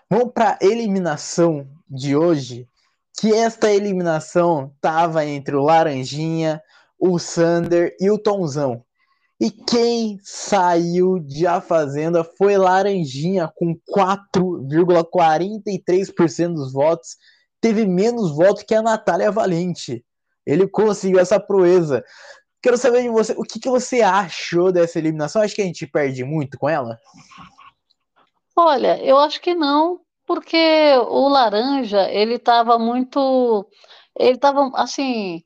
Vamos 0.09 0.33
para 0.33 0.57
eliminação 0.59 1.67
de 1.87 2.15
hoje, 2.15 2.67
que 3.19 3.31
esta 3.31 3.71
eliminação 3.71 4.73
tava 4.81 5.23
entre 5.23 5.55
o 5.55 5.61
Laranjinha, 5.61 6.59
o 6.97 7.19
Sander 7.19 7.95
e 7.99 8.09
o 8.09 8.17
Tomzão. 8.17 8.83
E 9.39 9.51
quem 9.51 10.17
saiu 10.23 11.19
de 11.19 11.45
A 11.45 11.61
Fazenda 11.61 12.23
foi 12.23 12.57
Laranjinha, 12.57 13.53
com 13.55 13.75
4,43% 14.35 16.55
dos 16.55 16.73
votos. 16.73 17.17
Teve 17.61 17.85
menos 17.85 18.31
votos 18.31 18.63
que 18.63 18.73
a 18.73 18.81
Natália 18.81 19.31
Valente. 19.31 20.03
Ele 20.45 20.67
conseguiu 20.67 21.19
essa 21.19 21.39
proeza. 21.39 22.03
Quero 22.61 22.77
saber 22.77 23.01
de 23.01 23.09
você, 23.09 23.33
o 23.33 23.43
que, 23.43 23.59
que 23.59 23.69
você 23.69 24.01
achou 24.01 24.71
dessa 24.71 24.99
eliminação? 24.99 25.41
Acho 25.41 25.55
que 25.55 25.61
a 25.61 25.65
gente 25.65 25.87
perde 25.87 26.23
muito 26.23 26.57
com 26.57 26.69
ela? 26.69 26.97
Olha, 28.55 29.03
eu 29.03 29.17
acho 29.17 29.41
que 29.41 29.55
não, 29.55 29.99
porque 30.27 30.57
o 31.09 31.27
Laranja, 31.27 32.09
ele 32.11 32.35
estava 32.35 32.77
muito. 32.77 33.67
Ele 34.17 34.35
estava, 34.35 34.69
assim. 34.75 35.43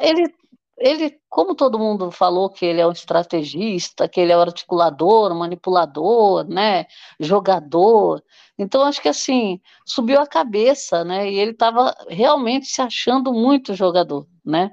Ele, 0.00 0.32
ele, 0.78 1.18
como 1.28 1.54
todo 1.54 1.78
mundo 1.78 2.10
falou 2.10 2.50
que 2.50 2.64
ele 2.66 2.80
é 2.80 2.86
um 2.86 2.92
estrategista, 2.92 4.08
que 4.08 4.20
ele 4.20 4.32
é 4.32 4.36
um 4.36 4.40
articulador, 4.40 5.34
manipulador, 5.34 6.44
né? 6.48 6.86
Jogador. 7.20 8.22
Então, 8.58 8.82
acho 8.82 9.00
que 9.00 9.08
assim, 9.08 9.60
subiu 9.86 10.20
a 10.20 10.26
cabeça, 10.26 11.04
né? 11.04 11.30
E 11.30 11.38
ele 11.38 11.52
estava 11.52 11.94
realmente 12.08 12.66
se 12.66 12.82
achando 12.82 13.32
muito 13.32 13.74
jogador, 13.74 14.26
né? 14.44 14.72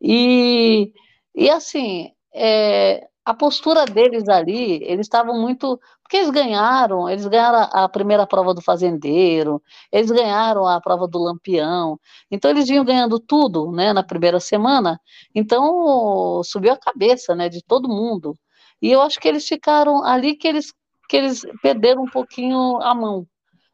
E, 0.00 0.92
e 1.34 1.50
assim, 1.50 2.10
é, 2.34 3.06
a 3.26 3.34
postura 3.34 3.84
deles 3.84 4.28
ali, 4.28 4.80
eles 4.84 5.06
estavam 5.06 5.40
muito. 5.40 5.80
Porque 6.00 6.18
eles 6.18 6.30
ganharam, 6.30 7.08
eles 7.08 7.26
ganharam 7.26 7.68
a 7.72 7.88
primeira 7.88 8.24
prova 8.24 8.54
do 8.54 8.62
fazendeiro, 8.62 9.60
eles 9.90 10.08
ganharam 10.08 10.64
a 10.64 10.80
prova 10.80 11.08
do 11.08 11.18
lampião, 11.18 11.98
então 12.30 12.48
eles 12.48 12.68
vinham 12.68 12.84
ganhando 12.84 13.18
tudo, 13.18 13.72
né, 13.72 13.92
na 13.92 14.04
primeira 14.04 14.38
semana, 14.38 15.00
então 15.34 16.40
subiu 16.44 16.72
a 16.72 16.76
cabeça, 16.78 17.34
né, 17.34 17.48
de 17.48 17.60
todo 17.64 17.88
mundo. 17.88 18.38
E 18.80 18.92
eu 18.92 19.02
acho 19.02 19.18
que 19.18 19.26
eles 19.26 19.48
ficaram 19.48 20.04
ali 20.04 20.36
que 20.36 20.46
eles 20.46 20.72
que 21.08 21.16
eles 21.16 21.42
perderam 21.62 22.02
um 22.02 22.10
pouquinho 22.10 22.80
a 22.82 22.94
mão, 22.94 23.26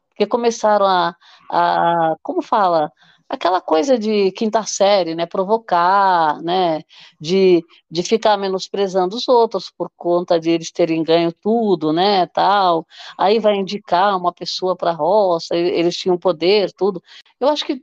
porque 0.09 0.25
começaram 0.25 0.85
a, 0.87 1.15
a 1.51 2.15
como 2.23 2.41
fala, 2.41 2.91
aquela 3.27 3.61
coisa 3.61 3.97
de 3.97 4.31
quinta 4.31 4.63
série, 4.63 5.15
né, 5.15 5.25
provocar, 5.25 6.41
né, 6.41 6.81
de, 7.19 7.63
de 7.89 8.03
ficar 8.03 8.37
menosprezando 8.37 9.15
os 9.15 9.27
outros 9.27 9.71
por 9.75 9.89
conta 9.97 10.39
de 10.39 10.51
eles 10.51 10.71
terem 10.71 11.03
ganho 11.03 11.31
tudo, 11.31 11.91
né, 11.91 12.27
tal, 12.27 12.85
aí 13.17 13.39
vai 13.39 13.55
indicar 13.55 14.17
uma 14.17 14.31
pessoa 14.31 14.75
para 14.75 14.91
a 14.91 14.93
roça, 14.95 15.55
eles 15.55 15.95
tinham 15.97 16.17
poder, 16.17 16.71
tudo. 16.73 17.01
Eu 17.39 17.49
acho 17.49 17.65
que 17.65 17.73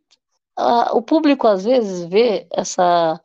uh, 0.59 0.97
o 0.97 1.03
público 1.03 1.47
às 1.47 1.65
vezes 1.65 2.05
vê 2.05 2.47
essa 2.51 3.21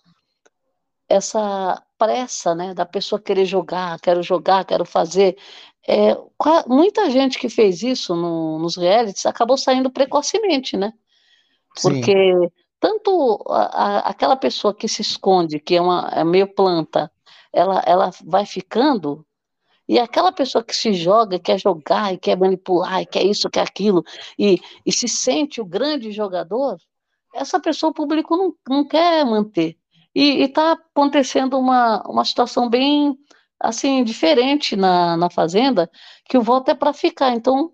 essa 1.07 1.82
pressa, 1.97 2.55
né, 2.55 2.74
da 2.74 2.86
pessoa 2.86 3.22
querer 3.22 3.45
jogar, 3.45 3.99
quero 3.99 4.24
jogar, 4.24 4.66
quero 4.66 4.86
fazer. 4.86 5.38
É, 5.88 6.18
muita 6.68 7.09
gente 7.11 7.38
que 7.38 7.47
fez 7.47 7.84
isso 7.84 8.16
no, 8.16 8.57
nos 8.59 8.76
realities 8.76 9.26
acabou 9.26 9.57
saindo 9.57 9.91
precocemente, 9.91 10.76
né? 10.76 10.93
Porque 11.82 12.13
Sim. 12.13 12.51
tanto 12.80 13.43
a, 13.49 13.63
a, 13.63 13.99
aquela 14.09 14.36
pessoa 14.36 14.73
que 14.73 14.88
se 14.88 15.01
esconde, 15.01 15.59
que 15.59 15.76
é 15.76 15.82
uma 15.82 16.09
é 16.13 16.23
meio 16.23 16.47
planta, 16.47 17.11
ela, 17.51 17.82
ela 17.86 18.11
vai 18.23 18.45
ficando, 18.45 19.26
e 19.88 19.99
aquela 19.99 20.32
pessoa 20.32 20.63
que 20.63 20.76
se 20.76 20.93
joga, 20.93 21.39
quer 21.39 21.59
jogar, 21.59 22.13
e 22.13 22.17
quer 22.17 22.38
manipular, 22.38 23.01
e 23.01 23.05
quer 23.05 23.23
isso, 23.23 23.49
quer 23.49 23.61
aquilo, 23.61 24.03
e, 24.38 24.59
e 24.86 24.91
se 24.91 25.07
sente 25.07 25.61
o 25.61 25.65
grande 25.65 26.11
jogador, 26.11 26.78
essa 27.34 27.59
pessoa 27.59 27.91
o 27.91 27.93
público 27.93 28.36
não, 28.36 28.53
não 28.67 28.88
quer 28.88 29.26
manter. 29.26 29.78
E 30.13 30.41
está 30.43 30.71
acontecendo 30.71 31.59
uma, 31.59 32.01
uma 32.07 32.23
situação 32.23 32.69
bem 32.69 33.17
assim 33.59 34.03
diferente 34.03 34.76
na, 34.76 35.17
na 35.17 35.30
Fazenda, 35.30 35.89
que 36.26 36.38
o 36.38 36.41
voto 36.41 36.71
é 36.71 36.76
para 36.76 36.93
ficar. 36.93 37.34
Então, 37.34 37.73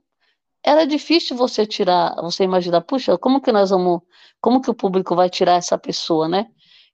era 0.63 0.85
difícil 0.85 1.35
você 1.35 1.65
tirar, 1.65 2.15
você 2.17 2.43
imaginar, 2.43 2.81
puxa, 2.81 3.17
como 3.17 3.41
que 3.41 3.51
nós 3.51 3.69
vamos, 3.69 4.01
como 4.39 4.61
que 4.61 4.69
o 4.69 4.75
público 4.75 5.15
vai 5.15 5.29
tirar 5.29 5.55
essa 5.55 5.77
pessoa, 5.77 6.27
né? 6.27 6.47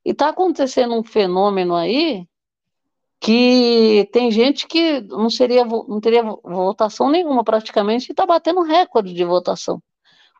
E 0.05 0.11
está 0.11 0.29
acontecendo 0.29 0.95
um 0.95 1.03
fenômeno 1.03 1.75
aí 1.75 2.27
que 3.19 4.07
tem 4.13 4.31
gente 4.31 4.67
que 4.67 5.01
não 5.01 5.29
seria 5.29 5.65
não 5.65 5.99
teria 5.99 6.23
votação 6.23 7.09
nenhuma 7.09 7.43
praticamente 7.43 8.09
e 8.09 8.11
está 8.13 8.25
batendo 8.25 8.61
recorde 8.61 9.11
de 9.11 9.25
votação 9.25 9.81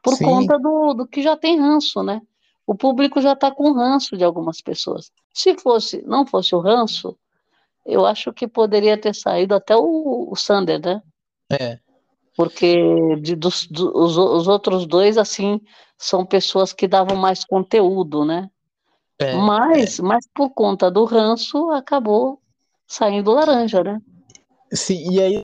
por 0.03 0.13
Sim. 0.13 0.25
conta 0.25 0.59
do, 0.59 0.93
do 0.93 1.07
que 1.07 1.23
já 1.23 1.35
tem 1.35 1.59
ranço, 1.59 2.03
né? 2.03 2.21
o 2.67 2.75
público 2.75 3.21
já 3.21 3.31
está 3.31 3.49
com 3.49 3.71
ranço 3.71 4.17
de 4.17 4.25
algumas 4.25 4.61
pessoas. 4.61 5.09
Se 5.33 5.57
fosse, 5.57 6.01
não 6.05 6.27
fosse 6.27 6.53
o 6.53 6.59
ranço, 6.59 7.17
eu 7.85 8.05
acho 8.05 8.33
que 8.33 8.45
poderia 8.45 8.97
ter 8.97 9.15
saído 9.15 9.55
até 9.55 9.73
o, 9.73 10.27
o 10.29 10.35
Sander, 10.35 10.85
né? 10.85 11.01
É. 11.49 11.79
Porque 12.37 12.77
de, 13.19 13.35
dos, 13.35 13.67
os 13.71 14.47
outros 14.47 14.85
dois, 14.85 15.17
assim, 15.17 15.59
são 15.97 16.23
pessoas 16.23 16.71
que 16.71 16.87
davam 16.87 17.17
mais 17.17 17.43
conteúdo, 17.43 18.23
né? 18.23 18.47
É, 19.19 19.35
mas, 19.35 19.97
é. 19.97 20.01
mas 20.03 20.27
por 20.35 20.51
conta 20.51 20.91
do 20.91 21.03
ranço, 21.03 21.71
acabou 21.71 22.39
saindo 22.87 23.31
laranja, 23.31 23.83
né? 23.83 23.99
Sim, 24.71 25.11
e 25.11 25.19
aí 25.19 25.41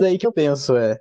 daí 0.00 0.16
que 0.16 0.26
eu 0.26 0.32
penso 0.32 0.76
é 0.76 0.98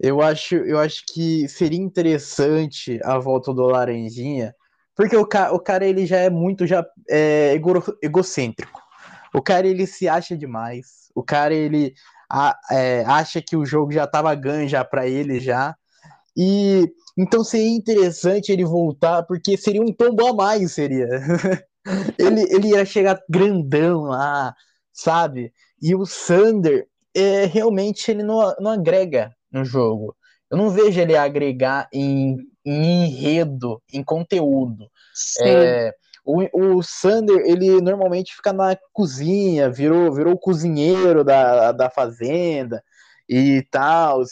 eu 0.00 0.20
acho, 0.20 0.56
eu 0.56 0.78
acho 0.78 1.04
que 1.12 1.48
seria 1.48 1.78
interessante 1.78 2.98
a 3.04 3.18
volta 3.18 3.54
do 3.54 3.62
Laranjinha, 3.62 4.54
porque 4.94 5.16
o, 5.16 5.26
ca, 5.26 5.52
o 5.52 5.60
cara 5.60 5.86
ele 5.86 6.04
já 6.04 6.18
é 6.18 6.30
muito 6.30 6.66
já 6.66 6.84
é, 7.08 7.52
ego, 7.52 7.82
egocêntrico. 8.02 8.82
O 9.32 9.42
cara 9.42 9.66
ele 9.66 9.86
se 9.86 10.08
acha 10.08 10.36
demais. 10.36 11.10
O 11.14 11.22
cara 11.22 11.54
ele 11.54 11.94
a, 12.30 12.58
é, 12.70 13.04
acha 13.06 13.42
que 13.42 13.56
o 13.56 13.64
jogo 13.64 13.92
já 13.92 14.04
estava 14.04 14.34
ganho 14.34 14.68
já 14.68 14.84
para 14.84 15.06
ele 15.06 15.40
já. 15.40 15.74
E 16.36 16.88
então 17.16 17.44
seria 17.44 17.76
interessante 17.76 18.50
ele 18.50 18.64
voltar, 18.64 19.22
porque 19.22 19.56
seria 19.56 19.82
um 19.82 19.92
tombo 19.92 20.26
a 20.26 20.34
mais, 20.34 20.72
seria. 20.72 21.06
ele, 22.18 22.42
ele 22.50 22.68
ia 22.68 22.84
chegar 22.84 23.22
grandão 23.28 24.02
lá, 24.02 24.54
sabe? 24.92 25.52
E 25.80 25.94
o 25.94 26.04
Sander, 26.04 26.86
é, 27.14 27.44
realmente 27.44 28.10
ele 28.10 28.22
não, 28.22 28.54
não 28.58 28.72
agrega 28.72 29.32
no 29.52 29.64
jogo. 29.64 30.16
Eu 30.50 30.58
não 30.58 30.70
vejo 30.70 31.00
ele 31.00 31.16
agregar 31.16 31.88
em, 31.92 32.36
em 32.64 33.06
enredo, 33.06 33.80
em 33.92 34.02
conteúdo. 34.02 34.88
É, 35.42 35.94
o, 36.24 36.76
o 36.76 36.82
Sander, 36.82 37.42
ele 37.44 37.80
normalmente 37.80 38.34
fica 38.34 38.52
na 38.52 38.76
cozinha, 38.92 39.70
virou, 39.70 40.12
virou 40.12 40.32
o 40.32 40.38
cozinheiro 40.38 41.22
da, 41.22 41.70
da 41.72 41.90
fazenda 41.90 42.82
e 43.28 43.62
tal. 43.70 44.22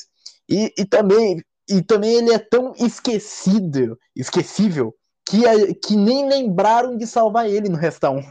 E, 0.49 0.72
e, 0.78 0.84
também, 0.86 1.43
e 1.68 1.82
também 1.82 2.14
ele 2.14 2.32
é 2.32 2.38
tão 2.38 2.72
esquecido, 2.78 3.99
esquecível, 4.16 4.95
que, 5.26 5.43
que 5.74 5.97
nem 5.97 6.28
lembraram 6.28 6.97
de 6.97 7.07
salvar 7.07 7.49
ele 7.49 7.68
no 7.68 7.76
Resta 7.76 8.09
1. 8.11 8.22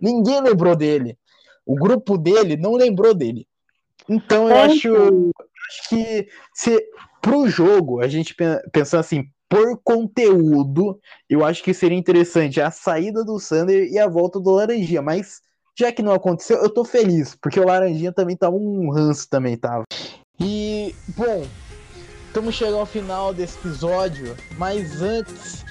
Ninguém 0.00 0.40
lembrou 0.40 0.74
dele. 0.74 1.18
O 1.66 1.74
grupo 1.74 2.16
dele 2.16 2.56
não 2.56 2.74
lembrou 2.74 3.14
dele. 3.14 3.46
Então 4.08 4.48
eu 4.48 4.56
acho, 4.56 4.94
acho 5.70 5.88
que 5.88 6.28
se 6.52 6.78
pro 7.22 7.48
jogo, 7.48 8.00
a 8.00 8.08
gente 8.08 8.34
pensando 8.70 9.00
assim, 9.00 9.24
por 9.48 9.78
conteúdo, 9.82 10.98
eu 11.28 11.44
acho 11.44 11.62
que 11.62 11.74
seria 11.74 11.98
interessante 11.98 12.60
a 12.60 12.70
saída 12.70 13.24
do 13.24 13.38
Sander 13.38 13.88
e 13.90 13.98
a 13.98 14.08
volta 14.08 14.40
do 14.40 14.50
Laranjinha, 14.50 15.02
mas 15.02 15.40
já 15.78 15.90
que 15.92 16.02
não 16.02 16.12
aconteceu, 16.12 16.58
eu 16.58 16.70
tô 16.70 16.84
feliz, 16.84 17.34
porque 17.34 17.58
o 17.58 17.66
Laranjinha 17.66 18.12
também 18.12 18.36
tava 18.36 18.56
um 18.56 18.90
ranço 18.90 19.28
também 19.28 19.56
tava. 19.56 19.84
E, 20.40 20.94
bom, 21.16 21.44
estamos 22.26 22.54
chegando 22.54 22.78
ao 22.78 22.86
final 22.86 23.34
desse 23.34 23.58
episódio, 23.58 24.36
mas 24.56 25.02
antes, 25.02 25.64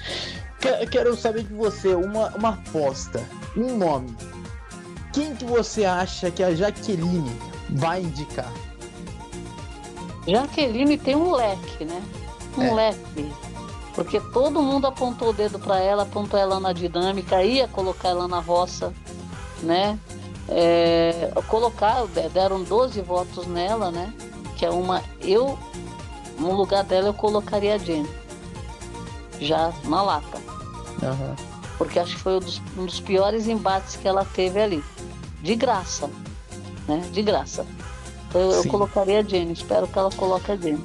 quero 0.90 1.16
saber 1.16 1.44
de 1.44 1.54
você 1.54 1.94
uma, 1.94 2.28
uma 2.36 2.50
aposta, 2.50 3.22
um 3.56 3.76
nome. 3.76 4.14
Quem 5.12 5.34
que 5.34 5.44
você 5.44 5.84
acha 5.84 6.30
que 6.30 6.42
a 6.42 6.54
Jaqueline 6.54 7.30
vai 7.70 8.02
indicar? 8.02 8.52
Jaqueline 10.26 10.98
tem 10.98 11.14
um 11.14 11.32
leque, 11.32 11.84
né? 11.84 12.02
Um 12.56 12.62
é. 12.62 12.74
leque. 12.74 13.32
Porque 13.94 14.20
todo 14.20 14.60
mundo 14.60 14.86
apontou 14.86 15.30
o 15.30 15.32
dedo 15.32 15.58
para 15.58 15.78
ela, 15.78 16.02
apontou 16.02 16.38
ela 16.38 16.58
na 16.58 16.72
dinâmica, 16.72 17.42
ia 17.44 17.68
colocar 17.68 18.08
ela 18.08 18.26
na 18.26 18.40
roça, 18.40 18.92
né? 19.62 19.98
É, 20.48 21.32
colocar, 21.48 22.04
deram 22.32 22.62
12 22.62 23.00
votos 23.00 23.46
nela, 23.46 23.90
né? 23.90 24.12
Que 24.56 24.66
é 24.66 24.70
uma. 24.70 25.02
Eu, 25.20 25.58
no 26.38 26.52
lugar 26.52 26.82
dela, 26.82 27.08
eu 27.08 27.14
colocaria 27.14 27.74
a 27.74 27.78
Jenny. 27.78 28.08
Já 29.40 29.72
na 29.84 30.02
lata. 30.02 30.38
Uhum. 31.02 31.34
Porque 31.78 31.98
acho 31.98 32.16
que 32.16 32.22
foi 32.22 32.36
um 32.36 32.40
dos, 32.40 32.62
um 32.76 32.86
dos 32.86 33.00
piores 33.00 33.46
embates 33.46 33.96
que 33.96 34.08
ela 34.08 34.24
teve 34.24 34.60
ali. 34.60 34.84
De 35.40 35.54
graça. 35.54 36.10
Né? 36.88 36.98
De 37.12 37.22
graça. 37.22 37.66
Eu, 38.34 38.50
eu 38.50 38.66
colocaria 38.66 39.20
a 39.20 39.22
Jenny, 39.22 39.52
espero 39.52 39.86
que 39.86 39.98
ela 39.98 40.10
coloque 40.10 40.50
a 40.50 40.56
Jenny. 40.56 40.84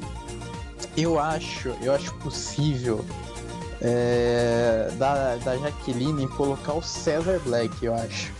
Eu 0.99 1.17
acho, 1.17 1.69
eu 1.81 1.93
acho 1.93 2.13
possível 2.15 3.05
é, 3.79 4.91
da, 4.97 5.37
da 5.37 5.57
Jaqueline 5.57 6.27
colocar 6.27 6.73
o 6.73 6.81
Cesar 6.81 7.39
Black, 7.39 7.85
eu 7.85 7.95
acho. 7.95 8.33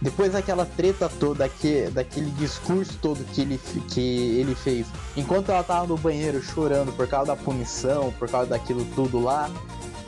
Depois 0.00 0.30
daquela 0.30 0.64
treta 0.64 1.08
toda, 1.08 1.48
que, 1.48 1.90
daquele 1.90 2.30
discurso 2.32 2.96
todo 3.02 3.24
que 3.32 3.40
ele, 3.40 3.60
que 3.92 4.38
ele 4.38 4.54
fez, 4.54 4.86
enquanto 5.16 5.50
ela 5.50 5.64
tava 5.64 5.88
no 5.88 5.96
banheiro 5.96 6.40
chorando 6.40 6.92
por 6.92 7.08
causa 7.08 7.34
da 7.34 7.36
punição, 7.36 8.12
por 8.12 8.30
causa 8.30 8.50
daquilo 8.50 8.84
tudo 8.94 9.18
lá, 9.18 9.50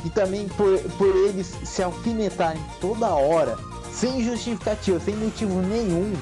e 0.04 0.10
também 0.10 0.46
por, 0.50 0.78
por 0.92 1.08
eles 1.08 1.52
se 1.64 1.82
alfinetarem 1.82 2.62
toda 2.80 3.08
hora, 3.08 3.58
sem 3.92 4.22
justificativa, 4.22 5.00
sem 5.00 5.16
motivo 5.16 5.60
nenhum, 5.62 6.14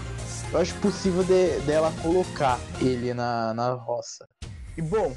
eu 0.54 0.58
acho 0.58 0.74
possível 0.76 1.22
de, 1.22 1.58
dela 1.66 1.92
colocar 2.00 2.58
ele 2.80 3.12
na, 3.12 3.52
na 3.52 3.72
roça. 3.72 4.26
E 4.74 4.80
bom, 4.80 5.14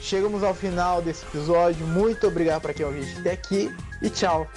chegamos 0.00 0.42
ao 0.42 0.54
final 0.54 1.02
desse 1.02 1.24
episódio. 1.26 1.86
Muito 1.86 2.26
obrigado 2.26 2.62
para 2.62 2.74
quem 2.74 2.84
ouviu 2.84 3.04
até 3.18 3.32
aqui 3.32 3.74
e 4.02 4.10
tchau. 4.10 4.50